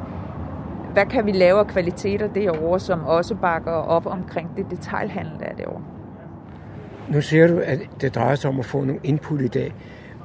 hvad 0.94 1.06
kan 1.06 1.26
vi 1.26 1.32
lave 1.32 1.60
af 1.60 1.68
kvaliteter 1.68 2.28
derovre, 2.28 2.80
som 2.80 3.06
også 3.06 3.36
bakker 3.36 3.72
op 3.72 4.06
omkring 4.06 4.50
det 4.58 4.66
detaljhandel, 4.70 5.34
der 5.40 5.46
er 5.46 5.56
derovre? 5.56 5.84
Nu 7.10 7.22
siger 7.22 7.48
du, 7.48 7.62
at 7.66 7.80
det 8.02 8.16
drejer 8.16 8.36
sig 8.36 8.50
om 8.50 8.60
at 8.60 8.66
få 8.66 8.84
nogle 8.84 9.00
input 9.04 9.42
i 9.42 9.48
dag. 9.48 9.74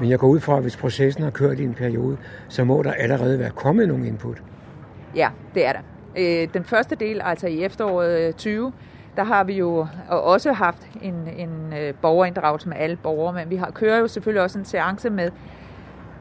Men 0.00 0.11
jeg 0.11 0.18
går 0.18 0.28
ud 0.28 0.40
fra, 0.40 0.57
at 0.57 0.62
hvis 0.62 0.76
processen 0.76 1.24
har 1.24 1.30
kørt 1.30 1.59
i 1.59 1.64
en 1.64 1.74
periode, 1.74 2.16
så 2.48 2.64
må 2.64 2.82
der 2.82 2.92
allerede 2.92 3.38
være 3.38 3.50
kommet 3.50 3.88
nogle 3.88 4.07
input. 4.07 4.42
Ja, 5.16 5.28
det 5.55 5.66
er 5.66 5.72
der. 5.72 5.80
Øh, 6.16 6.48
den 6.55 6.64
første 6.64 6.94
del, 6.94 7.20
altså 7.24 7.46
i 7.46 7.64
efteråret 7.64 8.36
20, 8.36 8.72
der 9.16 9.24
har 9.24 9.44
vi 9.44 9.52
jo 9.52 9.86
også 10.08 10.52
haft 10.52 10.88
en, 11.02 11.28
en 11.36 11.72
øh, 11.80 11.94
borgerinddragelse 11.94 12.68
med 12.68 12.76
alle 12.76 12.96
borgere, 12.96 13.32
men 13.32 13.50
vi 13.50 13.56
har, 13.56 13.70
kører 13.70 13.98
jo 13.98 14.08
selvfølgelig 14.08 14.42
også 14.42 14.58
en 14.58 14.64
seance 14.64 15.10
med, 15.10 15.30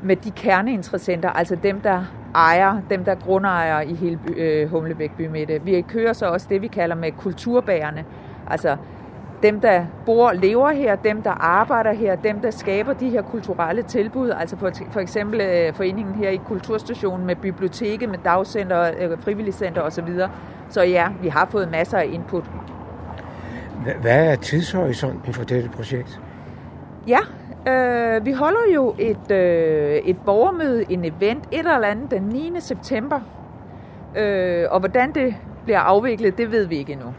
med 0.02 0.16
de 0.16 0.32
kerneinteressenter, 0.32 1.30
altså 1.30 1.56
dem, 1.56 1.82
der 1.82 2.04
ejer, 2.36 2.82
dem, 2.90 3.06
der 3.06 3.16
grundejer 3.16 3.82
i 3.82 3.94
hele 3.94 4.18
by, 4.28 4.42
øh, 4.42 4.70
Humlebæk 4.70 5.12
bymidte. 5.18 5.62
Vi 5.64 5.82
kører 5.82 6.14
så 6.14 6.26
også 6.26 6.48
det, 6.50 6.62
vi 6.62 6.68
kalder 6.68 6.96
med 6.96 7.12
kulturbærerne, 7.12 8.06
altså 8.50 8.78
dem, 9.44 9.62
der 9.62 9.86
bor 10.06 10.32
lever 10.32 10.70
her, 10.70 10.96
dem, 10.96 11.22
der 11.22 11.32
arbejder 11.32 11.94
her, 11.94 12.16
dem, 12.16 12.40
der 12.40 12.52
skaber 12.52 12.94
de 12.94 13.10
her 13.10 13.22
kulturelle 13.22 13.84
tilbud, 13.84 14.30
altså 14.30 14.58
for, 14.58 14.72
for 14.92 15.00
eksempel 15.00 15.42
øh, 15.42 15.74
foreningen 15.74 16.16
her 16.16 16.30
i 16.30 16.40
Kulturstationen 16.48 17.26
med 17.26 17.36
biblioteket, 17.36 18.10
med 18.10 18.18
dagcenter, 18.26 18.92
øh, 19.00 19.22
frivilligcenter 19.22 19.82
osv. 19.82 20.20
Så 20.70 20.82
ja, 20.82 21.08
vi 21.22 21.28
har 21.28 21.48
fået 21.52 21.72
masser 21.72 21.98
af 21.98 22.10
input. 22.12 22.44
Hvad 23.82 24.26
er 24.28 24.36
tidshorisonten 24.36 25.34
for 25.34 25.44
dette 25.44 25.70
projekt? 25.70 26.22
Ja, 27.08 27.20
øh, 27.72 28.26
vi 28.26 28.32
holder 28.32 28.74
jo 28.76 28.96
et, 29.00 29.32
øh, 29.32 29.96
et 29.96 30.18
borgermøde, 30.26 30.92
en 30.92 31.06
event, 31.06 31.44
et 31.52 31.60
eller 31.60 31.88
andet 31.88 32.12
den 32.12 32.24
9. 32.24 32.52
september. 32.60 33.20
Øh, 34.18 34.66
og 34.72 34.80
hvordan 34.80 35.14
det 35.14 35.36
bliver 35.64 35.80
afviklet, 35.80 36.38
det 36.38 36.52
ved 36.52 36.66
vi 36.66 36.78
ikke 36.78 36.94
endnu. 36.94 37.14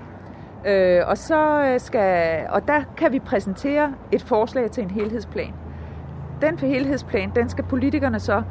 Øh, 0.67 1.01
og, 1.07 1.19
så 1.19 1.65
øh, 1.65 1.81
skal, 1.81 2.41
og 2.49 2.69
der 2.69 2.83
kan 2.97 3.13
vi 3.13 3.19
præsentere 3.19 3.95
et 4.13 4.23
forslag 4.23 4.71
til 4.71 4.83
en 4.83 4.91
helhedsplan. 4.91 5.55
Den 6.43 6.59
for 6.59 6.67
helhedsplan, 6.67 7.31
den 7.35 7.49
skal 7.49 7.65
politikerne 7.65 8.21
så 8.21 8.43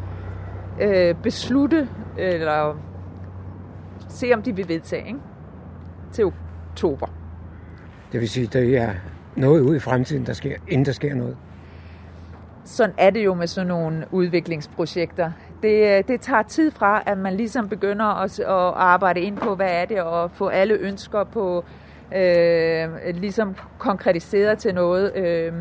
øh, 0.82 1.16
beslutte, 1.16 1.90
eller 2.18 2.78
se 4.10 4.34
om 4.34 4.42
de 4.42 4.56
vil 4.56 4.68
vedtage, 4.68 5.08
ikke? 5.08 5.20
til 6.12 6.26
oktober. 6.26 7.08
Det 8.12 8.20
vil 8.20 8.30
sige, 8.30 8.48
det 8.48 8.78
er 8.78 8.94
noget 9.36 9.62
ud 9.62 9.76
i 9.76 9.80
fremtiden, 9.80 10.26
der 10.26 10.34
sker, 10.34 10.56
inden 10.68 10.86
der 10.86 10.92
sker 10.92 11.16
noget. 11.16 11.38
Sådan 12.66 12.96
er 12.98 13.10
det 13.10 13.26
jo 13.26 13.34
med 13.34 13.48
sådan 13.48 13.68
nogle 13.68 14.06
udviklingsprojekter. 14.12 15.32
Det, 15.62 15.98
øh, 15.98 16.04
det 16.08 16.22
tager 16.22 16.44
tid 16.44 16.72
fra, 16.72 17.04
at 17.06 17.18
man 17.18 17.34
ligesom 17.34 17.70
begynder 17.70 18.06
at, 18.06 18.40
at 18.40 18.74
arbejde 18.76 19.20
ind 19.20 19.38
på, 19.38 19.56
hvad 19.56 19.70
er 19.72 19.86
det, 19.86 20.02
og 20.02 20.32
få 20.32 20.48
alle 20.48 20.74
ønsker 20.74 21.24
på 21.24 21.66
øh, 22.16 23.16
ligesom 23.16 23.56
konkretiseret 23.78 24.58
til 24.58 24.76
noget. 24.76 25.16
Øh, 25.16 25.54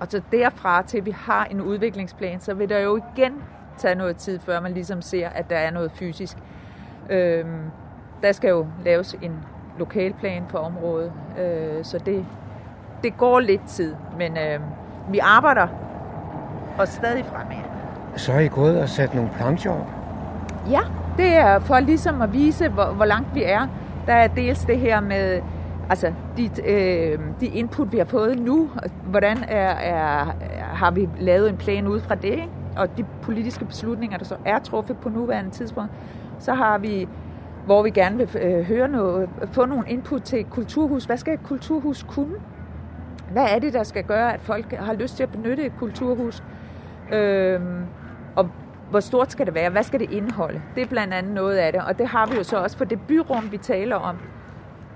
og 0.00 0.06
så 0.10 0.22
derfra 0.32 0.82
til, 0.82 0.98
at 0.98 1.06
vi 1.06 1.10
har 1.10 1.44
en 1.44 1.60
udviklingsplan, 1.60 2.40
så 2.40 2.54
vil 2.54 2.68
der 2.68 2.78
jo 2.78 2.96
igen 2.96 3.32
tage 3.78 3.94
noget 3.94 4.16
tid, 4.16 4.38
før 4.38 4.60
man 4.60 4.72
ligesom 4.72 5.02
ser, 5.02 5.28
at 5.28 5.50
der 5.50 5.56
er 5.56 5.70
noget 5.70 5.92
fysisk. 5.94 6.36
Øh, 7.10 7.44
der 8.22 8.32
skal 8.32 8.48
jo 8.48 8.66
laves 8.84 9.16
en 9.22 9.32
lokalplan 9.78 10.42
på 10.48 10.58
området, 10.58 11.12
øh, 11.38 11.84
så 11.84 11.98
det, 11.98 12.24
det 13.02 13.16
går 13.16 13.40
lidt 13.40 13.66
tid, 13.66 13.94
men 14.18 14.36
øh, 14.36 14.60
vi 15.10 15.18
arbejder 15.18 15.66
og 16.78 16.88
stadig 16.88 17.24
fremad. 17.24 17.56
Så 18.16 18.32
har 18.32 18.40
I 18.40 18.48
gået 18.48 18.80
og 18.80 18.88
sat 18.88 19.14
nogle 19.14 19.30
plancher 19.36 19.72
op? 19.72 19.86
Ja, 20.70 20.80
det 21.16 21.36
er 21.36 21.58
for 21.58 21.80
ligesom 21.80 22.22
at 22.22 22.32
vise, 22.32 22.68
hvor, 22.68 22.84
hvor 22.84 23.04
langt 23.04 23.34
vi 23.34 23.42
er. 23.42 23.66
Der 24.06 24.12
er 24.12 24.26
dels 24.26 24.64
det 24.64 24.78
her 24.78 25.00
med 25.00 25.40
altså 25.90 26.12
de, 26.36 26.50
øh, 26.66 27.18
de 27.40 27.46
input, 27.46 27.92
vi 27.92 27.98
har 27.98 28.04
fået 28.04 28.38
nu, 28.38 28.70
hvordan 29.04 29.44
er, 29.48 29.68
er, 29.68 30.24
har 30.60 30.90
vi 30.90 31.08
lavet 31.18 31.50
en 31.50 31.56
plan 31.56 31.86
ud 31.86 32.00
fra 32.00 32.14
det, 32.14 32.24
ikke? 32.24 32.48
og 32.76 32.98
de 32.98 33.04
politiske 33.22 33.64
beslutninger, 33.64 34.18
der 34.18 34.24
så 34.24 34.36
er 34.44 34.58
truffet 34.58 34.96
på 34.96 35.08
nuværende 35.08 35.50
tidspunkt, 35.50 35.92
så 36.38 36.54
har 36.54 36.78
vi, 36.78 37.08
hvor 37.66 37.82
vi 37.82 37.90
gerne 37.90 38.16
vil 38.16 38.42
øh, 38.42 38.64
høre 38.64 38.88
noget, 38.88 39.28
få 39.52 39.66
nogle 39.66 39.88
input 39.88 40.22
til 40.22 40.40
et 40.40 40.50
kulturhus. 40.50 41.04
Hvad 41.04 41.16
skal 41.16 41.34
et 41.34 41.42
kulturhus 41.42 42.02
kunne? 42.02 42.34
Hvad 43.32 43.46
er 43.50 43.58
det, 43.58 43.72
der 43.72 43.82
skal 43.82 44.04
gøre, 44.04 44.34
at 44.34 44.40
folk 44.40 44.72
har 44.72 44.92
lyst 44.92 45.16
til 45.16 45.22
at 45.22 45.30
benytte 45.30 45.66
et 45.66 45.72
kulturhus? 45.78 46.42
Øh, 47.12 47.60
og 48.36 48.50
hvor 48.90 49.00
stort 49.00 49.32
skal 49.32 49.46
det 49.46 49.54
være? 49.54 49.70
Hvad 49.70 49.82
skal 49.82 50.00
det 50.00 50.12
indeholde? 50.12 50.62
Det 50.74 50.82
er 50.82 50.86
blandt 50.86 51.14
andet 51.14 51.34
noget 51.34 51.56
af 51.56 51.72
det, 51.72 51.82
og 51.82 51.98
det 51.98 52.06
har 52.06 52.26
vi 52.26 52.36
jo 52.36 52.42
så 52.42 52.56
også 52.56 52.76
for 52.76 52.84
det 52.84 53.00
byrum, 53.08 53.52
vi 53.52 53.56
taler 53.56 53.96
om. 53.96 54.16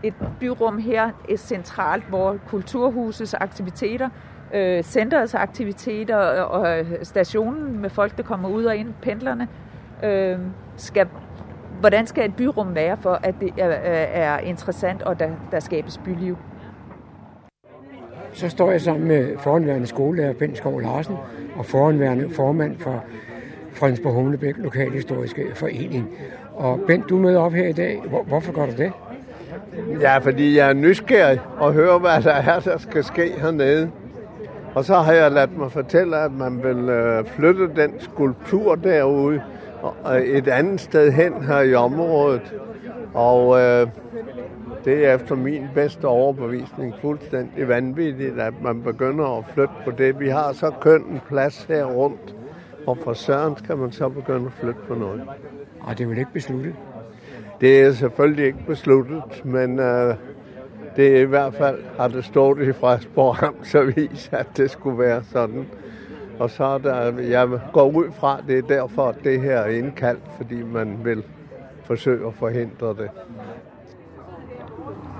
Et 0.03 0.14
byrum 0.41 0.79
her 0.79 1.11
er 1.31 1.37
centralt, 1.37 2.05
hvor 2.09 2.37
kulturhusets 2.49 3.35
aktiviteter, 3.35 4.09
øh, 4.55 4.83
centerets 4.83 5.35
aktiviteter 5.35 6.33
øh, 6.33 6.51
og 6.51 6.79
øh, 6.79 6.87
stationen 7.03 7.81
med 7.81 7.91
folk, 7.91 8.16
der 8.16 8.23
kommer 8.23 8.49
ud 8.49 8.64
og 8.64 8.77
ind, 8.77 8.95
pendlerne, 9.03 9.49
øh, 10.03 10.39
skal, 10.77 11.07
hvordan 11.81 12.07
skal 12.07 12.24
et 12.24 12.37
byrum 12.37 12.74
være 12.74 12.97
for, 13.01 13.20
at 13.22 13.35
det 13.41 13.53
er, 13.59 13.68
er 13.68 14.39
interessant 14.39 15.03
og 15.03 15.20
der, 15.20 15.31
der 15.51 15.61
skabes 15.61 16.01
byliv? 16.05 16.37
Så 18.33 18.49
står 18.49 18.70
jeg 18.70 18.81
sammen 18.81 19.09
med 19.09 19.39
foranværende 19.39 19.87
skolelærer 19.87 20.33
Ben 20.33 20.57
Skov 20.57 20.81
Larsen 20.81 21.16
og 21.57 21.66
foranværende 21.66 22.31
formand 22.31 22.78
for 22.78 23.05
Fredensborg 23.72 24.14
Humlebæk 24.14 24.55
Lokalhistoriske 24.57 25.47
Forening. 25.55 26.09
Og 26.55 26.81
Bent, 26.87 27.09
du 27.09 27.16
møder 27.16 27.41
op 27.41 27.53
her 27.53 27.68
i 27.68 27.72
dag. 27.72 28.03
Hvor, 28.09 28.22
hvorfor 28.22 28.53
gør 28.53 28.66
du 28.66 28.72
det? 28.76 28.93
Ja, 30.01 30.18
fordi 30.18 30.57
jeg 30.57 30.68
er 30.68 30.72
nysgerrig 30.72 31.41
og 31.59 31.72
hører, 31.72 31.99
hvad 31.99 32.22
der 32.22 32.33
er, 32.33 32.61
der 32.61 32.78
skal 32.78 33.05
ske 33.05 33.33
hernede. 33.41 33.91
Og 34.74 34.85
så 34.85 34.95
har 34.95 35.12
jeg 35.12 35.33
ladt 35.33 35.59
mig 35.59 35.72
fortælle, 35.72 36.16
at 36.16 36.33
man 36.33 36.62
vil 36.62 36.89
øh, 36.89 37.24
flytte 37.24 37.70
den 37.76 37.95
skulptur 37.99 38.74
derude 38.74 39.43
et 40.24 40.49
andet 40.49 40.81
sted 40.81 41.12
hen 41.12 41.43
her 41.43 41.61
i 41.61 41.74
området. 41.74 42.55
Og 43.14 43.61
øh, 43.61 43.87
det 44.85 45.07
er 45.07 45.14
efter 45.14 45.35
min 45.35 45.66
bedste 45.74 46.05
overbevisning 46.05 46.95
fuldstændig 47.01 47.68
vanvittigt, 47.68 48.41
at 48.41 48.55
man 48.62 48.83
begynder 48.83 49.39
at 49.39 49.45
flytte 49.55 49.74
på 49.85 49.91
det. 49.91 50.20
Vi 50.20 50.28
har 50.28 50.53
så 50.53 50.70
køn 50.81 51.03
en 51.03 51.20
plads 51.28 51.64
her 51.64 51.85
rundt, 51.85 52.35
og 52.87 52.99
for 53.05 53.12
søren 53.12 53.57
skal 53.57 53.76
man 53.76 53.93
så 53.93 54.09
begynde 54.09 54.47
at 54.47 54.53
flytte 54.53 54.81
på 54.89 54.95
noget. 54.95 55.22
Og 55.81 55.99
det 55.99 56.05
er 56.05 56.09
vel 56.09 56.18
ikke 56.18 56.33
besluttet? 56.33 56.74
Det 57.61 57.81
er 57.81 57.93
selvfølgelig 57.93 58.47
ikke 58.47 58.64
besluttet, 58.66 59.45
men 59.45 59.78
øh, 59.78 60.14
det 60.97 61.16
er 61.16 61.20
i 61.20 61.24
hvert 61.24 61.55
fald, 61.55 61.78
har 61.99 62.09
det 62.09 62.24
stået 62.24 62.68
i 62.68 62.72
Frederiksborg 62.72 63.43
Amtsavis, 63.43 64.31
at 64.33 64.47
det 64.57 64.70
skulle 64.70 64.99
være 64.99 65.22
sådan. 65.22 65.66
Og 66.41 66.51
så 66.51 66.64
er 66.64 66.78
der, 66.78 67.18
jeg 67.20 67.49
går 67.72 67.91
ud 67.91 68.12
fra, 68.12 68.38
at 68.38 68.45
det 68.49 68.59
er 68.59 68.62
derfor, 68.62 69.09
at 69.09 69.16
det 69.24 69.41
her 69.41 69.57
er 69.57 69.68
indkaldt, 69.68 70.22
fordi 70.36 70.62
man 70.62 70.99
vil 71.05 71.22
forsøge 71.84 72.26
at 72.26 72.34
forhindre 72.34 72.88
det. 72.88 73.11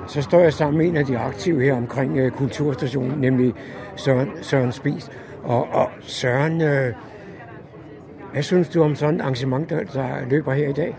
Så 0.07 0.23
står 0.23 0.41
jeg 0.41 0.53
sammen 0.53 0.79
med 0.79 0.87
en 0.87 0.97
af 0.97 1.07
de 1.07 1.19
aktive 1.19 1.63
her 1.63 1.77
omkring 1.77 2.25
uh, 2.25 2.31
kulturstationen, 2.31 3.21
nemlig 3.21 3.55
Søren, 3.97 4.31
Søren 4.43 4.73
Spis. 4.73 5.11
Og, 5.45 5.69
og 5.73 5.89
Søren, 6.01 6.53
uh, 6.53 6.95
hvad 8.33 8.43
synes 8.43 8.69
du 8.69 8.83
om 8.83 8.95
sådan 8.95 9.15
et 9.15 9.21
arrangement, 9.21 9.71
der, 9.71 9.85
der 9.85 10.09
løber 10.29 10.53
her 10.53 10.69
i 10.69 10.73
dag? 10.73 10.97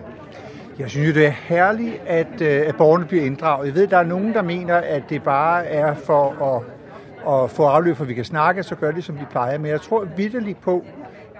Jeg 0.79 0.89
synes 0.89 1.07
jo, 1.07 1.13
det 1.13 1.25
er 1.27 1.33
herligt, 1.47 2.01
at, 2.07 2.41
øh, 2.41 2.67
at 2.67 2.75
borgerne 2.77 3.05
bliver 3.05 3.23
inddraget. 3.23 3.67
Jeg 3.67 3.75
ved, 3.75 3.87
der 3.87 3.97
er 3.97 4.03
nogen, 4.03 4.33
der 4.33 4.41
mener, 4.41 4.75
at 4.75 5.03
det 5.09 5.23
bare 5.23 5.65
er 5.65 5.93
for 5.93 6.55
at, 6.55 6.80
og 7.23 7.49
få 7.49 7.63
afløb, 7.63 7.95
for 7.95 8.05
vi 8.05 8.13
kan 8.13 8.25
snakke, 8.25 8.63
så 8.63 8.75
gør 8.75 8.91
det, 8.91 9.03
som 9.03 9.15
de 9.15 9.25
plejer. 9.31 9.57
Men 9.57 9.71
jeg 9.71 9.81
tror 9.81 10.07
vidderligt 10.17 10.61
på, 10.61 10.85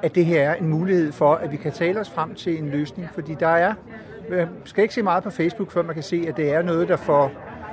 at 0.04 0.16
det 0.16 0.26
her 0.26 0.50
er 0.50 0.56
en 0.56 0.68
mulighed 0.68 1.12
for, 1.12 1.34
at 1.34 1.52
vi 1.52 1.58
kan 1.58 1.72
tale 1.72 2.00
os 2.00 2.10
frem 2.10 2.36
til 2.36 2.60
en 2.60 2.70
løsning. 2.70 3.10
Fordi 3.14 3.36
der 3.40 3.48
er, 3.48 3.74
man 4.30 4.48
skal 4.66 4.82
ikke 4.82 4.94
se 4.94 5.02
meget 5.02 5.24
på 5.24 5.30
Facebook, 5.30 5.72
før 5.72 5.84
man 5.84 5.94
kan 5.94 6.04
se, 6.04 6.26
at 6.28 6.38
det 6.38 6.54
er 6.54 6.62
noget, 6.62 6.88
der 6.88 6.98
får, 6.98 7.32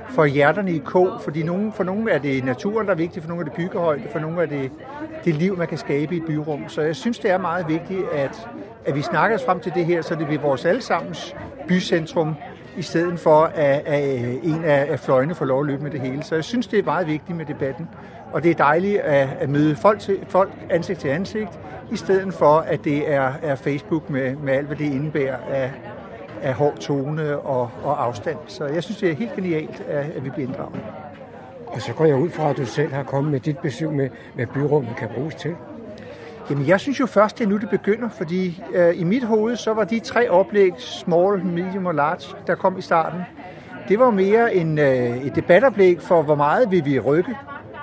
får 0.09 0.25
hjerterne 0.25 0.73
i 0.73 0.79
kog. 0.79 1.21
Fordi 1.21 1.43
nogen, 1.43 1.73
for 1.73 1.85
nogle 1.85 2.11
er 2.11 2.19
det 2.19 2.45
naturen, 2.45 2.87
der 2.87 2.93
er 2.93 2.97
vigtig, 2.97 3.23
for 3.23 3.29
nogle 3.29 3.41
er 3.41 3.45
det 3.45 3.57
byggehøjde, 3.57 4.03
for 4.13 4.19
nogle 4.19 4.43
er 4.43 4.47
det 4.47 4.71
det 5.25 5.35
liv, 5.35 5.59
man 5.59 5.67
kan 5.67 5.79
skabe 5.79 6.15
i 6.15 6.19
et 6.19 6.25
byrum. 6.27 6.69
Så 6.69 6.83
jeg 6.83 6.97
synes, 6.97 7.19
det 7.19 7.31
er 7.31 7.39
meget 7.39 7.69
vigtigt, 7.69 8.05
at, 8.13 8.49
at 8.85 8.95
vi 8.95 9.03
snakker 9.03 9.37
os 9.37 9.45
frem 9.45 9.61
til 9.61 9.73
det 9.75 9.87
her, 9.87 10.03
så 10.03 10.15
det 10.15 10.27
bliver 10.27 10.43
vores 10.43 10.65
allesammens 10.65 11.37
bycentrum, 11.69 12.35
i 12.79 12.83
stedet 12.83 13.21
for 13.21 13.41
at, 13.41 13.83
at 13.87 14.21
en 14.43 14.65
af 14.65 15.01
fløjene 15.01 15.35
får 15.35 15.45
lov 15.45 15.61
at 15.61 15.67
løbe 15.67 15.83
med 15.83 15.91
det 15.91 16.01
hele. 16.01 16.23
Så 16.23 16.35
jeg 16.35 16.45
synes, 16.45 16.67
det 16.67 16.79
er 16.79 16.83
meget 16.83 17.07
vigtigt 17.07 17.37
med 17.37 17.47
debatten. 17.47 17.89
Og 18.33 18.43
det 18.43 18.51
er 18.51 18.55
dejligt 18.55 19.01
at, 19.01 19.29
at 19.41 19.49
møde 19.49 19.77
folk, 19.77 20.01
til, 20.01 20.19
folk 20.29 20.53
ansigt 20.71 21.01
til 21.01 21.09
ansigt, 21.09 21.61
i 21.93 21.97
stedet 21.97 22.35
for 22.35 22.59
at 22.59 22.85
det 22.85 23.13
er, 23.13 23.33
er 23.43 23.55
Facebook 23.55 24.11
med, 24.11 24.37
med 24.37 24.53
alt, 24.53 24.67
hvad 24.67 24.77
det 24.77 24.85
indebærer 24.85 25.37
af, 25.51 25.73
af 26.43 26.55
hård 26.55 26.77
tone 26.77 27.39
og, 27.39 27.71
og 27.83 28.05
afstand. 28.05 28.37
Så 28.47 28.67
jeg 28.67 28.83
synes, 28.83 28.99
det 28.99 29.11
er 29.11 29.15
helt 29.15 29.35
genialt, 29.35 29.81
at, 29.89 30.07
at 30.17 30.25
vi 30.25 30.31
bliver 30.31 30.49
inddraget. 30.49 30.81
Og 31.67 31.83
så 31.83 31.93
går 31.93 32.05
jeg 32.05 32.17
ud 32.17 32.31
fra, 32.31 32.51
at 32.51 32.57
du 32.57 32.67
selv 32.67 32.93
har 32.93 33.03
kommet 33.03 33.33
med 33.33 33.41
dit 33.41 33.59
besøg 33.59 33.93
med, 33.93 34.09
hvad 34.35 34.47
byrummet 34.47 34.97
kan 34.97 35.09
bruges 35.15 35.35
til. 35.35 35.55
Jamen, 36.51 36.69
jeg 36.69 36.81
synes 36.81 37.01
jo 37.01 37.07
først, 37.07 37.39
det 37.39 37.45
er 37.45 37.49
nu, 37.49 37.57
det 37.57 37.71
begynder, 37.71 38.09
fordi 38.09 38.63
øh, 38.75 39.01
i 39.01 39.05
mit 39.05 39.25
hoved, 39.25 39.57
så 39.57 39.75
var 39.75 39.85
de 39.85 39.99
tre 39.99 40.31
oplæg, 40.31 40.73
small, 40.79 41.45
medium 41.45 41.87
og 41.87 41.95
large, 41.95 42.37
der 42.47 42.55
kom 42.55 42.79
i 42.79 42.83
starten, 42.83 43.21
det 43.89 43.99
var 43.99 44.11
mere 44.11 44.55
en, 44.55 44.79
øh, 44.79 45.27
et 45.27 45.37
debatoplæg 45.37 46.01
for, 46.01 46.23
hvor 46.23 46.35
meget 46.35 46.71
vil 46.71 46.85
vi 46.85 46.99
rykke. 46.99 47.35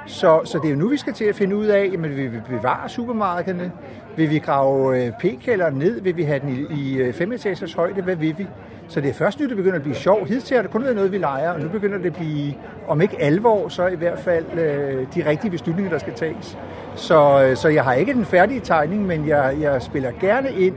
Så, 0.06 0.42
så 0.44 0.58
det 0.58 0.68
er 0.68 0.72
jo 0.72 0.80
nu, 0.80 0.88
vi 0.88 0.98
skal 0.98 1.14
til 1.14 1.26
at 1.26 1.36
finde 1.36 1.56
ud 1.56 1.66
af, 1.66 1.90
jamen, 1.92 2.16
vil 2.16 2.32
vi 2.34 2.38
bevare 2.50 2.90
supermarkederne? 2.90 3.72
Vil 4.16 4.30
vi 4.30 4.40
grave 4.40 5.06
øh, 5.06 5.12
p-kælderen 5.20 5.74
ned? 5.74 6.02
Vil 6.02 6.18
vi 6.18 6.24
have 6.24 6.40
den 6.40 6.50
i, 6.50 6.82
i 6.82 6.98
øh, 6.98 7.14
fem 7.14 7.32
etagers 7.32 7.74
højde? 7.74 8.02
Hvad 8.02 8.16
vil 8.16 8.38
vi? 8.38 8.48
Så 8.88 9.02
det 9.02 9.10
er 9.10 9.14
først 9.14 9.40
nu, 9.40 9.48
det 9.48 9.58
begynder 9.58 9.76
at 9.76 9.82
blive 9.82 9.96
sjovt. 9.96 10.30
Hidtil 10.30 10.56
har 10.56 10.62
det 10.62 10.72
kun 10.72 10.84
været 10.84 10.96
noget, 10.96 11.12
vi 11.12 11.18
leger, 11.18 11.52
og 11.52 11.60
nu 11.60 11.70
begynder 11.70 11.98
det 11.98 12.06
at 12.06 12.14
blive, 12.14 12.54
om 12.88 13.02
ikke 13.02 13.22
alvor, 13.22 13.68
så 13.68 13.88
i 13.88 13.96
hvert 13.96 14.20
fald 14.20 14.46
øh, 14.54 15.06
de 15.16 15.30
rigtige 15.30 15.52
beslutninger, 15.52 15.92
der 15.92 15.98
skal 15.98 16.14
tages. 16.14 16.58
Så, 16.96 17.44
øh, 17.44 17.56
så 17.56 17.70
jeg 17.70 17.84
har 17.84 17.94
ikke 17.94 18.14
den 18.14 18.26
færdige 18.26 18.60
tegning, 18.60 19.06
men 19.06 19.28
jeg, 19.28 19.56
jeg 19.62 19.82
spiller 19.82 20.12
gerne 20.22 20.52
ind 20.52 20.76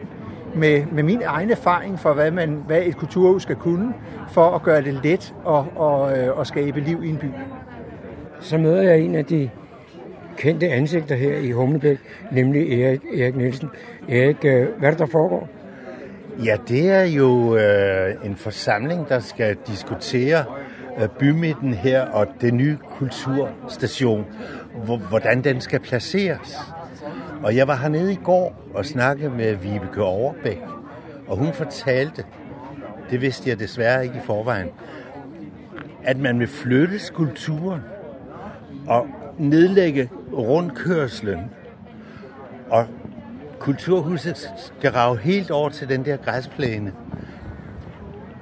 med, 0.55 0.85
med 0.93 1.03
min 1.03 1.23
egen 1.27 1.51
erfaring 1.51 1.99
for, 1.99 2.13
hvad, 2.13 2.31
man, 2.31 2.63
hvad 2.67 2.83
et 2.83 2.97
kulturhus 2.97 3.43
skal 3.43 3.57
kunne, 3.57 3.95
for 4.31 4.51
at 4.51 4.63
gøre 4.63 4.83
det 4.83 5.01
let 5.03 5.35
og, 5.45 5.67
og, 5.77 6.01
og 6.35 6.47
skabe 6.47 6.81
liv 6.81 7.05
i 7.05 7.09
en 7.09 7.17
by. 7.17 7.27
Så 8.41 8.59
møder 8.59 8.83
jeg 8.83 9.01
en 9.01 9.15
af 9.15 9.25
de 9.25 9.51
kendte 10.37 10.69
ansigter 10.69 11.15
her 11.15 11.39
i 11.39 11.51
Humlebæk, 11.51 11.99
nemlig 12.33 12.83
Erik, 12.83 13.01
Erik 13.15 13.37
Nielsen. 13.37 13.71
Erik, 14.09 14.45
øh, 14.45 14.67
hvad 14.79 14.89
er 14.89 14.91
det, 14.91 14.99
der 14.99 15.07
foregår? 15.07 15.49
Ja, 16.45 16.57
det 16.69 16.91
er 16.91 17.05
jo 17.05 17.57
øh, 17.57 18.15
en 18.25 18.37
forsamling, 18.37 19.09
der 19.09 19.19
skal 19.19 19.57
diskutere 19.67 20.45
øh, 21.03 21.09
bymidten 21.09 21.75
her 21.75 22.03
og 22.03 22.27
den 22.41 22.57
nye 22.57 22.77
kulturstation, 22.99 24.27
hvordan 25.09 25.45
den 25.45 25.61
skal 25.61 25.81
placeres. 25.81 26.59
Og 27.43 27.57
jeg 27.57 27.69
var 27.69 27.77
hernede 27.77 28.13
i 28.13 28.19
går 28.25 28.65
og 28.75 28.87
snakkede 28.87 29.31
med 29.31 29.55
Vibeke 29.55 30.03
Overbæk, 30.03 30.63
og 31.27 31.37
hun 31.37 31.53
fortalte, 31.53 32.25
det 33.11 33.21
vidste 33.21 33.51
jeg 33.51 33.59
desværre 33.59 34.05
ikke 34.05 34.17
i 34.17 34.27
forvejen, 34.27 34.69
at 36.05 36.19
man 36.19 36.39
vil 36.39 36.49
flytte 36.49 36.99
skulpturen 36.99 37.81
og 38.87 39.07
nedlægge 39.39 40.11
rundkørslen 40.33 41.51
og 42.71 42.87
kulturhuset 43.59 44.51
skal 44.57 44.91
rave 44.91 45.19
helt 45.19 45.51
over 45.51 45.69
til 45.69 45.89
den 45.89 46.05
der 46.05 46.17
græsplæne. 46.17 46.93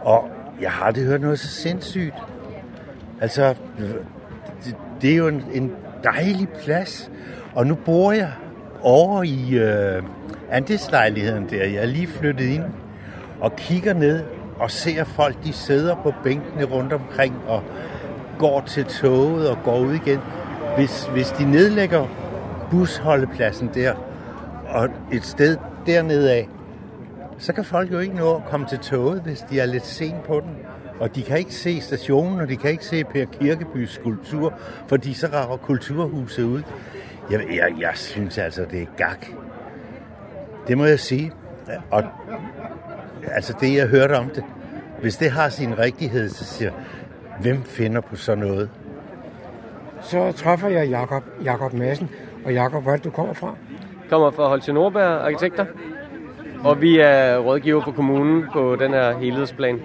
Og 0.01 0.29
jeg 0.61 0.70
har 0.72 0.85
aldrig 0.85 1.05
hørt 1.05 1.20
noget 1.20 1.39
så 1.39 1.49
sindssygt. 1.49 2.14
Altså, 3.20 3.55
det, 3.79 4.77
det 5.03 5.12
er 5.12 5.16
jo 5.16 5.29
en, 5.29 5.45
en 5.53 5.72
dejlig 6.05 6.49
plads. 6.49 7.11
Og 7.55 7.66
nu 7.66 7.74
bor 7.74 8.12
jeg 8.12 8.32
over 8.82 9.22
i 9.22 9.55
øh, 9.55 10.03
andelslejligheden 10.51 11.51
der. 11.51 11.64
Jeg 11.64 11.82
er 11.82 11.86
lige 11.86 12.07
flyttet 12.07 12.44
ind 12.44 12.64
og 13.40 13.57
kigger 13.57 13.94
ned 13.94 14.24
og 14.59 14.70
ser 14.70 15.05
folk, 15.05 15.44
de 15.44 15.53
sidder 15.53 15.94
på 15.94 16.12
bænkene 16.24 16.64
rundt 16.64 16.92
omkring 16.92 17.34
og 17.47 17.62
går 18.38 18.61
til 18.61 18.84
toget 18.84 19.51
og 19.51 19.59
går 19.64 19.78
ud 19.78 19.94
igen. 19.94 20.20
Hvis, 20.76 21.05
hvis 21.12 21.30
de 21.30 21.51
nedlægger 21.51 22.07
busholdepladsen 22.70 23.70
der, 23.74 23.94
og 24.68 24.88
et 25.12 25.24
sted 25.24 25.57
dernede 25.86 26.32
af, 26.32 26.49
så 27.38 27.53
kan 27.53 27.64
folk 27.64 27.92
jo 27.92 27.99
ikke 27.99 28.16
nå 28.16 28.34
at 28.34 28.44
komme 28.44 28.66
til 28.66 28.78
toget, 28.78 29.20
hvis 29.20 29.40
de 29.51 29.61
er 29.61 29.66
lidt 29.66 29.86
sent 29.86 30.22
på 30.22 30.40
den. 30.40 30.57
Og 31.01 31.16
de 31.16 31.22
kan 31.22 31.38
ikke 31.38 31.55
se 31.55 31.80
stationen, 31.80 32.40
og 32.40 32.49
de 32.49 32.57
kan 32.57 32.70
ikke 32.70 32.84
se 32.84 33.05
Per 33.05 33.24
Kirkebys 33.24 33.90
skulptur, 33.90 34.55
fordi 34.88 35.14
så 35.14 35.26
rager 35.32 35.57
kulturhuset 35.57 36.44
ud. 36.44 36.62
Jeg, 37.30 37.40
jeg, 37.51 37.74
jeg 37.80 37.92
synes 37.94 38.38
altså, 38.38 38.64
det 38.70 38.82
er 38.82 38.86
gak. 38.97 39.26
Det 40.68 40.78
må 40.78 40.84
jeg 40.84 41.01
sige. 41.01 41.32
Og 41.90 42.05
altså 43.26 43.55
det, 43.61 43.74
jeg 43.74 43.86
hørte 43.86 44.12
om 44.12 44.28
det, 44.28 44.44
hvis 45.01 45.16
det 45.16 45.30
har 45.30 45.49
sin 45.49 45.78
rigtighed, 45.78 46.28
så 46.28 46.44
siger 46.44 46.70
hvem 47.40 47.62
finder 47.62 48.01
på 48.01 48.16
sådan 48.16 48.44
noget? 48.44 48.70
Så 50.03 50.32
træffer 50.32 50.68
jeg 50.68 50.88
Jakob, 50.88 51.22
Jakob 51.44 51.72
Madsen. 51.72 52.11
Og 52.44 52.53
Jakob, 52.53 52.82
hvor 52.82 52.92
er 52.92 52.97
det, 52.97 53.05
du 53.05 53.11
kommer 53.11 53.34
fra? 53.34 53.55
kommer 54.11 54.30
fra 54.30 54.49
Holtje 54.49 54.72
Nordberg 54.72 55.20
Arkitekter, 55.20 55.66
og 56.64 56.80
vi 56.80 56.99
er 56.99 57.38
rådgiver 57.38 57.84
for 57.84 57.92
kommunen 57.92 58.44
på 58.53 58.76
den 58.76 58.90
her 58.90 59.18
helhedsplan. 59.18 59.80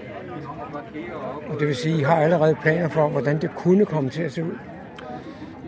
Og 1.48 1.60
det 1.60 1.68
vil 1.68 1.76
sige, 1.76 2.00
I 2.00 2.02
har 2.04 2.16
allerede 2.16 2.56
planer 2.62 2.90
for, 2.90 3.08
hvordan 3.08 3.42
det 3.42 3.56
kunne 3.56 3.86
komme 3.86 4.10
til 4.10 4.24
at 4.24 4.32
se 4.32 4.44
ud? 4.44 4.58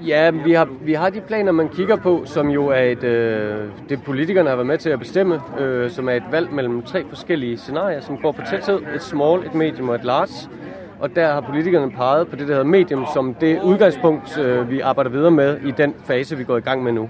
Ja, 0.08 0.32
vi 0.32 0.52
har, 0.52 0.68
vi 0.82 0.94
har 0.94 1.10
de 1.10 1.22
planer, 1.22 1.52
man 1.52 1.70
kigger 1.70 1.96
på, 1.96 2.24
som 2.26 2.50
jo 2.50 2.68
er 2.68 2.82
et, 2.82 3.04
øh, 3.04 3.70
det 3.90 4.04
politikerne 4.04 4.50
har 4.50 4.56
været 4.56 4.68
med 4.68 4.78
til 4.78 4.90
at 4.90 5.00
bestemme, 5.00 5.42
øh, 5.60 5.92
som 5.92 6.10
er 6.10 6.14
et 6.14 6.24
valg 6.32 6.52
mellem 6.52 6.82
tre 6.82 7.06
forskellige 7.10 7.58
scenarier, 7.58 8.02
som 8.02 8.18
går 8.18 8.32
på 8.32 8.42
tæthed, 8.50 8.82
et 8.96 9.02
small, 9.02 9.46
et 9.46 9.56
medium 9.56 9.90
og 9.90 9.96
et 9.96 10.04
large. 10.04 10.50
Og 11.00 11.16
der 11.16 11.34
har 11.34 11.42
politikerne 11.42 11.92
peget 11.92 12.28
på 12.28 12.36
det, 12.36 12.48
der 12.48 12.54
hedder 12.54 12.68
medium, 12.68 13.06
som 13.14 13.34
det 13.34 13.62
udgangspunkt, 13.62 14.38
øh, 14.38 14.70
vi 14.70 14.80
arbejder 14.80 15.12
videre 15.12 15.32
med 15.32 15.60
i 15.66 15.72
den 15.72 15.94
fase, 16.06 16.38
vi 16.38 16.44
går 16.44 16.58
i 16.58 16.62
gang 16.62 16.84
med 16.84 16.92
nu. 16.92 17.10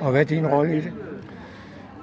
Og 0.00 0.10
hvad 0.10 0.20
er 0.20 0.24
din 0.24 0.46
rolle 0.46 0.76
i 0.76 0.80
det? 0.80 0.92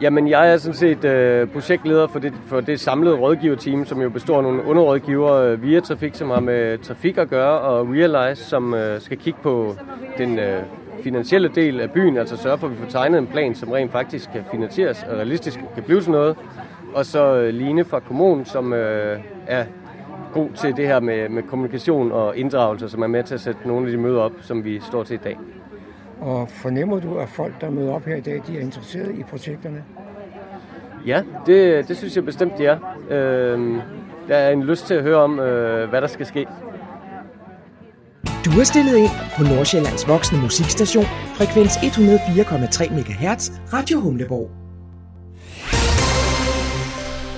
Jamen, 0.01 0.27
jeg 0.27 0.53
er 0.53 0.57
sådan 0.57 0.75
set 0.75 1.05
øh, 1.05 1.47
projektleder 1.47 2.07
for 2.07 2.19
det, 2.19 2.33
for 2.45 2.61
det 2.61 2.79
samlede 2.79 3.15
rådgiverteam, 3.15 3.85
som 3.85 4.01
jo 4.01 4.09
består 4.09 4.37
af 4.37 4.43
nogle 4.43 4.65
underrådgivere 4.65 5.51
øh, 5.51 5.63
via 5.63 5.79
Trafik, 5.79 6.15
som 6.15 6.29
har 6.29 6.39
med 6.39 6.77
trafik 6.77 7.17
at 7.17 7.29
gøre, 7.29 7.59
og 7.59 7.87
Realize, 7.89 8.43
som 8.43 8.73
øh, 8.73 9.01
skal 9.01 9.17
kigge 9.17 9.39
på 9.43 9.75
den 10.17 10.39
øh, 10.39 10.63
finansielle 11.03 11.47
del 11.55 11.81
af 11.81 11.91
byen, 11.91 12.17
altså 12.17 12.37
sørge 12.37 12.57
for, 12.57 12.67
at 12.67 12.73
vi 12.73 12.77
får 12.77 12.89
tegnet 12.89 13.17
en 13.17 13.27
plan, 13.27 13.55
som 13.55 13.71
rent 13.71 13.91
faktisk 13.91 14.29
kan 14.31 14.43
finansieres 14.51 15.05
og 15.09 15.17
realistisk 15.17 15.59
kan 15.73 15.83
blive 15.83 16.01
til 16.01 16.11
noget. 16.11 16.35
Og 16.93 17.05
så 17.05 17.35
øh, 17.35 17.53
Line 17.53 17.85
fra 17.85 17.99
kommunen, 17.99 18.45
som 18.45 18.73
øh, 18.73 19.19
er 19.47 19.65
god 20.33 20.49
til 20.55 20.75
det 20.77 20.87
her 20.87 20.99
med, 20.99 21.29
med 21.29 21.43
kommunikation 21.43 22.11
og 22.11 22.37
inddragelse, 22.37 22.89
som 22.89 23.01
er 23.01 23.07
med 23.07 23.23
til 23.23 23.33
at 23.33 23.41
sætte 23.41 23.67
nogle 23.67 23.85
af 23.85 23.91
de 23.91 23.97
møder 23.97 24.21
op, 24.21 24.33
som 24.41 24.63
vi 24.63 24.79
står 24.79 25.03
til 25.03 25.13
i 25.13 25.19
dag. 25.23 25.37
Og 26.23 26.49
fornemmer 26.49 26.99
du, 26.99 27.17
at 27.17 27.29
folk, 27.29 27.61
der 27.61 27.69
møder 27.69 27.93
op 27.93 28.05
her 28.05 28.15
i 28.15 28.21
dag, 28.21 28.41
de 28.47 28.57
er 28.57 28.61
interesseret 28.61 29.19
i 29.19 29.23
projekterne? 29.23 29.83
Ja, 31.05 31.23
det, 31.45 31.87
det 31.87 31.97
synes 31.97 32.15
jeg 32.15 32.25
bestemt, 32.25 32.57
de 32.57 32.65
er. 32.65 32.77
Øh, 33.09 33.81
der 34.27 34.35
er 34.35 34.51
en 34.51 34.63
lyst 34.63 34.87
til 34.87 34.93
at 34.93 35.03
høre 35.03 35.17
om, 35.17 35.39
øh, 35.39 35.89
hvad 35.89 36.01
der 36.01 36.07
skal 36.07 36.25
ske. 36.25 36.45
Du 38.45 38.59
er 38.59 38.63
stillet 38.63 38.97
ind 38.97 39.09
på 39.37 39.43
Nordsjællands 39.43 40.07
voksne 40.07 40.41
musikstation, 40.41 41.05
frekvens 41.35 41.77
104,3 41.77 42.93
MHz, 42.93 43.51
Radio 43.73 43.99
Humleborg. 43.99 44.51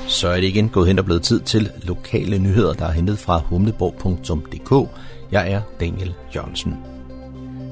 Så 0.08 0.28
er 0.28 0.36
det 0.36 0.44
igen 0.44 0.70
gået 0.70 0.88
hen 0.88 1.00
og 1.00 1.06
blevet 1.06 1.24
tid 1.24 1.40
til 1.40 1.72
lokale 1.84 2.38
nyheder, 2.40 2.74
der 2.74 2.86
er 2.86 2.92
hentet 2.92 3.20
fra 3.20 3.38
humleborg.dk. 3.38 4.90
Jeg 5.32 5.52
er 5.52 5.62
Daniel 5.80 6.14
Jørgensen. 6.36 6.95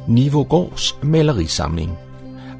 Nivogårds 0.07 0.97
malerisamling 1.03 1.97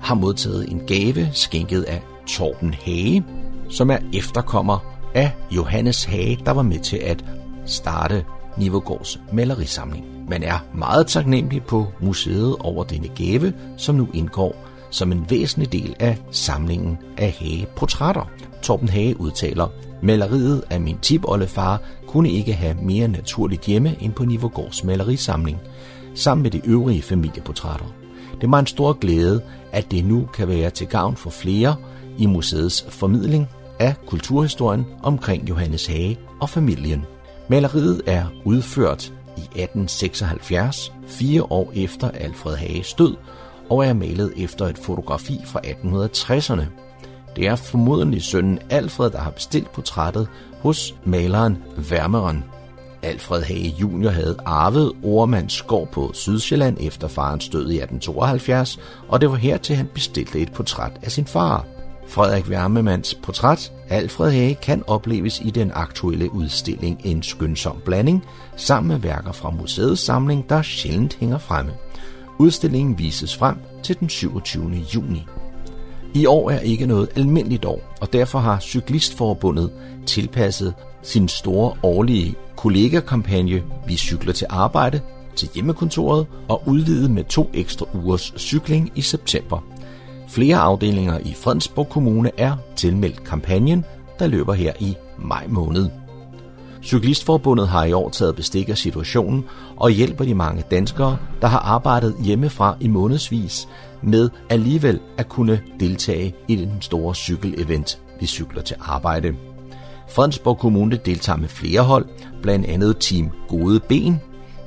har 0.01 0.15
modtaget 0.15 0.71
en 0.71 0.81
gave 0.87 1.29
skænket 1.33 1.83
af 1.83 2.03
Torben 2.27 2.73
Hage, 2.73 3.23
som 3.69 3.89
er 3.89 3.97
efterkommer 4.13 4.79
af 5.15 5.31
Johannes 5.51 6.03
Hage, 6.03 6.39
der 6.45 6.51
var 6.51 6.61
med 6.61 6.79
til 6.79 6.97
at 6.97 7.25
starte 7.65 8.25
Nivogårds 8.57 9.19
malerisamling. 9.33 10.05
Man 10.29 10.43
er 10.43 10.65
meget 10.75 11.07
taknemmelig 11.07 11.63
på 11.63 11.87
museet 12.01 12.55
over 12.59 12.83
denne 12.83 13.07
gave, 13.07 13.53
som 13.77 13.95
nu 13.95 14.07
indgår 14.13 14.55
som 14.89 15.11
en 15.11 15.25
væsentlig 15.29 15.71
del 15.71 15.95
af 15.99 16.17
samlingen 16.31 16.97
af 17.17 17.35
Hage-portrætter. 17.39 18.29
Torben 18.61 18.89
Hage 18.89 19.19
udtaler, 19.19 19.67
Maleriet 20.01 20.63
af 20.69 20.81
min 20.81 20.97
tipoldefar 21.01 21.81
kunne 22.07 22.29
ikke 22.29 22.53
have 22.53 22.77
mere 22.81 23.07
naturligt 23.07 23.65
hjemme 23.65 23.95
end 23.99 24.13
på 24.13 24.25
Nivogårds 24.25 24.83
malerisamling, 24.83 25.59
sammen 26.15 26.43
med 26.43 26.51
de 26.51 26.61
øvrige 26.65 27.01
familieportrætter. 27.01 27.85
Det 28.41 28.51
var 28.51 28.59
en 28.59 28.67
stor 28.67 28.93
glæde, 28.93 29.41
at 29.71 29.91
det 29.91 30.05
nu 30.05 30.29
kan 30.33 30.47
være 30.47 30.69
til 30.69 30.87
gavn 30.87 31.15
for 31.15 31.29
flere 31.29 31.75
i 32.17 32.25
museets 32.25 32.85
formidling 32.89 33.47
af 33.79 33.95
kulturhistorien 34.05 34.85
omkring 35.03 35.49
Johannes 35.49 35.85
Hage 35.85 36.19
og 36.41 36.49
familien. 36.49 37.05
Maleriet 37.49 38.01
er 38.05 38.25
udført 38.45 39.13
i 39.37 39.41
1876, 39.41 40.93
fire 41.07 41.43
år 41.43 41.71
efter 41.75 42.09
Alfred 42.09 42.55
Hages 42.55 42.93
død, 42.93 43.15
og 43.69 43.85
er 43.85 43.93
malet 43.93 44.33
efter 44.37 44.65
et 44.65 44.77
fotografi 44.77 45.39
fra 45.45 45.59
1860'erne. 45.59 46.63
Det 47.35 47.47
er 47.47 47.55
formodentlig 47.55 48.21
sønnen 48.21 48.59
Alfred, 48.69 49.09
der 49.09 49.19
har 49.19 49.31
bestilt 49.31 49.71
portrættet 49.71 50.27
hos 50.61 50.95
maleren 51.05 51.57
Værmeren. 51.77 52.43
Alfred 53.03 53.43
Hage 53.43 53.75
Jr. 53.81 54.09
havde 54.09 54.37
arvet 54.45 54.91
Ormands 55.03 55.61
gård 55.61 55.87
på 55.91 56.11
Sydsjælland 56.13 56.77
efter 56.79 57.07
farens 57.07 57.49
død 57.49 57.61
i 57.61 57.77
1872, 57.81 58.79
og 59.07 59.21
det 59.21 59.31
var 59.31 59.35
her 59.35 59.57
til 59.57 59.75
han 59.75 59.89
bestilte 59.93 60.39
et 60.39 60.53
portræt 60.53 60.91
af 61.03 61.11
sin 61.11 61.25
far. 61.25 61.65
Frederik 62.07 62.49
Wermemands 62.49 63.15
portræt, 63.23 63.71
Alfred 63.89 64.31
Hage, 64.31 64.55
kan 64.55 64.83
opleves 64.87 65.41
i 65.45 65.49
den 65.49 65.71
aktuelle 65.73 66.33
udstilling 66.33 67.01
En 67.03 67.23
skønsom 67.23 67.77
blanding, 67.85 68.25
sammen 68.55 68.87
med 68.87 68.99
værker 68.99 69.31
fra 69.31 69.49
museets 69.49 70.01
samling, 70.01 70.49
der 70.49 70.61
sjældent 70.61 71.17
hænger 71.19 71.37
fremme. 71.37 71.71
Udstillingen 72.39 72.97
vises 72.97 73.37
frem 73.37 73.57
til 73.83 73.99
den 73.99 74.09
27. 74.09 74.71
juni. 74.95 75.25
I 76.13 76.25
år 76.25 76.49
er 76.49 76.59
ikke 76.59 76.85
noget 76.85 77.09
almindeligt 77.15 77.65
år, 77.65 77.95
og 78.01 78.13
derfor 78.13 78.39
har 78.39 78.59
Cyklistforbundet 78.59 79.71
tilpasset 80.05 80.73
sin 81.03 81.27
store 81.27 81.73
årlige 81.83 82.35
kollegakampagne 82.55 83.63
Vi 83.87 83.95
cykler 83.95 84.33
til 84.33 84.47
arbejde 84.49 85.01
til 85.35 85.49
hjemmekontoret 85.53 86.27
og 86.49 86.63
udvidet 86.67 87.11
med 87.11 87.23
to 87.23 87.49
ekstra 87.53 87.85
ugers 87.93 88.33
cykling 88.37 88.91
i 88.95 89.01
september. 89.01 89.63
Flere 90.29 90.57
afdelinger 90.57 91.19
i 91.19 91.33
Fredensborg 91.33 91.89
Kommune 91.89 92.31
er 92.37 92.55
tilmeldt 92.75 93.23
kampagnen, 93.23 93.85
der 94.19 94.27
løber 94.27 94.53
her 94.53 94.73
i 94.79 94.95
maj 95.19 95.47
måned. 95.47 95.89
Cyklistforbundet 96.83 97.67
har 97.67 97.85
i 97.85 97.93
år 97.93 98.09
taget 98.09 98.35
bestik 98.35 98.69
af 98.69 98.77
situationen 98.77 99.45
og 99.75 99.89
hjælper 99.89 100.25
de 100.25 100.35
mange 100.35 100.63
danskere, 100.71 101.17
der 101.41 101.47
har 101.47 101.59
arbejdet 101.59 102.15
hjemmefra 102.23 102.77
i 102.79 102.87
månedsvis, 102.87 103.67
med 104.01 104.29
alligevel 104.49 104.99
at 105.17 105.29
kunne 105.29 105.61
deltage 105.79 106.35
i 106.47 106.55
den 106.55 106.81
store 106.81 107.15
cykelevent, 107.15 107.99
vi 108.19 108.25
cykler 108.25 108.61
til 108.61 108.75
arbejde. 108.79 109.35
Fredensborg 110.13 110.57
Kommune 110.57 110.95
deltager 111.05 111.37
med 111.37 111.47
flere 111.47 111.81
hold, 111.81 112.05
blandt 112.41 112.65
andet 112.65 112.97
Team 112.99 113.31
Gode 113.47 113.79
Ben. 113.79 114.21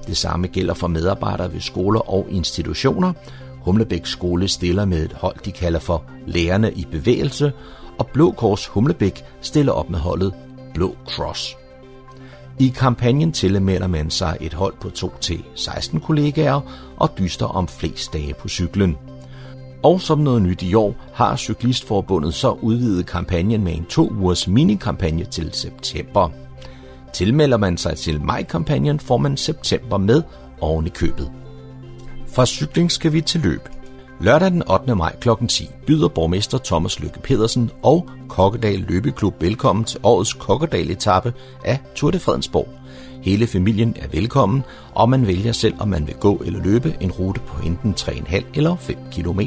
Det 0.07 0.17
samme 0.17 0.47
gælder 0.47 0.75
for 0.75 0.87
medarbejdere 0.87 1.53
ved 1.53 1.61
skoler 1.61 2.11
og 2.11 2.27
institutioner. 2.31 3.13
Humlebæk 3.65 4.07
Skole 4.07 4.49
stiller 4.49 4.85
med 4.85 5.05
et 5.05 5.13
hold, 5.13 5.37
de 5.45 5.53
kalder 5.53 5.79
for 5.79 6.05
Lærerne 6.27 6.73
i 6.73 6.87
Bevægelse, 6.91 7.53
og 7.99 8.07
Blå 8.07 8.31
Kors 8.31 8.67
Humlebæk 8.67 9.25
stiller 9.41 9.73
op 9.73 9.91
med 9.91 9.99
holdet 9.99 10.35
Blå 10.75 10.97
Cross. 11.09 11.57
I 12.59 12.69
kampagnen 12.69 13.33
tilmelder 13.33 13.87
man 13.87 14.11
sig 14.11 14.37
et 14.41 14.55
hold 14.55 14.75
på 14.81 14.89
2-16 14.89 15.99
kollegaer 15.99 16.61
og 16.97 17.11
dyster 17.19 17.47
om 17.47 17.69
flest 17.69 18.13
dage 18.13 18.35
på 18.35 18.49
cyklen. 18.49 18.97
Og 19.83 20.01
som 20.01 20.19
noget 20.19 20.43
nyt 20.43 20.63
i 20.63 20.75
år 20.75 20.95
har 21.13 21.37
Cyklistforbundet 21.37 22.35
så 22.35 22.51
udvidet 22.51 23.07
kampagnen 23.07 23.65
med 23.65 23.73
en 23.73 23.85
to 23.85 24.11
ugers 24.11 24.49
minikampagne 24.49 25.25
til 25.25 25.51
september. 25.53 26.31
Tilmelder 27.13 27.57
man 27.57 27.77
sig 27.77 27.97
til 27.97 28.21
maj-kampagnen, 28.21 29.01
får 29.01 29.17
man 29.17 29.37
september 29.37 29.99
med 29.99 30.23
oven 30.61 30.87
i 30.87 30.91
købet. 30.91 31.33
Fra 32.29 32.47
cykling 32.47 32.91
skal 32.93 33.13
vi 33.13 33.21
til 33.21 33.41
løb. 33.41 33.69
Lørdag 34.21 34.51
den 34.51 34.71
8. 34.71 34.95
maj 34.95 35.17
kl. 35.21 35.29
10 35.49 35.69
byder 35.87 36.09
borgmester 36.09 36.59
Thomas 36.65 37.01
Lykke 37.01 37.21
Pedersen 37.21 37.71
og 37.83 38.09
Kokkedal 38.29 38.79
Løbeklub 38.89 39.43
velkommen 39.43 39.85
til 39.85 40.01
årets 40.03 40.33
Kokkedal-etappe 40.33 41.33
af 41.65 41.79
Tour 41.95 42.11
de 42.11 42.19
Fredensborg. 42.19 42.69
Hele 43.27 43.47
familien 43.47 43.97
er 44.03 44.09
velkommen, 44.09 44.63
og 44.95 45.11
man 45.11 45.27
vælger 45.27 45.53
selv, 45.53 45.75
om 45.79 45.89
man 45.89 46.07
vil 46.07 46.15
gå 46.15 46.43
eller 46.45 46.63
løbe 46.63 46.97
en 47.01 47.13
rute 47.13 47.41
på 47.41 47.67
enten 47.67 47.95
3,5 47.99 48.45
eller 48.55 48.77
5 48.77 48.97
km. 49.13 49.41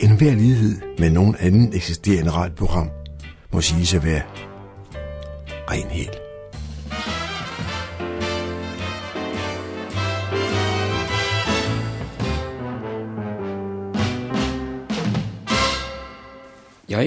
En 0.00 0.16
hver 0.16 0.34
lighed 0.34 0.80
med 0.98 1.10
nogen 1.10 1.36
anden 1.40 1.74
eksisterende 1.74 2.30
radioprogram 2.30 2.90
må 3.52 3.60
sige 3.60 3.96
at 3.96 4.04
være 4.04 4.22
ren 5.70 5.86
helt. 5.90 6.23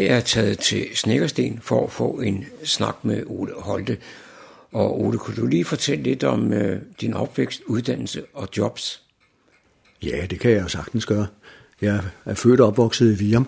Jeg 0.08 0.16
er 0.16 0.22
taget 0.22 0.60
til 0.60 0.88
Snækkersten 0.96 1.60
for 1.62 1.86
at 1.86 1.92
få 1.92 2.20
en 2.20 2.46
snak 2.64 3.06
med 3.06 3.24
Ole 3.26 3.54
Holte. 3.58 3.98
Og 4.72 5.02
Ole, 5.02 5.18
kunne 5.18 5.36
du 5.36 5.48
lige 5.48 5.66
fortælle 5.66 6.04
lidt 6.04 6.24
om 6.24 6.54
øh, 6.54 6.82
din 7.02 7.14
opvækst, 7.14 7.62
uddannelse 7.66 8.26
og 8.34 8.50
jobs? 8.58 9.04
Ja, 10.04 10.26
det 10.30 10.40
kan 10.40 10.52
jeg 10.52 10.62
jo 10.62 10.68
sagtens 10.68 11.06
gøre. 11.06 11.28
Jeg 11.82 12.04
er 12.26 12.34
født 12.34 12.60
og 12.60 12.68
opvokset 12.68 13.12
i 13.12 13.24
Virum, 13.24 13.48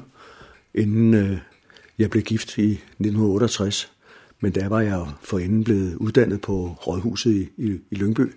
inden 0.74 1.14
øh, 1.14 1.38
jeg 1.99 2.10
blev 2.10 2.24
gift 2.24 2.57
i 2.57 2.72
1968. 2.72 3.91
Men 4.39 4.55
der 4.55 4.70
var 4.70 4.82
jeg 4.82 5.05
forinden 5.22 5.64
blevet 5.64 5.95
uddannet 5.95 6.41
på 6.41 6.76
Rådhuset 6.88 7.32
i, 7.32 7.49
i, 7.57 7.80
i 7.91 7.95
Lyngby, 7.95 8.34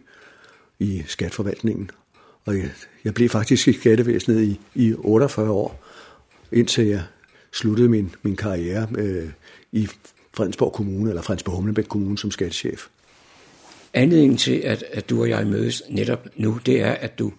i 0.78 1.02
skatforvaltningen. 1.06 1.90
Og 2.44 2.56
jeg, 2.56 2.70
jeg 3.04 3.14
blev 3.14 3.28
faktisk 3.28 3.68
i 3.68 3.72
skattevæsenet 3.72 4.42
i, 4.42 4.60
i 4.74 4.94
48 4.94 5.50
år, 5.50 5.84
indtil 6.52 6.86
jeg 6.86 7.02
sluttede 7.52 7.88
min, 7.88 8.14
min 8.22 8.36
karriere 8.36 8.88
øh, 8.98 9.28
i 9.72 9.88
Fredensborg 10.34 10.72
Kommune, 10.72 11.10
eller 11.10 11.22
Fredensborg 11.22 11.56
Humlebæk 11.56 11.84
Kommune 11.84 12.18
som 12.18 12.30
skattechef. 12.30 12.86
Anledningen 13.94 14.38
til, 14.38 14.54
at, 14.54 14.84
at 14.92 15.10
du 15.10 15.20
og 15.20 15.28
jeg 15.28 15.46
mødes 15.46 15.82
netop 15.90 16.26
nu, 16.36 16.60
det 16.66 16.80
er, 16.80 16.92
at 16.92 17.18
du 17.18 17.32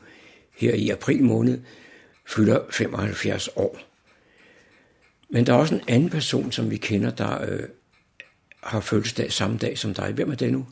her 0.58 0.74
i 0.74 0.90
april 0.90 1.24
måned 1.24 1.60
fylder 2.26 2.60
75 2.70 3.50
år. 3.56 3.80
Men 5.30 5.46
der 5.46 5.54
er 5.54 5.58
også 5.58 5.76
en 5.76 5.82
anden 5.88 6.10
person, 6.10 6.52
som 6.52 6.72
vi 6.72 6.78
kender, 6.78 7.10
der 7.10 7.42
øh, 7.42 7.60
har 8.64 8.80
fødselsdag 8.80 9.32
samme 9.32 9.58
dag 9.58 9.78
som 9.78 9.94
dig. 9.94 10.12
Hvem 10.12 10.32
er 10.32 10.36
det 10.36 10.52
nu? 10.52 10.66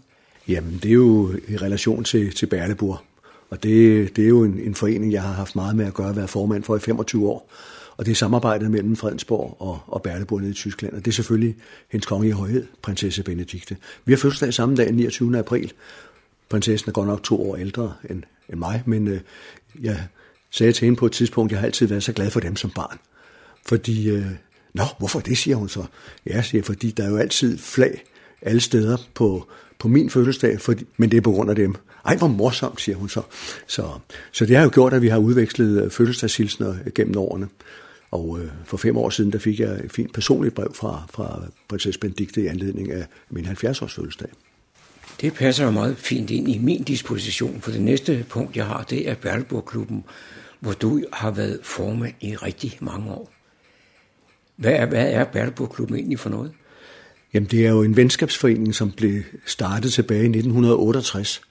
Jamen, 0.47 0.79
det 0.83 0.89
er 0.89 0.93
jo 0.93 1.35
i 1.47 1.57
relation 1.57 2.03
til, 2.03 2.35
til 2.35 2.45
Berlebur. 2.45 3.03
Og 3.49 3.63
det, 3.63 4.15
det 4.15 4.23
er 4.23 4.27
jo 4.27 4.43
en, 4.43 4.59
en 4.59 4.75
forening, 4.75 5.11
jeg 5.11 5.21
har 5.21 5.33
haft 5.33 5.55
meget 5.55 5.75
med 5.75 5.85
at 5.85 5.93
gøre, 5.93 6.09
at 6.09 6.15
være 6.15 6.27
formand 6.27 6.63
for 6.63 6.75
i 6.75 6.79
25 6.79 7.29
år. 7.29 7.51
Og 7.97 8.05
det 8.05 8.11
er 8.11 8.15
samarbejdet 8.15 8.71
mellem 8.71 8.95
Fredensborg 8.95 9.57
og, 9.59 9.79
og 9.87 10.01
Berleburg 10.01 10.39
nede 10.39 10.51
i 10.51 10.53
Tyskland. 10.53 10.93
Og 10.93 11.05
det 11.05 11.11
er 11.11 11.15
selvfølgelig 11.15 11.55
hendes 11.89 12.05
kongelige 12.05 12.33
højhed, 12.33 12.67
prinsesse 12.81 13.23
Benedikte. 13.23 13.77
Vi 14.05 14.13
har 14.13 14.17
fødselsdag 14.17 14.53
samme 14.53 14.75
dag, 14.75 14.93
29. 14.93 15.39
april. 15.39 15.73
prinsessen 16.49 16.89
er 16.89 16.93
godt 16.93 17.07
nok 17.07 17.23
to 17.23 17.49
år 17.49 17.55
ældre 17.55 17.93
end, 18.09 18.23
end 18.49 18.59
mig, 18.59 18.83
men 18.85 19.07
øh, 19.07 19.19
jeg 19.81 20.07
sagde 20.51 20.73
til 20.73 20.85
hende 20.85 20.99
på 20.99 21.05
et 21.05 21.11
tidspunkt, 21.11 21.51
jeg 21.51 21.59
har 21.59 21.65
altid 21.65 21.87
været 21.87 22.03
så 22.03 22.13
glad 22.13 22.31
for 22.31 22.39
dem 22.39 22.55
som 22.55 22.69
barn. 22.69 22.99
Fordi, 23.65 24.09
øh, 24.09 24.25
nå, 24.73 24.83
hvorfor 24.97 25.19
det, 25.19 25.37
siger 25.37 25.55
hun 25.55 25.69
så. 25.69 25.85
Ja, 26.25 26.41
siger 26.41 26.63
fordi 26.63 26.91
der 26.91 27.03
er 27.03 27.09
jo 27.09 27.17
altid 27.17 27.57
flag 27.57 28.03
alle 28.41 28.61
steder 28.61 28.97
på, 29.13 29.47
på 29.79 29.87
min 29.87 30.09
fødselsdag, 30.09 30.61
fordi, 30.61 30.85
men 30.97 31.11
det 31.11 31.17
er 31.17 31.21
på 31.21 31.31
grund 31.31 31.49
af 31.49 31.55
dem. 31.55 31.75
Ej, 32.05 32.17
hvor 32.17 32.27
morsomt, 32.27 32.81
siger 32.81 32.95
hun 32.95 33.09
så. 33.09 33.21
Så, 33.67 33.89
så 34.31 34.45
det 34.45 34.57
har 34.57 34.63
jo 34.63 34.69
gjort, 34.73 34.93
at 34.93 35.01
vi 35.01 35.07
har 35.07 35.17
udvekslet 35.17 35.83
øh, 35.83 35.91
fødselsdagshilsner 35.91 36.69
øh, 36.69 36.91
gennem 36.95 37.17
årene. 37.17 37.47
Og 38.11 38.39
øh, 38.39 38.51
for 38.65 38.77
fem 38.77 38.97
år 38.97 39.09
siden, 39.09 39.31
der 39.31 39.39
fik 39.39 39.59
jeg 39.59 39.69
et 39.69 39.91
fint 39.91 40.13
personligt 40.13 40.55
brev 40.55 40.73
fra, 40.73 41.03
fra 41.13 41.41
prinsesse 41.67 41.99
Benedikte 41.99 42.41
i 42.41 42.47
anledning 42.47 42.91
af 42.91 43.05
min 43.29 43.45
70-års 43.45 43.93
fødselsdag. 43.93 44.29
Det 45.21 45.33
passer 45.33 45.65
jo 45.65 45.71
meget 45.71 45.97
fint 45.97 46.29
ind 46.29 46.49
i 46.49 46.57
min 46.57 46.83
disposition, 46.83 47.61
for 47.61 47.71
det 47.71 47.81
næste 47.81 48.25
punkt, 48.29 48.57
jeg 48.57 48.65
har, 48.65 48.83
det 48.83 49.09
er 49.09 49.15
Berleborg-klubben, 49.15 50.03
hvor 50.59 50.73
du 50.73 51.03
har 51.13 51.31
været 51.31 51.59
formand 51.63 52.13
i 52.21 52.35
rigtig 52.35 52.77
mange 52.81 53.11
år. 53.11 53.31
Hvad 54.55 54.73
er, 54.73 54.85
hvad 54.85 55.11
er 55.11 55.23
Berleborg-klubben 55.23 55.95
egentlig 55.95 56.19
for 56.19 56.29
noget? 56.29 56.51
Jamen, 57.33 57.49
det 57.49 57.65
er 57.65 57.69
jo 57.69 57.83
en 57.83 57.97
venskabsforening, 57.97 58.75
som 58.75 58.91
blev 58.91 59.21
startet 59.45 59.93
tilbage 59.93 60.21
i 60.21 60.25
1968 60.25 61.41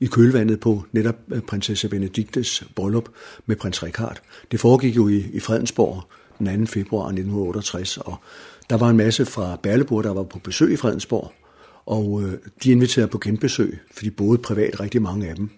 i 0.00 0.06
kølvandet 0.06 0.60
på 0.60 0.84
netop 0.92 1.16
øh, 1.32 1.40
prinsesse 1.40 1.88
Benediktes 1.88 2.64
bryllup 2.76 3.08
med 3.46 3.56
prins 3.56 3.82
Richard. 3.82 4.20
Det 4.50 4.60
foregik 4.60 4.96
jo 4.96 5.08
i, 5.08 5.24
i 5.32 5.40
Fredensborg 5.40 6.02
den 6.38 6.66
2. 6.66 6.72
februar 6.72 7.04
1968, 7.04 7.96
og 7.96 8.16
der 8.70 8.76
var 8.76 8.90
en 8.90 8.96
masse 8.96 9.26
fra 9.26 9.56
Berleborg, 9.62 10.04
der 10.04 10.12
var 10.12 10.22
på 10.22 10.38
besøg 10.38 10.72
i 10.72 10.76
Fredensborg, 10.76 11.32
og 11.86 12.22
øh, 12.22 12.32
de 12.64 12.70
inviterede 12.70 13.08
på 13.08 13.18
genbesøg, 13.18 13.78
for 13.92 14.02
de 14.02 14.10
boede 14.10 14.38
privat 14.38 14.80
rigtig 14.80 15.02
mange 15.02 15.28
af 15.28 15.36
dem. 15.36 15.50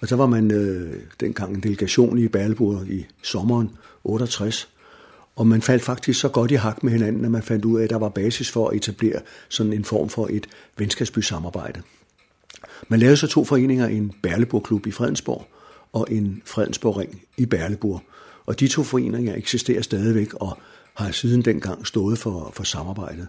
Og 0.00 0.08
så 0.08 0.16
var 0.16 0.26
man 0.26 0.50
øh, 0.50 0.94
dengang 1.20 1.54
en 1.54 1.62
delegation 1.62 2.18
i 2.18 2.28
Berleborg 2.28 2.88
i 2.88 3.06
sommeren 3.22 3.70
68, 4.04 4.68
og 5.36 5.46
man 5.46 5.62
faldt 5.62 5.82
faktisk 5.82 6.20
så 6.20 6.28
godt 6.28 6.50
i 6.50 6.54
hak 6.54 6.82
med 6.82 6.92
hinanden, 6.92 7.24
at 7.24 7.30
man 7.30 7.42
fandt 7.42 7.64
ud 7.64 7.80
af, 7.80 7.84
at 7.84 7.90
der 7.90 7.98
var 7.98 8.08
basis 8.08 8.50
for 8.50 8.68
at 8.68 8.76
etablere 8.76 9.20
sådan 9.48 9.72
en 9.72 9.84
form 9.84 10.08
for 10.08 10.28
et 10.30 10.46
venskabsby-samarbejde. 10.78 11.82
Man 12.88 13.00
lavede 13.00 13.16
så 13.16 13.26
to 13.26 13.44
foreninger, 13.44 13.86
en 13.86 14.12
Berleborg-klub 14.22 14.86
i 14.86 14.90
Fredensborg 14.90 15.46
og 15.92 16.06
en 16.10 16.42
Fredensborg-ring 16.44 17.22
i 17.36 17.46
Berleborg. 17.46 18.02
Og 18.46 18.60
de 18.60 18.68
to 18.68 18.82
foreninger 18.82 19.36
eksisterer 19.36 19.82
stadigvæk 19.82 20.34
og 20.34 20.58
har 20.94 21.10
siden 21.10 21.42
dengang 21.42 21.86
stået 21.86 22.18
for, 22.18 22.52
for 22.54 22.64
samarbejdet. 22.64 23.28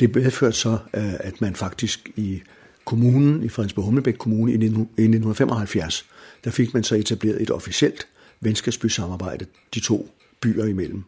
Det 0.00 0.14
medførte 0.14 0.56
så, 0.56 0.78
øh, 0.94 1.14
at 1.20 1.40
man 1.40 1.56
faktisk 1.56 2.10
i 2.16 2.42
kommunen, 2.84 3.42
i 3.42 3.48
Fredensborg 3.48 3.84
Humlebæk 3.84 4.14
Kommune 4.14 4.52
i 4.52 4.54
1975, 4.54 6.06
der 6.44 6.50
fik 6.50 6.74
man 6.74 6.84
så 6.84 6.94
etableret 6.94 7.42
et 7.42 7.50
officielt 7.50 8.06
venskabsby-samarbejde, 8.40 9.46
de 9.74 9.80
to 9.80 10.08
byer 10.40 10.64
imellem. 10.64 11.04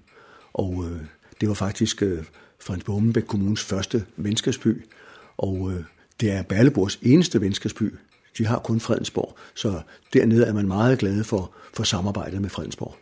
Og 0.53 0.85
øh, 0.85 1.01
det 1.41 1.49
var 1.49 1.55
faktisk 1.55 2.03
øh, 2.03 2.25
Fredensborg 2.61 2.95
Humlebæk 2.95 3.23
Kommunes 3.23 3.65
første 3.65 4.05
venskabsby, 4.17 4.85
og 5.37 5.73
øh, 5.73 5.85
det 6.21 6.33
er 6.33 6.43
Berleborgs 6.43 6.99
eneste 7.03 7.41
venskabsby. 7.41 7.95
De 8.39 8.47
har 8.47 8.59
kun 8.59 8.81
Fredensborg, 8.81 9.37
så 9.55 9.81
dernede 10.13 10.47
er 10.47 10.53
man 10.53 10.69
meget 10.69 10.99
glad 10.99 11.25
for, 11.25 11.53
for 11.75 11.83
samarbejdet 11.83 12.41
med 12.41 12.51
Fredensborg. 12.51 12.97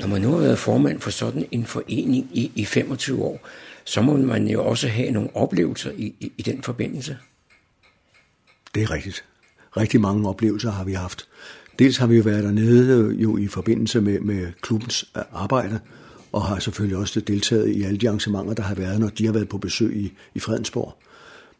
Når 0.00 0.06
man 0.06 0.22
nu 0.22 0.30
har 0.30 0.38
været 0.38 0.58
formand 0.58 1.00
for 1.00 1.10
sådan 1.10 1.46
en 1.50 1.66
forening 1.66 2.30
i, 2.32 2.52
i 2.54 2.64
25 2.64 3.22
år, 3.22 3.48
så 3.84 4.02
må 4.02 4.16
man 4.16 4.48
jo 4.48 4.64
også 4.64 4.88
have 4.88 5.10
nogle 5.10 5.36
oplevelser 5.36 5.90
i, 5.90 6.14
i, 6.20 6.32
i 6.38 6.42
den 6.42 6.62
forbindelse. 6.62 7.18
Det 8.74 8.82
er 8.82 8.90
rigtigt. 8.90 9.24
Rigtig 9.76 10.00
mange 10.00 10.28
oplevelser 10.28 10.70
har 10.70 10.84
vi 10.84 10.92
haft. 10.92 11.28
Dels 11.78 11.96
har 11.96 12.06
vi 12.06 12.16
jo 12.16 12.22
været 12.22 12.44
dernede 12.44 12.98
øh, 12.98 13.22
jo 13.22 13.36
i 13.36 13.46
forbindelse 13.46 14.00
med, 14.00 14.20
med 14.20 14.52
klubbens 14.60 15.04
øh, 15.16 15.22
arbejde, 15.32 15.80
og 16.32 16.42
har 16.42 16.58
selvfølgelig 16.58 16.98
også 16.98 17.20
deltaget 17.20 17.68
i 17.68 17.82
alle 17.82 17.98
de 17.98 18.08
arrangementer, 18.08 18.54
der 18.54 18.62
har 18.62 18.74
været, 18.74 19.00
når 19.00 19.08
de 19.08 19.26
har 19.26 19.32
været 19.32 19.48
på 19.48 19.58
besøg 19.58 19.96
i, 19.96 20.12
i 20.34 20.38
Fredensborg. 20.38 20.94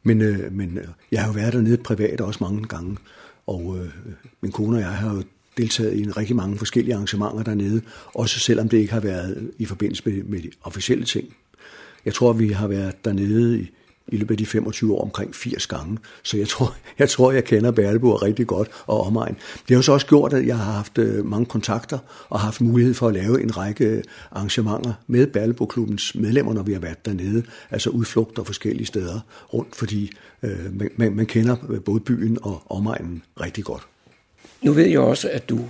Men, 0.05 0.21
øh, 0.21 0.53
men 0.53 0.79
øh, 0.79 0.89
jeg 1.13 1.21
har 1.21 1.29
jo 1.29 1.33
været 1.33 1.53
dernede 1.53 1.77
privat 1.77 2.21
også 2.21 2.45
mange 2.45 2.65
gange, 2.65 2.97
og 3.47 3.79
øh, 3.79 3.91
min 4.41 4.53
kone 4.53 4.77
og 4.77 4.81
jeg 4.81 4.91
har 4.91 5.15
jo 5.15 5.23
deltaget 5.57 5.95
i 5.95 6.03
en 6.03 6.17
rigtig 6.17 6.37
mange 6.37 6.59
forskellige 6.59 6.95
arrangementer 6.95 7.43
dernede, 7.43 7.83
også 8.15 8.41
selvom 8.41 8.69
det 8.69 8.79
ikke 8.79 8.93
har 8.93 9.01
været 9.01 9.51
i 9.59 9.65
forbindelse 9.65 10.03
med, 10.07 10.23
med 10.23 10.43
de 10.43 10.51
officielle 10.63 11.05
ting. 11.05 11.37
Jeg 12.05 12.15
tror, 12.15 12.33
vi 12.33 12.49
har 12.49 12.67
været 12.67 13.05
dernede 13.05 13.61
i, 13.61 13.71
i 14.09 14.17
løbet 14.17 14.35
af 14.35 14.39
de 14.39 14.47
25 14.47 14.95
år 14.95 15.03
omkring 15.03 15.35
80 15.35 15.67
gange. 15.67 15.99
Så 16.23 16.37
jeg 16.37 16.49
tror, 16.49 16.77
jeg, 16.99 17.09
tror, 17.09 17.33
jeg 17.33 17.45
kender 17.45 17.71
Berleburg 17.71 18.23
rigtig 18.23 18.47
godt 18.47 18.69
og 18.87 19.07
omegn. 19.07 19.37
Det 19.69 19.77
har 19.77 19.83
så 19.83 19.93
også 19.93 20.07
gjort, 20.07 20.33
at 20.33 20.47
jeg 20.47 20.59
har 20.59 20.73
haft 20.73 20.99
øh, 20.99 21.27
mange 21.27 21.47
kontakter 21.47 21.99
og 22.29 22.41
haft 22.41 22.61
mulighed 22.61 22.95
for 22.95 23.09
at 23.09 23.15
lave 23.15 23.43
en 23.43 23.57
række 23.57 23.85
øh, 23.85 24.03
arrangementer 24.31 24.93
med 25.07 25.27
Berleburg-klubbens 25.27 26.15
medlemmer, 26.15 26.55
når 26.55 26.63
vi 26.63 26.73
har 26.73 26.81
været 26.81 27.07
dernede. 27.07 27.43
Altså 27.71 27.91
udflugter 27.91 28.45
forskellige 28.45 28.87
steder 28.87 29.21
rundt, 29.55 29.77
fordi 29.77 30.13
øh, 30.43 30.91
man, 30.97 31.17
man 31.17 31.27
kender 31.27 31.57
øh, 31.71 31.81
både 31.81 32.01
byen 32.01 32.39
og 32.43 32.63
omegnen 32.71 33.23
rigtig 33.41 33.65
godt. 33.65 33.87
Nu 34.63 34.73
ved 34.73 34.87
jeg 34.87 35.01
også, 35.01 35.31
at 35.33 35.49
du 35.49 35.61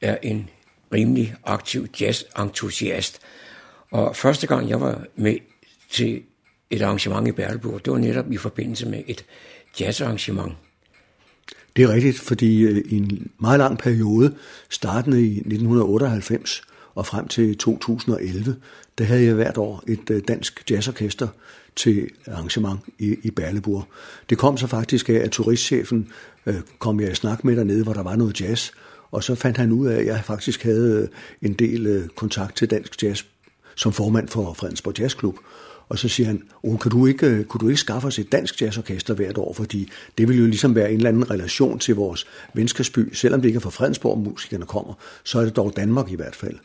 er 0.00 0.16
en 0.22 0.48
rimelig 0.92 1.34
aktiv 1.44 1.86
jazz-entusiast. 2.00 3.18
Og 3.90 4.16
første 4.16 4.46
gang 4.46 4.68
jeg 4.68 4.80
var 4.80 5.04
med 5.16 5.36
til 5.90 6.22
et 6.70 6.82
arrangement 6.82 7.28
i 7.28 7.32
Berleburg. 7.32 7.84
Det 7.84 7.92
var 7.92 7.98
netop 7.98 8.32
i 8.32 8.36
forbindelse 8.36 8.88
med 8.88 9.02
et 9.06 9.24
jazzarrangement. 9.80 10.52
Det 11.76 11.84
er 11.84 11.88
rigtigt, 11.88 12.20
fordi 12.20 12.60
øh, 12.62 12.84
i 12.86 12.96
en 12.96 13.30
meget 13.38 13.58
lang 13.58 13.78
periode, 13.78 14.34
startende 14.68 15.22
i 15.22 15.30
1998 15.30 16.62
og 16.94 17.06
frem 17.06 17.28
til 17.28 17.56
2011, 17.56 18.56
der 18.98 19.04
havde 19.04 19.24
jeg 19.24 19.34
hvert 19.34 19.58
år 19.58 19.84
et 19.88 20.10
øh, 20.10 20.22
dansk 20.28 20.70
jazzorkester 20.70 21.28
til 21.76 22.08
arrangement 22.26 22.80
i, 22.98 23.16
i 23.22 23.30
Berleburg. 23.30 23.84
Det 24.30 24.38
kom 24.38 24.56
så 24.56 24.66
faktisk 24.66 25.08
af, 25.08 25.14
at 25.14 25.30
turistchefen 25.30 26.08
øh, 26.46 26.60
kom 26.78 27.00
jeg 27.00 27.12
i 27.12 27.14
snak 27.14 27.44
med 27.44 27.56
dernede, 27.56 27.82
hvor 27.82 27.92
der 27.92 28.02
var 28.02 28.16
noget 28.16 28.40
jazz, 28.40 28.70
og 29.10 29.24
så 29.24 29.34
fandt 29.34 29.56
han 29.56 29.72
ud 29.72 29.86
af, 29.86 29.98
at 29.98 30.06
jeg 30.06 30.24
faktisk 30.24 30.62
havde 30.62 31.02
øh, 31.02 31.08
en 31.48 31.52
del 31.52 32.10
kontakt 32.16 32.56
til 32.56 32.70
dansk 32.70 33.02
jazz 33.02 33.24
som 33.76 33.92
formand 33.92 34.28
for 34.28 34.52
Fredensborg 34.52 34.98
Jazzklub. 34.98 35.36
Og 35.88 35.98
så 35.98 36.08
siger 36.08 36.26
han, 36.26 36.42
oh, 36.62 36.78
kan, 36.78 36.90
du 36.90 37.06
ikke, 37.06 37.26
øh, 37.26 37.44
kunne 37.44 37.58
du 37.58 37.68
ikke 37.68 37.80
skaffe 37.80 38.08
os 38.08 38.18
et 38.18 38.32
dansk 38.32 38.62
jazzorkester 38.62 39.14
hvert 39.14 39.38
år, 39.38 39.52
fordi 39.52 39.90
det 40.18 40.28
vil 40.28 40.38
jo 40.38 40.46
ligesom 40.46 40.74
være 40.74 40.90
en 40.90 40.96
eller 40.96 41.08
anden 41.08 41.30
relation 41.30 41.78
til 41.78 41.94
vores 41.94 42.26
venskabsby. 42.54 43.14
Selvom 43.14 43.40
det 43.40 43.48
ikke 43.48 43.56
er 43.56 43.60
fra 43.60 43.70
Fredensborg, 43.70 44.18
musikerne 44.18 44.66
kommer, 44.66 44.94
så 45.24 45.38
er 45.38 45.44
det 45.44 45.56
dog 45.56 45.72
Danmark 45.76 46.12
i 46.12 46.16
hvert 46.16 46.36
fald. 46.36 46.56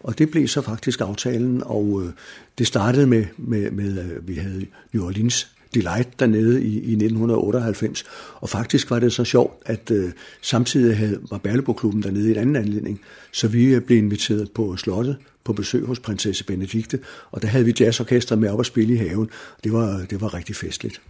Og 0.00 0.18
det 0.18 0.30
blev 0.30 0.48
så 0.48 0.60
faktisk 0.60 1.00
aftalen, 1.00 1.62
og 1.64 2.02
øh, 2.04 2.12
det 2.58 2.66
startede 2.66 3.06
med, 3.06 3.24
med, 3.36 3.70
med 3.70 3.98
øh, 3.98 4.28
vi 4.28 4.34
havde 4.34 4.66
New 4.92 5.06
Orleans 5.06 5.48
Delight 5.74 6.20
dernede 6.20 6.64
i, 6.64 6.74
i 6.74 6.92
1998. 6.92 8.04
Og 8.34 8.48
faktisk 8.48 8.90
var 8.90 8.98
det 8.98 9.12
så 9.12 9.24
sjovt, 9.24 9.62
at 9.66 9.90
øh, 9.90 10.12
samtidig 10.42 10.96
havde, 10.96 11.20
var 11.30 11.38
Berleborg-klubben 11.38 12.02
dernede 12.02 12.28
i 12.28 12.30
en 12.30 12.38
anden 12.38 12.56
anledning, 12.56 13.00
så 13.32 13.48
vi 13.48 13.64
øh, 13.64 13.80
blev 13.80 13.98
inviteret 13.98 14.50
på 14.50 14.76
slottet 14.76 15.16
på 15.44 15.52
besøg 15.52 15.86
hos 15.86 16.00
prinsesse 16.00 16.44
Benedikte, 16.44 16.98
og 17.30 17.42
der 17.42 17.48
havde 17.48 17.64
vi 17.64 17.74
jazzorkester 17.80 18.36
med 18.36 18.50
op 18.50 18.60
at 18.60 18.66
spille 18.66 18.94
i 18.94 18.96
haven. 18.96 19.30
Det 19.64 19.72
var, 19.72 20.06
det 20.10 20.20
var 20.20 20.34
rigtig 20.34 20.56
festligt. 20.56 21.00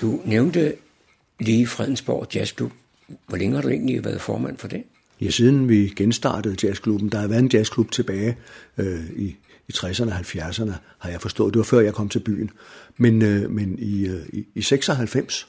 Du 0.00 0.20
nævnte 0.24 0.74
lige 1.40 1.66
Fredensborg 1.66 2.34
Jazzklub. 2.34 2.72
Hvor 3.26 3.36
længe 3.36 3.54
har 3.54 3.62
du 3.62 3.68
egentlig 3.68 4.04
været 4.04 4.20
formand 4.20 4.58
for 4.58 4.68
det? 4.68 4.82
Ja, 5.20 5.30
siden 5.30 5.68
vi 5.68 5.92
genstartede 5.96 6.56
jazzklubben, 6.62 7.08
der 7.08 7.18
har 7.18 7.28
været 7.28 7.40
en 7.40 7.50
jazzklub 7.52 7.90
tilbage 7.90 8.36
øh, 8.78 9.10
i, 9.16 9.36
i 9.68 9.72
60'erne 9.74 10.12
og 10.12 10.18
70'erne, 10.18 10.72
har 10.98 11.10
jeg 11.10 11.20
forstået. 11.20 11.54
Det 11.54 11.58
var 11.58 11.64
før 11.64 11.80
jeg 11.80 11.94
kom 11.94 12.08
til 12.08 12.20
byen. 12.20 12.50
Men, 12.96 13.22
øh, 13.22 13.50
men 13.50 13.78
i, 13.78 14.06
øh, 14.06 14.26
i, 14.32 14.46
i 14.54 14.62
96, 14.62 15.48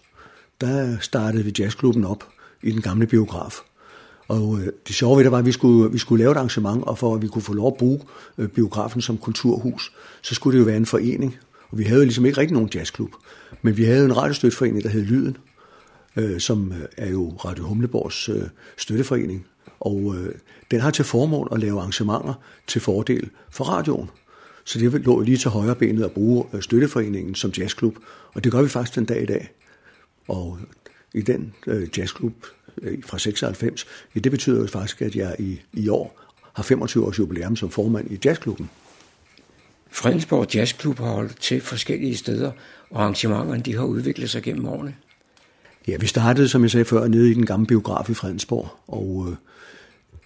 der 0.61 0.97
startede 0.99 1.43
vi 1.43 1.53
jazzklubben 1.59 2.05
op 2.05 2.29
i 2.63 2.71
den 2.71 2.81
gamle 2.81 3.07
biograf. 3.07 3.59
Og 4.31 4.59
øh, 4.59 4.67
det 4.87 4.95
sjove 4.95 5.17
ved 5.17 5.23
det 5.23 5.31
var, 5.31 5.37
at 5.37 5.45
vi 5.45 5.51
skulle, 5.51 5.91
vi 5.91 5.97
skulle 5.97 6.23
lave 6.23 6.31
et 6.31 6.37
arrangement, 6.37 6.83
og 6.83 6.97
for 6.97 7.15
at 7.15 7.21
vi 7.21 7.27
kunne 7.27 7.41
få 7.41 7.53
lov 7.53 7.67
at 7.67 7.77
bruge 7.77 7.99
øh, 8.37 8.47
biografen 8.47 9.01
som 9.01 9.17
kulturhus, 9.17 9.93
så 10.21 10.35
skulle 10.35 10.57
det 10.57 10.59
jo 10.59 10.65
være 10.65 10.77
en 10.77 10.85
forening. 10.85 11.37
Og 11.69 11.77
vi 11.77 11.83
havde 11.83 11.99
jo 11.99 12.05
ligesom 12.05 12.25
ikke 12.25 12.37
rigtig 12.37 12.53
nogen 12.53 12.69
jazzklub. 12.75 13.11
Men 13.61 13.77
vi 13.77 13.83
havde 13.83 14.05
en 14.05 14.17
radiostøtteforening, 14.17 14.83
der 14.83 14.89
hed 14.89 15.01
Lyden, 15.01 15.37
øh, 16.15 16.39
som 16.39 16.71
øh, 16.71 16.87
er 16.97 17.09
jo 17.09 17.29
Radio 17.29 17.63
Humleborgs 17.63 18.29
øh, 18.29 18.43
støtteforening. 18.77 19.45
Og 19.79 20.15
øh, 20.15 20.35
den 20.71 20.79
har 20.79 20.91
til 20.91 21.05
formål 21.05 21.49
at 21.51 21.59
lave 21.59 21.79
arrangementer 21.79 22.33
til 22.67 22.81
fordel 22.81 23.29
for 23.49 23.63
radioen. 23.63 24.09
Så 24.63 24.79
det 24.79 25.05
lå 25.05 25.19
lige 25.19 25.37
til 25.37 25.49
højre 25.49 25.75
benet 25.75 26.03
at 26.03 26.11
bruge 26.11 26.45
øh, 26.53 26.61
støtteforeningen 26.61 27.35
som 27.35 27.51
jazzklub. 27.57 27.95
Og 28.33 28.43
det 28.43 28.51
gør 28.51 28.61
vi 28.61 28.69
faktisk 28.69 28.95
den 28.95 29.05
dag 29.05 29.23
i 29.23 29.25
dag. 29.25 29.51
Og 30.27 30.59
i 31.13 31.21
den 31.21 31.53
øh, 31.67 31.87
jazzklub 31.97 32.33
fra 33.05 33.19
96, 33.19 33.85
ja, 34.15 34.19
det 34.19 34.31
betyder 34.31 34.61
jo 34.61 34.67
faktisk, 34.67 35.01
at 35.01 35.15
jeg 35.15 35.35
i, 35.39 35.61
i 35.73 35.89
år 35.89 36.19
har 36.53 36.63
25 36.63 37.05
års 37.05 37.19
jubilæum 37.19 37.55
som 37.55 37.69
formand 37.69 38.11
i 38.11 38.19
jazzklubben. 38.25 38.69
Fredensborg 39.91 40.55
Jazzklub 40.55 40.99
har 40.99 41.11
holdt 41.11 41.41
til 41.41 41.61
forskellige 41.61 42.17
steder, 42.17 42.51
og 42.89 43.01
arrangementerne 43.01 43.61
de 43.61 43.75
har 43.75 43.83
udviklet 43.83 44.29
sig 44.29 44.43
gennem 44.43 44.67
årene. 44.67 44.95
Ja, 45.87 45.97
vi 45.97 46.07
startede, 46.07 46.47
som 46.47 46.63
jeg 46.63 46.71
sagde 46.71 46.85
før, 46.85 47.07
nede 47.07 47.31
i 47.31 47.33
den 47.33 47.45
gamle 47.45 47.67
biograf 47.67 48.09
i 48.09 48.13
Fredensborg, 48.13 48.69
og 48.87 49.27
øh, 49.29 49.35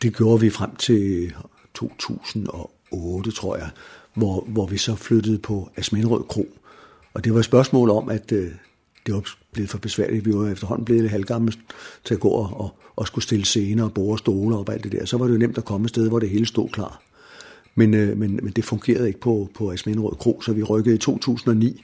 det 0.02 0.18
gjorde 0.18 0.42
vi 0.42 0.50
frem 0.50 0.76
til 0.76 1.34
2008, 1.74 3.32
tror 3.32 3.56
jeg, 3.56 3.70
hvor, 4.14 4.44
hvor 4.48 4.66
vi 4.66 4.78
så 4.78 4.96
flyttede 4.96 5.40
på 5.40 5.70
Asmenrød 5.76 6.24
Kro. 6.24 6.48
Og 7.14 7.24
det 7.24 7.34
var 7.34 7.40
et 7.40 7.46
spørgsmål 7.46 7.90
om, 7.90 8.10
at 8.10 8.32
øh, 8.32 8.52
det 9.06 9.14
var 9.14 9.24
blevet 9.52 9.70
for 9.70 9.78
besværligt. 9.78 10.26
Vi 10.26 10.34
var 10.34 10.48
efterhånden 10.48 10.86
blevet 10.86 11.10
halvgamle 11.10 11.54
til 12.04 12.14
at 12.14 12.20
gå 12.20 12.30
og, 12.30 12.76
og 12.96 13.08
skulle 13.08 13.24
stille 13.24 13.46
scener 13.46 13.84
og 13.84 13.94
borde 13.94 14.58
op 14.58 14.70
og 14.70 14.74
alt 14.74 14.84
det 14.84 14.92
der. 14.92 15.06
Så 15.06 15.18
var 15.18 15.26
det 15.26 15.34
jo 15.34 15.38
nemt 15.38 15.58
at 15.58 15.66
komme 15.66 15.86
et 15.86 15.90
sted, 15.90 16.10
hvor 16.10 16.20
det 16.20 16.30
hele 16.30 16.46
stod 16.46 16.70
klar. 16.70 17.02
Men, 17.76 17.94
øh, 17.94 18.18
men, 18.18 18.40
men 18.44 18.54
det 18.54 18.66
fungerede 18.66 19.08
ikke 19.08 19.20
på, 19.20 19.50
på 19.56 19.72
Asminderød 19.72 20.16
Kro, 20.16 20.42
så 20.42 20.54
vi 20.54 20.64
rykkede 20.64 20.96
i 20.96 20.98
2009 20.98 21.84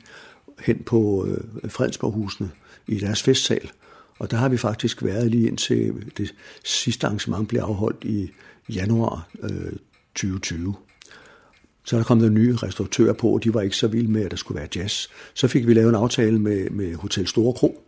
hen 0.60 0.84
på 0.86 1.28
øh, 1.28 1.70
Fredensborghusene 1.70 2.50
i 2.88 3.00
deres 3.00 3.24
festsal. 3.24 3.72
Og 4.20 4.32
der 4.32 4.38
har 4.38 4.50
vi 4.50 4.58
faktisk 4.58 5.04
været 5.04 5.32
lige 5.32 5.48
indtil 5.48 6.12
det 6.18 6.34
sidste 6.64 7.08
arrangement 7.08 7.48
blev 7.48 7.62
afholdt 7.62 8.04
i 8.04 8.32
januar 8.70 9.30
øh, 9.44 9.72
2020. 10.16 10.76
Så 11.84 11.98
der 11.98 12.04
kom 12.04 12.20
der 12.20 12.30
nye 12.30 12.56
restauratører 12.56 13.14
på, 13.14 13.30
og 13.30 13.44
de 13.44 13.54
var 13.54 13.62
ikke 13.62 13.76
så 13.76 13.88
vilde 13.88 14.12
med, 14.12 14.26
at 14.26 14.32
der 14.32 14.38
skulle 14.38 14.60
være 14.60 14.70
jazz. 14.76 15.08
Så 15.34 15.48
fik 15.48 15.68
vi 15.68 15.74
lavet 15.74 15.90
en 15.90 15.96
aftale 15.96 16.40
med, 16.40 16.70
med 16.70 16.96
Hotel 16.96 17.28
Store 17.28 17.54
Kro, 17.54 17.84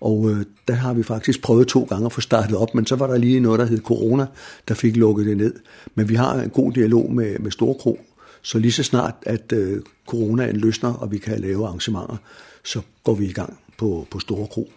og 0.00 0.30
øh, 0.30 0.44
der 0.68 0.74
har 0.74 0.94
vi 0.94 1.02
faktisk 1.02 1.42
prøvet 1.42 1.68
to 1.68 1.84
gange 1.84 2.06
at 2.06 2.12
få 2.12 2.20
startet 2.20 2.56
op, 2.56 2.74
men 2.74 2.86
så 2.86 2.96
var 2.96 3.06
der 3.06 3.18
lige 3.18 3.40
noget, 3.40 3.60
der 3.60 3.66
hed 3.66 3.80
corona, 3.80 4.26
der 4.68 4.74
fik 4.74 4.96
lukket 4.96 5.26
det 5.26 5.36
ned. 5.36 5.54
Men 5.94 6.08
vi 6.08 6.14
har 6.14 6.34
en 6.34 6.50
god 6.50 6.72
dialog 6.72 7.12
med, 7.12 7.38
med 7.38 7.50
Store 7.50 7.74
Kro, 7.74 8.00
så 8.42 8.58
lige 8.58 8.72
så 8.72 8.82
snart, 8.82 9.14
at 9.22 9.52
øh, 9.52 9.82
coronaen 10.06 10.56
løsner, 10.56 10.92
og 10.92 11.12
vi 11.12 11.18
kan 11.18 11.40
lave 11.40 11.66
arrangementer, 11.66 12.16
så 12.64 12.80
går 13.04 13.14
vi 13.14 13.26
i 13.26 13.32
gang 13.32 13.58
på, 13.78 14.06
på 14.10 14.18
Store 14.18 14.46
Kro. 14.46 14.70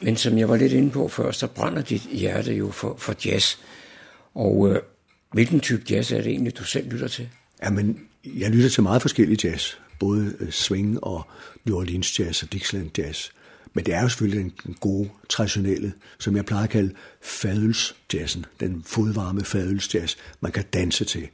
Men 0.00 0.16
som 0.16 0.38
jeg 0.38 0.48
var 0.48 0.56
lidt 0.56 0.72
inde 0.72 0.90
på 0.90 1.08
før, 1.08 1.30
så 1.30 1.46
brænder 1.46 1.82
dit 1.82 2.02
hjerte 2.12 2.54
jo 2.54 2.70
for, 2.70 2.94
for 2.98 3.14
jazz. 3.24 3.56
Og 4.34 4.70
øh, 4.70 4.80
hvilken 5.34 5.60
type 5.60 5.82
jazz 5.90 6.12
er 6.12 6.16
det 6.16 6.26
egentlig, 6.26 6.58
du 6.58 6.64
selv 6.64 6.90
lytter 6.90 7.08
til? 7.08 7.28
Jamen, 7.62 8.00
jeg 8.24 8.50
lytter 8.50 8.68
til 8.68 8.82
meget 8.82 9.02
forskellig 9.02 9.44
jazz. 9.44 9.74
Både 9.98 10.34
øh, 10.40 10.50
swing 10.50 11.04
og 11.04 11.26
New 11.64 11.76
Orleans 11.76 12.20
jazz 12.20 12.42
og 12.42 12.52
Dixieland 12.52 12.98
jazz. 12.98 13.28
Men 13.74 13.86
det 13.86 13.94
er 13.94 14.02
jo 14.02 14.08
selvfølgelig 14.08 14.52
den 14.64 14.74
gode, 14.80 15.08
traditionelle, 15.28 15.92
som 16.18 16.36
jeg 16.36 16.44
plejer 16.44 16.64
at 16.64 16.70
kalde 16.70 16.94
fadelsjazzen. 17.22 18.46
Den 18.60 18.82
fodvarme 18.86 19.44
fadelsjazz, 19.44 20.16
man 20.40 20.52
kan 20.52 20.64
danse 20.72 21.04
til. 21.04 21.28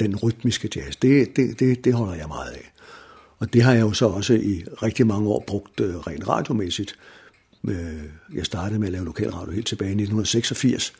Den 0.00 0.16
rytmiske 0.16 0.70
jazz, 0.76 0.96
det, 0.96 1.36
det, 1.36 1.60
det, 1.60 1.84
det 1.84 1.94
holder 1.94 2.14
jeg 2.14 2.28
meget 2.28 2.50
af. 2.50 2.72
Og 3.38 3.52
det 3.52 3.62
har 3.62 3.72
jeg 3.72 3.80
jo 3.80 3.92
så 3.92 4.06
også 4.06 4.34
i 4.34 4.64
rigtig 4.82 5.06
mange 5.06 5.28
år 5.28 5.44
brugt 5.46 5.80
øh, 5.80 5.96
rent 5.96 6.28
radiomæssigt. 6.28 6.98
Øh, 7.68 8.02
jeg 8.34 8.46
startede 8.46 8.78
med 8.78 8.88
at 8.88 8.92
lave 8.92 9.04
lokalradio 9.04 9.52
helt 9.52 9.66
tilbage 9.66 9.88
i 9.88 10.02
1986, 10.02 10.92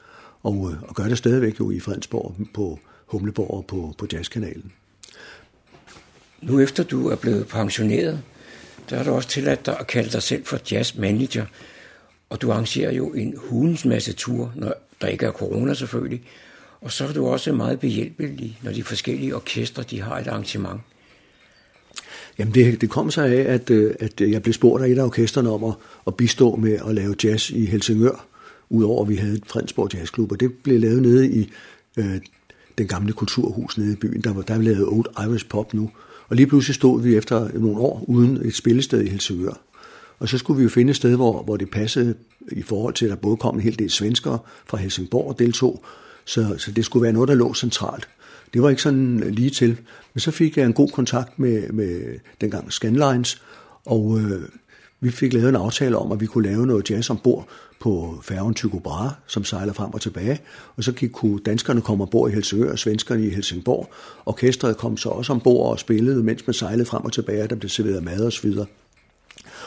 og, 0.42 0.56
uh, 0.56 0.82
og 0.82 0.94
gør 0.94 1.04
det 1.04 1.18
stadigvæk 1.18 1.60
jo 1.60 1.70
i 1.70 1.80
Fredensborg 1.80 2.36
på 2.54 2.78
Humleborg 3.06 3.50
og 3.50 3.64
på, 3.66 3.94
på 3.98 4.06
Jazzkanalen. 4.12 4.72
Nu 6.42 6.60
efter 6.60 6.82
du 6.82 7.08
er 7.08 7.16
blevet 7.16 7.48
pensioneret, 7.48 8.22
der 8.90 8.96
er 8.96 9.04
du 9.04 9.10
også 9.10 9.28
tilladt 9.28 9.66
dig 9.66 9.76
at 9.80 9.86
kalde 9.86 10.10
dig 10.10 10.22
selv 10.22 10.44
for 10.44 10.58
jazzmanager. 10.72 11.46
Og 12.30 12.42
du 12.42 12.50
arrangerer 12.50 12.92
jo 12.92 13.08
en 13.12 13.34
hulens 13.36 13.84
masse 13.84 14.12
ture, 14.12 14.52
når 14.54 14.74
der 15.00 15.08
ikke 15.08 15.26
er 15.26 15.32
corona 15.32 15.74
selvfølgelig. 15.74 16.22
Og 16.80 16.92
så 16.92 17.04
er 17.04 17.12
du 17.12 17.26
også 17.26 17.52
meget 17.52 17.80
behjælpelig, 17.80 18.58
når 18.62 18.72
de 18.72 18.82
forskellige 18.82 19.36
orkestre 19.36 19.82
de 19.82 20.00
har 20.00 20.18
et 20.18 20.26
arrangement. 20.26 20.80
Jamen 22.38 22.54
det, 22.54 22.80
det 22.80 22.90
kom 22.90 23.10
sig 23.10 23.26
af, 23.26 23.54
at, 23.54 23.70
øh, 23.70 23.94
at 24.00 24.20
jeg 24.20 24.42
blev 24.42 24.52
spurgt 24.52 24.84
af 24.84 24.88
et 24.88 24.98
af 24.98 25.04
orkesterne 25.04 25.50
om 25.50 25.64
at, 25.64 25.74
at 26.06 26.14
bistå 26.14 26.56
med 26.56 26.78
at 26.88 26.94
lave 26.94 27.14
jazz 27.24 27.50
i 27.50 27.66
Helsingør, 27.66 28.26
udover 28.70 29.02
at 29.02 29.08
vi 29.08 29.16
havde 29.16 29.34
et 29.34 29.46
Fredensborg 29.46 29.94
Jazzklub, 29.94 30.32
og 30.32 30.40
det 30.40 30.52
blev 30.52 30.80
lavet 30.80 31.02
nede 31.02 31.30
i 31.32 31.50
øh, 31.96 32.20
den 32.78 32.86
gamle 32.86 33.12
kulturhus 33.12 33.78
nede 33.78 33.92
i 33.92 33.96
byen. 33.96 34.20
Der 34.20 34.32
var 34.32 34.42
der 34.42 34.58
lavet 34.58 34.88
Old 34.88 35.28
Irish 35.28 35.48
Pop 35.48 35.74
nu, 35.74 35.90
og 36.28 36.36
lige 36.36 36.46
pludselig 36.46 36.74
stod 36.74 37.02
vi 37.02 37.16
efter 37.16 37.48
nogle 37.58 37.78
år 37.78 38.04
uden 38.08 38.46
et 38.46 38.54
spillested 38.54 39.02
i 39.02 39.08
Helsingør. 39.08 39.60
Og 40.18 40.28
så 40.28 40.38
skulle 40.38 40.58
vi 40.58 40.62
jo 40.62 40.68
finde 40.68 40.90
et 40.90 40.96
sted, 40.96 41.16
hvor, 41.16 41.42
hvor 41.42 41.56
det 41.56 41.70
passede 41.70 42.14
i 42.52 42.62
forhold 42.62 42.94
til, 42.94 43.04
at 43.04 43.10
der 43.10 43.16
både 43.16 43.36
kom 43.36 43.54
en 43.54 43.60
hel 43.60 43.78
del 43.78 43.90
svenskere 43.90 44.38
fra 44.66 44.76
Helsingborg 44.76 45.28
og 45.28 45.38
deltog, 45.38 45.84
så, 46.24 46.54
så 46.58 46.72
det 46.72 46.84
skulle 46.84 47.02
være 47.02 47.12
noget, 47.12 47.28
der 47.28 47.34
lå 47.34 47.54
centralt. 47.54 48.08
Det 48.54 48.62
var 48.62 48.70
ikke 48.70 48.82
sådan 48.82 49.20
lige 49.20 49.50
til. 49.50 49.76
Men 50.14 50.20
så 50.20 50.30
fik 50.30 50.56
jeg 50.56 50.66
en 50.66 50.72
god 50.72 50.88
kontakt 50.88 51.38
med, 51.38 51.68
med 51.68 52.18
dengang 52.40 52.72
Scanlines, 52.72 53.42
og 53.86 54.20
øh, 54.20 54.42
vi 55.00 55.10
fik 55.10 55.32
lavet 55.32 55.48
en 55.48 55.56
aftale 55.56 55.96
om, 55.96 56.12
at 56.12 56.20
vi 56.20 56.26
kunne 56.26 56.48
lave 56.48 56.66
noget 56.66 56.90
jazz 56.90 57.10
ombord 57.10 57.48
på 57.80 58.20
færgen 58.22 58.54
Tycho 58.54 58.78
Brahe, 58.78 59.10
som 59.26 59.44
sejler 59.44 59.72
frem 59.72 59.94
og 59.94 60.00
tilbage. 60.00 60.40
Og 60.76 60.84
så 60.84 61.08
kunne 61.12 61.40
danskerne 61.40 61.80
komme 61.80 62.04
ombord 62.04 62.30
i 62.30 62.34
Helsingør 62.34 62.72
og 62.72 62.78
svenskerne 62.78 63.26
i 63.26 63.30
Helsingborg. 63.30 63.92
Orkestret 64.26 64.76
kom 64.76 64.96
så 64.96 65.08
også 65.08 65.32
ombord 65.32 65.70
og 65.70 65.78
spillede, 65.78 66.22
mens 66.22 66.46
man 66.46 66.54
sejlede 66.54 66.84
frem 66.84 67.04
og 67.04 67.12
tilbage, 67.12 67.48
der 67.48 67.56
blev 67.56 67.68
serveret 67.68 68.02
mad 68.02 68.24
og 68.24 68.32
så 68.32 68.42
videre. 68.42 68.66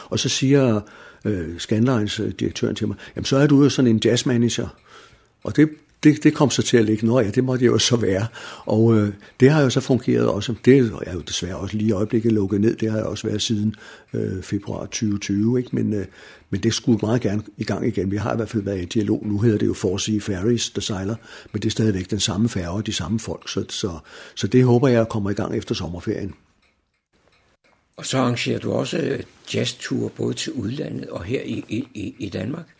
Og 0.04 0.18
så 0.18 0.28
siger 0.28 0.80
øh, 1.24 1.58
Scanlines 1.58 2.20
øh, 2.20 2.32
direktøren 2.40 2.74
til 2.74 2.88
mig, 2.88 2.96
jamen 3.16 3.24
så 3.24 3.36
er 3.36 3.46
du 3.46 3.62
jo 3.62 3.68
sådan 3.68 3.90
en 3.90 4.00
jazzmanager. 4.04 4.68
Og 5.44 5.56
det 5.56 5.68
det, 6.04 6.24
det 6.24 6.34
kom 6.34 6.50
så 6.50 6.62
til 6.62 6.76
at 6.76 6.84
ligge, 6.84 7.06
nå 7.06 7.20
ja, 7.20 7.30
det 7.30 7.44
måtte 7.44 7.64
jo 7.64 7.78
så 7.78 7.96
være. 7.96 8.26
Og 8.66 8.96
øh, 8.96 9.12
det 9.40 9.50
har 9.50 9.62
jo 9.62 9.70
så 9.70 9.80
fungeret 9.80 10.28
også, 10.28 10.54
det 10.64 10.92
er 11.06 11.12
jo 11.12 11.20
desværre 11.20 11.56
også 11.56 11.76
lige 11.76 11.88
i 11.88 11.92
øjeblikket 11.92 12.32
lukket 12.32 12.60
ned, 12.60 12.76
det 12.76 12.90
har 12.90 12.98
jeg 12.98 13.06
også 13.06 13.26
været 13.26 13.42
siden 13.42 13.74
øh, 14.14 14.42
februar 14.42 14.80
2020, 14.80 15.58
ikke? 15.58 15.70
Men, 15.72 15.92
øh, 15.92 16.06
men 16.50 16.62
det 16.62 16.74
skulle 16.74 16.98
meget 17.02 17.20
gerne 17.20 17.42
i 17.56 17.64
gang 17.64 17.86
igen. 17.86 18.10
Vi 18.10 18.16
har 18.16 18.32
i 18.32 18.36
hvert 18.36 18.48
fald 18.48 18.62
været 18.62 18.82
i 18.82 18.84
dialog, 18.84 19.22
nu 19.26 19.38
hedder 19.38 19.58
det 19.58 19.66
jo 19.66 19.74
Forsea 19.74 20.18
Ferries, 20.18 20.70
der 20.70 20.80
sejler, 20.80 21.16
men 21.52 21.62
det 21.62 21.66
er 21.66 21.70
stadigvæk 21.70 22.10
den 22.10 22.20
samme 22.20 22.48
færge 22.48 22.70
og 22.70 22.86
de 22.86 22.92
samme 22.92 23.20
folk, 23.20 23.48
så, 23.48 23.64
så, 23.68 23.98
så 24.34 24.46
det 24.46 24.64
håber 24.64 24.88
jeg 24.88 25.08
kommer 25.08 25.30
i 25.30 25.34
gang 25.34 25.56
efter 25.56 25.74
sommerferien. 25.74 26.34
Og 27.96 28.06
så 28.06 28.18
arrangerer 28.18 28.58
du 28.58 28.72
også 28.72 28.98
øh, 28.98 29.22
jazzture 29.54 30.10
både 30.10 30.34
til 30.34 30.52
udlandet 30.52 31.08
og 31.08 31.24
her 31.24 31.42
i, 31.42 31.64
i, 31.94 32.14
i 32.18 32.28
Danmark? 32.28 32.73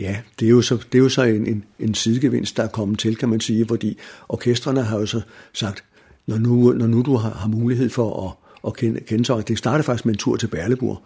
Ja, 0.00 0.16
det 0.40 0.46
er 0.46 0.50
jo 0.50 0.62
så, 0.62 0.74
det 0.92 0.98
er 0.98 1.02
jo 1.02 1.08
så 1.08 1.22
en, 1.22 1.46
en, 1.46 1.64
en 1.78 1.94
sidegevinst, 1.94 2.56
der 2.56 2.62
er 2.62 2.68
kommet 2.68 2.98
til, 2.98 3.16
kan 3.16 3.28
man 3.28 3.40
sige, 3.40 3.66
fordi 3.68 3.98
orkestrene 4.28 4.82
har 4.82 4.98
jo 4.98 5.06
så 5.06 5.20
sagt, 5.52 5.84
når 6.26 6.38
nu, 6.38 6.72
når 6.72 6.86
nu 6.86 7.02
du 7.02 7.16
har, 7.16 7.30
har 7.30 7.48
mulighed 7.48 7.90
for 7.90 8.26
at, 8.26 8.32
at 8.66 8.76
kende, 8.76 9.00
kende 9.00 9.24
sig, 9.24 9.48
det 9.48 9.58
startede 9.58 9.82
faktisk 9.82 10.06
med 10.06 10.14
en 10.14 10.18
tur 10.18 10.36
til 10.36 10.46
Berleburg, 10.46 11.02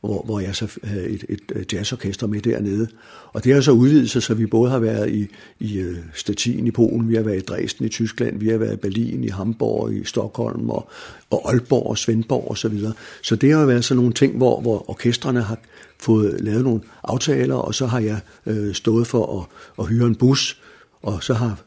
hvor, 0.00 0.22
hvor 0.24 0.40
jeg 0.40 0.56
så 0.56 0.78
havde 0.84 1.08
et, 1.08 1.24
et 1.28 1.40
øh, 1.54 1.64
jazzorkester 1.72 2.26
med 2.26 2.40
dernede. 2.40 2.88
Og 3.32 3.44
det 3.44 3.54
har 3.54 3.60
så 3.60 3.72
udvidet 3.72 4.10
sig, 4.10 4.22
så 4.22 4.34
vi 4.34 4.46
både 4.46 4.70
har 4.70 4.78
været 4.78 5.10
i, 5.10 5.26
i 5.60 5.78
øh, 5.78 5.96
Stettin 6.14 6.66
i 6.66 6.70
Polen, 6.70 7.08
vi 7.08 7.14
har 7.14 7.22
været 7.22 7.36
i 7.36 7.44
Dresden 7.44 7.86
i 7.86 7.88
Tyskland, 7.88 8.38
vi 8.38 8.48
har 8.48 8.58
været 8.58 8.72
i 8.72 8.76
Berlin, 8.76 9.24
i 9.24 9.28
Hamburg, 9.28 9.92
i 9.92 10.04
Stockholm 10.04 10.70
og, 10.70 10.88
og 11.30 11.50
Aalborg 11.52 11.86
og 11.86 11.98
Svendborg 11.98 12.50
osv. 12.50 12.56
Så, 12.56 12.68
videre. 12.68 12.92
så 13.22 13.36
det 13.36 13.52
har 13.52 13.66
været 13.66 13.84
sådan 13.84 13.98
nogle 13.98 14.12
ting, 14.12 14.36
hvor, 14.36 14.60
hvor 14.60 14.90
orkestrene 14.90 15.42
har 15.42 15.58
fået 15.98 16.40
lavet 16.40 16.64
nogle 16.64 16.80
aftaler, 17.04 17.54
og 17.54 17.74
så 17.74 17.86
har 17.86 18.00
jeg 18.00 18.20
øh, 18.46 18.74
stået 18.74 19.06
for 19.06 19.40
at, 19.40 19.46
at 19.78 19.88
hyre 19.88 20.06
en 20.06 20.14
bus, 20.14 20.60
og 21.02 21.22
så 21.22 21.34
har 21.34 21.60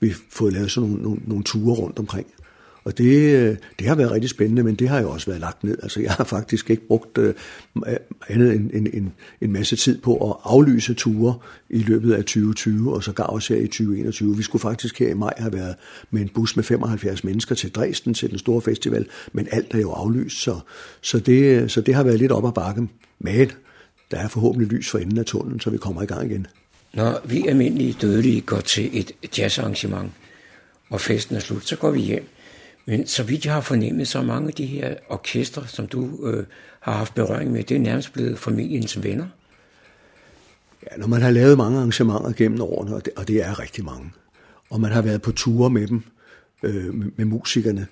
vi 0.00 0.14
fået 0.30 0.52
lavet 0.52 0.70
sådan 0.70 0.90
nogle, 0.90 1.02
nogle, 1.02 1.20
nogle 1.26 1.44
ture 1.44 1.74
rundt 1.74 1.98
omkring. 1.98 2.26
Og 2.84 2.98
det, 2.98 3.34
øh, 3.34 3.56
det 3.78 3.86
har 3.86 3.94
været 3.94 4.10
rigtig 4.10 4.30
spændende, 4.30 4.62
men 4.62 4.74
det 4.74 4.88
har 4.88 5.00
jo 5.00 5.10
også 5.10 5.26
været 5.26 5.40
lagt 5.40 5.64
ned. 5.64 5.78
Altså 5.82 6.00
jeg 6.00 6.12
har 6.12 6.24
faktisk 6.24 6.70
ikke 6.70 6.86
brugt 6.86 7.18
øh, 7.18 7.34
andet 8.28 8.52
end 8.52 8.70
en, 8.74 8.88
en, 8.92 9.12
en 9.40 9.52
masse 9.52 9.76
tid 9.76 9.98
på 9.98 10.30
at 10.30 10.36
aflyse 10.44 10.94
ture 10.94 11.34
i 11.70 11.78
løbet 11.78 12.12
af 12.12 12.18
2020, 12.18 12.94
og 12.94 13.04
så 13.04 13.12
gav 13.12 13.26
også 13.28 13.54
her 13.54 13.60
i 13.60 13.66
2021. 13.66 14.36
Vi 14.36 14.42
skulle 14.42 14.62
faktisk 14.62 14.98
her 14.98 15.08
i 15.08 15.14
maj 15.14 15.32
have 15.36 15.52
været 15.52 15.74
med 16.10 16.22
en 16.22 16.28
bus 16.28 16.56
med 16.56 16.64
75 16.64 17.24
mennesker 17.24 17.54
til 17.54 17.70
Dresden 17.70 18.14
til 18.14 18.30
den 18.30 18.38
store 18.38 18.60
festival, 18.60 19.06
men 19.32 19.48
alt 19.50 19.74
er 19.74 19.78
jo 19.78 19.92
aflyst, 19.92 20.42
så, 20.42 20.60
så, 21.00 21.18
det, 21.18 21.62
øh, 21.62 21.68
så 21.68 21.80
det 21.80 21.94
har 21.94 22.02
været 22.02 22.18
lidt 22.18 22.32
op 22.32 22.46
ad 22.46 22.52
bakken. 22.52 22.90
Men 23.18 23.50
der 24.10 24.16
er 24.16 24.28
forhåbentlig 24.28 24.68
lys 24.68 24.90
for 24.90 24.98
enden 24.98 25.18
af 25.18 25.24
tunnelen, 25.24 25.60
så 25.60 25.70
vi 25.70 25.78
kommer 25.78 26.02
i 26.02 26.06
gang 26.06 26.30
igen. 26.30 26.46
Når 26.94 27.20
vi 27.24 27.46
almindelige 27.48 27.96
dødelige 28.00 28.40
går 28.40 28.60
til 28.60 28.98
et 28.98 29.38
jazzarrangement, 29.38 30.12
og 30.90 31.00
festen 31.00 31.36
er 31.36 31.40
slut, 31.40 31.66
så 31.66 31.76
går 31.76 31.90
vi 31.90 32.00
hjem. 32.00 32.28
Men 32.86 33.06
så 33.06 33.22
vidt 33.22 33.44
jeg 33.44 33.54
har 33.54 33.60
fornemmet, 33.60 34.08
så 34.08 34.22
mange 34.22 34.48
af 34.48 34.54
de 34.54 34.66
her 34.66 34.94
orkestre, 35.08 35.68
som 35.68 35.86
du 35.86 36.26
øh, 36.26 36.46
har 36.80 36.92
haft 36.92 37.14
berøring 37.14 37.52
med, 37.52 37.64
det 37.64 37.74
er 37.74 37.80
nærmest 37.80 38.12
blevet 38.12 38.38
familiens 38.38 39.02
venner. 39.02 39.26
Ja, 40.82 40.96
når 40.96 41.06
man 41.06 41.22
har 41.22 41.30
lavet 41.30 41.56
mange 41.56 41.78
arrangementer 41.78 42.32
gennem 42.32 42.60
årene, 42.60 42.94
og 42.94 43.04
det, 43.04 43.12
og 43.16 43.28
det 43.28 43.44
er 43.44 43.60
rigtig 43.60 43.84
mange, 43.84 44.12
og 44.70 44.80
man 44.80 44.92
har 44.92 45.02
været 45.02 45.22
på 45.22 45.32
ture 45.32 45.70
med 45.70 45.86
dem, 45.86 46.02
øh, 46.62 46.94
med, 46.94 47.06
med 47.16 47.24
musikerne, 47.24 47.86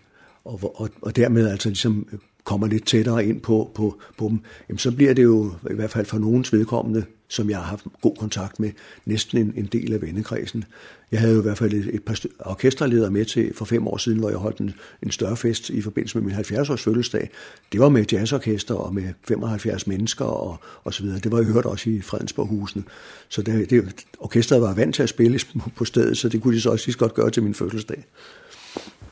og, 0.45 0.81
og, 0.81 0.91
og 1.03 1.17
dermed 1.17 1.49
altså 1.49 1.69
ligesom 1.69 2.21
kommer 2.45 2.67
lidt 2.67 2.87
tættere 2.87 3.27
ind 3.27 3.41
på, 3.41 3.71
på, 3.75 4.01
på 4.19 4.29
dem, 4.29 4.41
jamen 4.69 4.79
så 4.79 4.93
bliver 4.93 5.15
det 5.15 5.23
jo 5.23 5.53
i 5.71 5.75
hvert 5.75 5.91
fald 5.91 6.07
for 6.07 6.19
nogens 6.19 6.53
vedkommende, 6.53 7.05
som 7.29 7.51
jeg 7.51 7.59
har 7.59 7.65
haft 7.65 7.85
god 8.01 8.17
kontakt 8.17 8.61
med, 8.61 8.71
næsten 9.05 9.39
en, 9.39 9.53
en 9.57 9.67
del 9.67 9.93
af 9.93 10.03
vennekredsen. 10.03 10.65
Jeg 11.13 11.21
havde 11.21 11.35
jo 11.35 11.41
i 11.41 11.43
hvert 11.43 11.59
fald 11.59 11.73
et, 11.73 11.95
et 11.95 12.03
par 12.03 12.21
orkesterledere 12.39 13.11
med 13.11 13.25
til 13.25 13.55
for 13.55 13.65
fem 13.65 13.87
år 13.89 13.97
siden, 13.97 14.19
hvor 14.19 14.29
jeg 14.29 14.39
holdt 14.39 14.59
en, 14.59 14.75
en 15.03 15.11
større 15.11 15.37
fest 15.37 15.71
i 15.71 15.83
forbindelse 15.83 16.19
med 16.19 16.27
min 16.27 16.35
70-års 16.35 16.83
fødselsdag. 16.83 17.31
Det 17.73 17.81
var 17.81 17.89
med 17.89 18.05
jazzorkester 18.13 18.75
og 18.75 18.95
med 18.95 19.05
75 19.29 19.87
mennesker 19.87 20.25
og, 20.25 20.57
og 20.85 20.95
så 20.95 21.03
videre. 21.03 21.19
Det 21.19 21.33
var 21.33 21.39
jeg 21.39 21.47
hørt 21.47 21.65
også 21.65 21.91
i 21.91 22.01
Fredensborghusene. 22.01 22.85
Så 23.29 23.43
det, 23.43 23.71
det, 23.71 24.05
orkestret 24.19 24.61
var 24.61 24.75
vant 24.75 24.95
til 24.95 25.03
at 25.03 25.09
spille 25.09 25.41
på 25.77 25.85
stedet, 25.85 26.19
så 26.19 26.29
det 26.29 26.43
kunne 26.43 26.57
de 26.57 26.61
så 26.61 26.71
også 26.71 26.87
lige 26.87 26.99
godt 26.99 27.15
gøre 27.15 27.31
til 27.31 27.43
min 27.43 27.55
fødselsdag. 27.55 28.05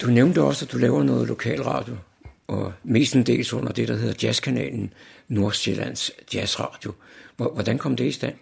Du 0.00 0.06
nævnte 0.06 0.42
også, 0.42 0.64
at 0.64 0.72
du 0.72 0.78
laver 0.78 1.02
noget 1.02 1.28
lokalradio, 1.28 1.96
og 2.50 2.72
mestendels 2.84 3.52
under 3.52 3.72
det, 3.72 3.88
der 3.88 3.96
hedder 3.96 4.14
Jazzkanalen, 4.22 4.92
Nordsjællands 5.28 6.10
Jazzradio. 6.34 6.92
Hvordan 7.36 7.78
kom 7.78 7.96
det 7.96 8.04
i 8.04 8.12
stand? 8.12 8.34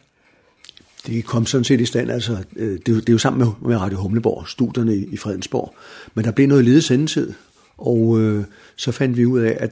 Det 1.07 1.25
kom 1.25 1.47
sådan 1.47 1.65
set 1.65 1.81
i 1.81 1.85
stand, 1.85 2.11
altså, 2.11 2.45
øh, 2.57 2.73
det, 2.73 2.87
det 2.87 3.09
er 3.09 3.13
jo 3.13 3.19
sammen 3.19 3.39
med, 3.39 3.69
med 3.71 3.77
Radio 3.77 3.99
Humleborg, 3.99 4.49
studierne 4.49 4.97
i, 4.97 5.09
i 5.13 5.17
Fredensborg. 5.17 5.75
Men 6.15 6.25
der 6.25 6.31
blev 6.31 6.49
noget 6.49 6.65
ledet 6.65 6.85
sendetid, 6.85 7.33
og 7.77 8.21
øh, 8.21 8.45
så 8.77 8.93
fandt 8.93 9.17
vi 9.17 9.27
ud 9.27 9.41
af, 9.41 9.57
at 9.61 9.71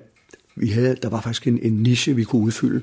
vi 0.56 0.68
havde, 0.68 0.96
der 1.02 1.08
var 1.08 1.20
faktisk 1.20 1.46
en, 1.46 1.58
en 1.62 1.72
niche, 1.72 2.16
vi 2.16 2.24
kunne 2.24 2.42
udfylde. 2.42 2.82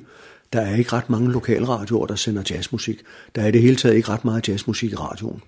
Der 0.54 0.62
er 0.62 0.76
ikke 0.76 0.94
ret 0.94 1.10
mange 1.10 1.32
lokalradioer, 1.32 2.08
der 2.08 2.16
sender 2.16 2.44
jazzmusik. 2.50 3.02
Der 3.36 3.42
er 3.42 3.48
i 3.48 3.52
det 3.52 3.62
hele 3.62 3.76
taget 3.76 3.96
ikke 3.96 4.10
ret 4.10 4.26
meget 4.26 4.50
jazzmusik 4.50 4.92
i 4.92 4.96
radioen. 4.96 5.42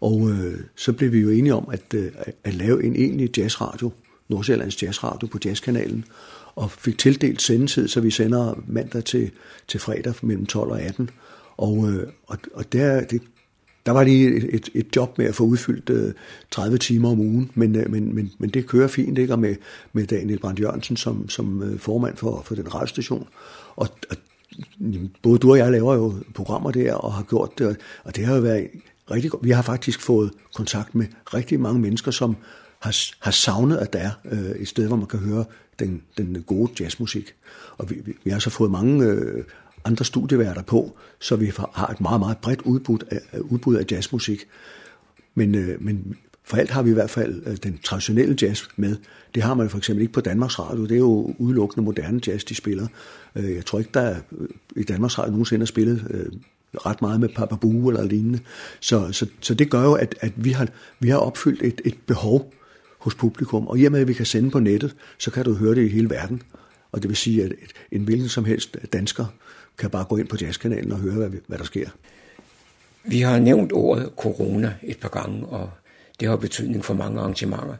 Og 0.00 0.30
øh, 0.30 0.60
så 0.76 0.92
blev 0.92 1.12
vi 1.12 1.18
jo 1.18 1.30
enige 1.30 1.54
om 1.54 1.68
at, 1.72 1.94
øh, 1.94 2.12
at 2.44 2.54
lave 2.54 2.84
en 2.84 2.96
egentlig 2.96 3.38
jazzradio, 3.38 3.92
Nordsjællands 4.28 4.82
Jazzradio 4.82 5.26
på 5.28 5.38
Jazzkanalen, 5.44 6.04
og 6.54 6.70
fik 6.70 6.98
tildelt 6.98 7.42
sendetid, 7.42 7.88
så 7.88 8.00
vi 8.00 8.10
sender 8.10 8.62
mandag 8.66 9.04
til, 9.04 9.30
til 9.68 9.80
fredag 9.80 10.14
mellem 10.22 10.46
12 10.46 10.70
og 10.70 10.82
18. 10.82 11.10
Og, 11.56 11.90
øh, 11.90 12.08
og, 12.26 12.38
og 12.54 12.72
der, 12.72 13.04
det, 13.04 13.22
der 13.86 13.92
var 13.92 14.04
lige 14.04 14.36
et, 14.36 14.54
et, 14.54 14.68
et 14.74 14.96
job 14.96 15.18
med 15.18 15.26
at 15.26 15.34
få 15.34 15.44
udfyldt 15.44 15.90
øh, 15.90 16.12
30 16.50 16.78
timer 16.78 17.10
om 17.10 17.20
ugen, 17.20 17.50
men, 17.54 17.76
øh, 17.76 17.90
men, 17.90 18.14
men, 18.14 18.32
men 18.38 18.50
det 18.50 18.66
kører 18.66 18.88
fint, 18.88 19.18
ikke? 19.18 19.32
Og 19.32 19.38
med, 19.38 19.54
med 19.92 20.06
Daniel 20.06 20.38
Brandt 20.38 20.60
Jørgensen 20.60 20.96
som, 20.96 21.28
som 21.28 21.62
øh, 21.62 21.78
formand 21.78 22.16
for, 22.16 22.42
for 22.44 22.54
den 22.54 22.74
radiostation. 22.74 23.28
Og, 23.76 23.88
og 24.10 24.16
både 25.22 25.38
du 25.38 25.50
og 25.50 25.58
jeg 25.58 25.72
laver 25.72 25.94
jo 25.94 26.14
programmer 26.34 26.70
der, 26.70 26.94
og 26.94 27.12
har 27.12 27.22
gjort 27.22 27.58
det, 27.58 27.76
og 28.04 28.16
det 28.16 28.24
har 28.24 28.34
jo 28.34 28.40
været 28.40 28.68
rigtig 29.10 29.30
godt. 29.30 29.44
Vi 29.44 29.50
har 29.50 29.62
faktisk 29.62 30.00
fået 30.00 30.30
kontakt 30.54 30.94
med 30.94 31.06
rigtig 31.34 31.60
mange 31.60 31.80
mennesker, 31.80 32.10
som 32.10 32.36
har, 32.78 32.96
har 33.18 33.30
savnet, 33.30 33.76
at 33.76 33.92
der 33.92 33.98
er 33.98 34.10
øh, 34.24 34.50
et 34.50 34.68
sted, 34.68 34.86
hvor 34.86 34.96
man 34.96 35.06
kan 35.06 35.18
høre 35.18 35.44
den, 35.78 36.02
den 36.18 36.42
gode 36.42 36.72
jazzmusik. 36.80 37.34
Og 37.78 37.90
vi, 37.90 38.00
vi, 38.04 38.12
vi 38.24 38.30
har 38.30 38.38
så 38.38 38.50
fået 38.50 38.70
mange 38.70 39.04
øh, 39.04 39.44
andre 39.84 40.04
studieværter 40.04 40.62
på, 40.62 40.96
så 41.18 41.36
vi 41.36 41.52
har 41.74 41.86
et 41.86 42.00
meget, 42.00 42.20
meget 42.20 42.38
bredt 42.38 42.62
udbud 42.62 42.98
af, 43.10 43.40
udbud 43.40 43.76
af 43.76 43.84
jazzmusik. 43.90 44.46
Men, 45.34 45.54
øh, 45.54 45.82
men 45.82 46.16
for 46.44 46.56
alt 46.56 46.70
har 46.70 46.82
vi 46.82 46.90
i 46.90 46.94
hvert 46.94 47.10
fald 47.10 47.42
øh, 47.46 47.56
den 47.56 47.78
traditionelle 47.78 48.36
jazz 48.42 48.64
med. 48.76 48.96
Det 49.34 49.42
har 49.42 49.54
man 49.54 49.70
for 49.70 49.78
eksempel 49.78 50.02
ikke 50.02 50.12
på 50.12 50.20
Danmarks 50.20 50.58
Radio. 50.58 50.82
Det 50.82 50.92
er 50.92 50.98
jo 50.98 51.34
udelukkende 51.38 51.84
moderne 51.84 52.20
jazz, 52.26 52.44
de 52.44 52.54
spiller. 52.54 52.86
Øh, 53.36 53.54
jeg 53.54 53.66
tror 53.66 53.78
ikke, 53.78 53.90
der 53.94 54.00
er, 54.00 54.20
øh, 54.38 54.48
i 54.76 54.82
Danmarks 54.82 55.18
Radio 55.18 55.30
nogensinde 55.30 55.60
har 55.60 55.66
spillet 55.66 56.06
øh, 56.10 56.26
ret 56.86 57.02
meget 57.02 57.20
med 57.20 57.28
papabue 57.28 57.92
eller 57.92 58.04
lignende. 58.04 58.40
Så, 58.80 59.12
så, 59.12 59.26
så 59.40 59.54
det 59.54 59.70
gør 59.70 59.82
jo, 59.82 59.92
at, 59.92 60.14
at 60.20 60.32
vi, 60.36 60.50
har, 60.50 60.68
vi 61.00 61.08
har 61.08 61.18
opfyldt 61.18 61.62
et, 61.62 61.80
et 61.84 61.94
behov 62.06 62.52
hos 63.08 63.14
publikum. 63.14 63.66
Og 63.68 63.78
i 63.78 63.84
og 63.84 63.92
med, 63.92 64.00
at 64.00 64.08
vi 64.08 64.12
kan 64.12 64.26
sende 64.26 64.50
på 64.50 64.60
nettet, 64.60 64.96
så 65.18 65.30
kan 65.30 65.44
du 65.44 65.54
høre 65.54 65.74
det 65.74 65.84
i 65.84 65.88
hele 65.88 66.10
verden. 66.10 66.42
Og 66.92 67.02
det 67.02 67.08
vil 67.08 67.16
sige, 67.16 67.44
at 67.44 67.52
en 67.92 68.04
hvilken 68.04 68.28
som 68.28 68.44
helst 68.44 68.76
dansker 68.92 69.26
kan 69.78 69.90
bare 69.90 70.04
gå 70.04 70.16
ind 70.16 70.28
på 70.28 70.36
jazzkanalen 70.40 70.92
og 70.92 70.98
høre, 70.98 71.14
hvad, 71.14 71.30
hvad 71.46 71.58
der 71.58 71.64
sker. 71.64 71.88
Vi 73.04 73.20
har 73.20 73.38
nævnt 73.38 73.72
ordet 73.72 74.10
corona 74.16 74.74
et 74.82 74.98
par 75.00 75.08
gange, 75.08 75.46
og 75.46 75.70
det 76.20 76.28
har 76.28 76.36
betydning 76.36 76.84
for 76.84 76.94
mange 76.94 77.20
arrangementer. 77.20 77.76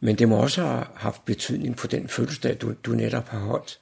Men 0.00 0.16
det 0.16 0.28
må 0.28 0.36
også 0.36 0.62
have 0.62 0.84
haft 0.94 1.24
betydning 1.24 1.78
for 1.78 1.88
den 1.88 2.08
fødselsdag, 2.08 2.56
du, 2.60 2.74
du 2.84 2.92
netop 2.92 3.28
har 3.28 3.38
holdt. 3.38 3.78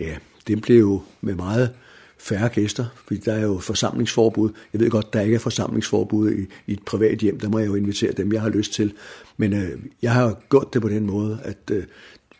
Ja, 0.00 0.16
det 0.46 0.62
blev 0.62 0.78
jo 0.78 1.02
med 1.20 1.34
meget 1.34 1.74
færre 2.18 2.48
gæster, 2.48 2.84
fordi 3.06 3.20
der 3.20 3.32
er 3.32 3.42
jo 3.42 3.58
forsamlingsforbud. 3.58 4.50
Jeg 4.72 4.80
ved 4.80 4.90
godt, 4.90 5.12
der 5.12 5.20
ikke 5.20 5.34
er 5.34 5.38
forsamlingsforbud 5.38 6.32
i, 6.32 6.46
i 6.66 6.72
et 6.72 6.82
privat 6.82 7.18
hjem, 7.18 7.40
der 7.40 7.48
må 7.48 7.58
jeg 7.58 7.66
jo 7.66 7.74
invitere 7.74 8.12
dem, 8.12 8.32
jeg 8.32 8.42
har 8.42 8.48
lyst 8.48 8.72
til. 8.72 8.92
Men 9.36 9.52
øh, 9.52 9.78
jeg 10.02 10.12
har 10.12 10.40
gjort 10.50 10.74
det 10.74 10.82
på 10.82 10.88
den 10.88 11.06
måde, 11.06 11.38
at 11.42 11.70
øh, 11.70 11.84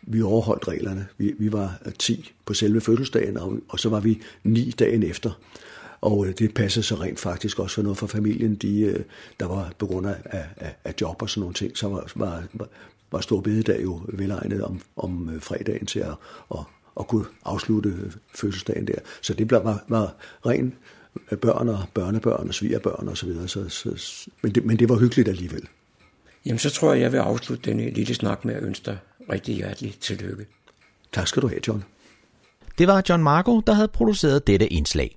vi 0.01 0.21
overholdt 0.21 0.67
reglerne. 0.67 1.07
Vi, 1.17 1.33
vi 1.39 1.51
var 1.51 1.79
øh, 1.85 1.93
10 1.99 2.31
på 2.45 2.53
selve 2.53 2.81
fødselsdagen, 2.81 3.37
og, 3.37 3.59
og 3.69 3.79
så 3.79 3.89
var 3.89 3.99
vi 3.99 4.21
9 4.43 4.71
dagen 4.79 5.03
efter. 5.03 5.39
Og 6.01 6.27
øh, 6.27 6.33
det 6.39 6.53
passede 6.53 6.83
så 6.83 6.95
rent 6.95 7.19
faktisk 7.19 7.59
også 7.59 7.75
for 7.75 7.81
noget 7.81 7.97
for 7.97 8.07
familien. 8.07 8.55
De, 8.55 8.79
øh, 8.81 8.99
der 9.39 9.45
var 9.45 9.73
på 9.77 9.85
grund 9.85 10.07
af, 10.07 10.15
af, 10.25 10.75
af 10.83 10.93
job 11.01 11.21
og 11.21 11.29
sådan 11.29 11.41
nogle 11.41 11.53
ting, 11.53 11.77
så 11.77 11.87
var, 11.87 12.11
var, 12.15 12.43
var 13.11 13.21
stor 13.21 13.41
bededag 13.41 13.83
jo 13.83 14.01
velegnet 14.07 14.63
om, 14.63 14.81
om 14.95 15.29
øh, 15.35 15.41
fredagen 15.41 15.85
til 15.85 15.99
at, 15.99 16.15
at, 16.51 16.59
at 16.99 17.07
kunne 17.07 17.25
afslutte 17.45 18.11
fødselsdagen 18.35 18.87
der. 18.87 18.99
Så 19.21 19.33
det 19.33 19.51
var, 19.51 19.83
var 19.87 20.13
ren 20.45 20.73
børn 21.41 21.69
og 21.69 21.83
børnebørn 21.93 22.47
og 22.47 22.53
svigerbørn 22.53 23.07
og 23.07 23.17
så 23.17 23.25
videre. 23.25 23.47
Så, 23.47 23.69
så, 23.69 24.27
men, 24.41 24.55
det, 24.55 24.65
men 24.65 24.79
det 24.79 24.89
var 24.89 24.95
hyggeligt 24.95 25.27
alligevel. 25.27 25.67
Jamen 26.45 26.59
så 26.59 26.69
tror 26.69 26.93
jeg, 26.93 27.01
jeg 27.01 27.11
vil 27.11 27.17
afslutte 27.17 27.69
denne 27.69 27.89
lille 27.89 28.15
snak 28.15 28.45
med 28.45 28.55
at 28.55 28.63
ønske 28.63 28.85
dig 28.85 28.97
rigtig 29.31 29.55
hjertelig 29.55 29.95
tillykke. 29.99 30.45
Tak 31.11 31.27
skal 31.27 31.41
du 31.41 31.47
have, 31.47 31.59
John. 31.67 31.83
Det 32.77 32.87
var 32.87 33.03
John 33.09 33.23
Marco, 33.23 33.59
der 33.59 33.73
havde 33.73 33.87
produceret 33.87 34.47
dette 34.47 34.67
indslag. 34.67 35.16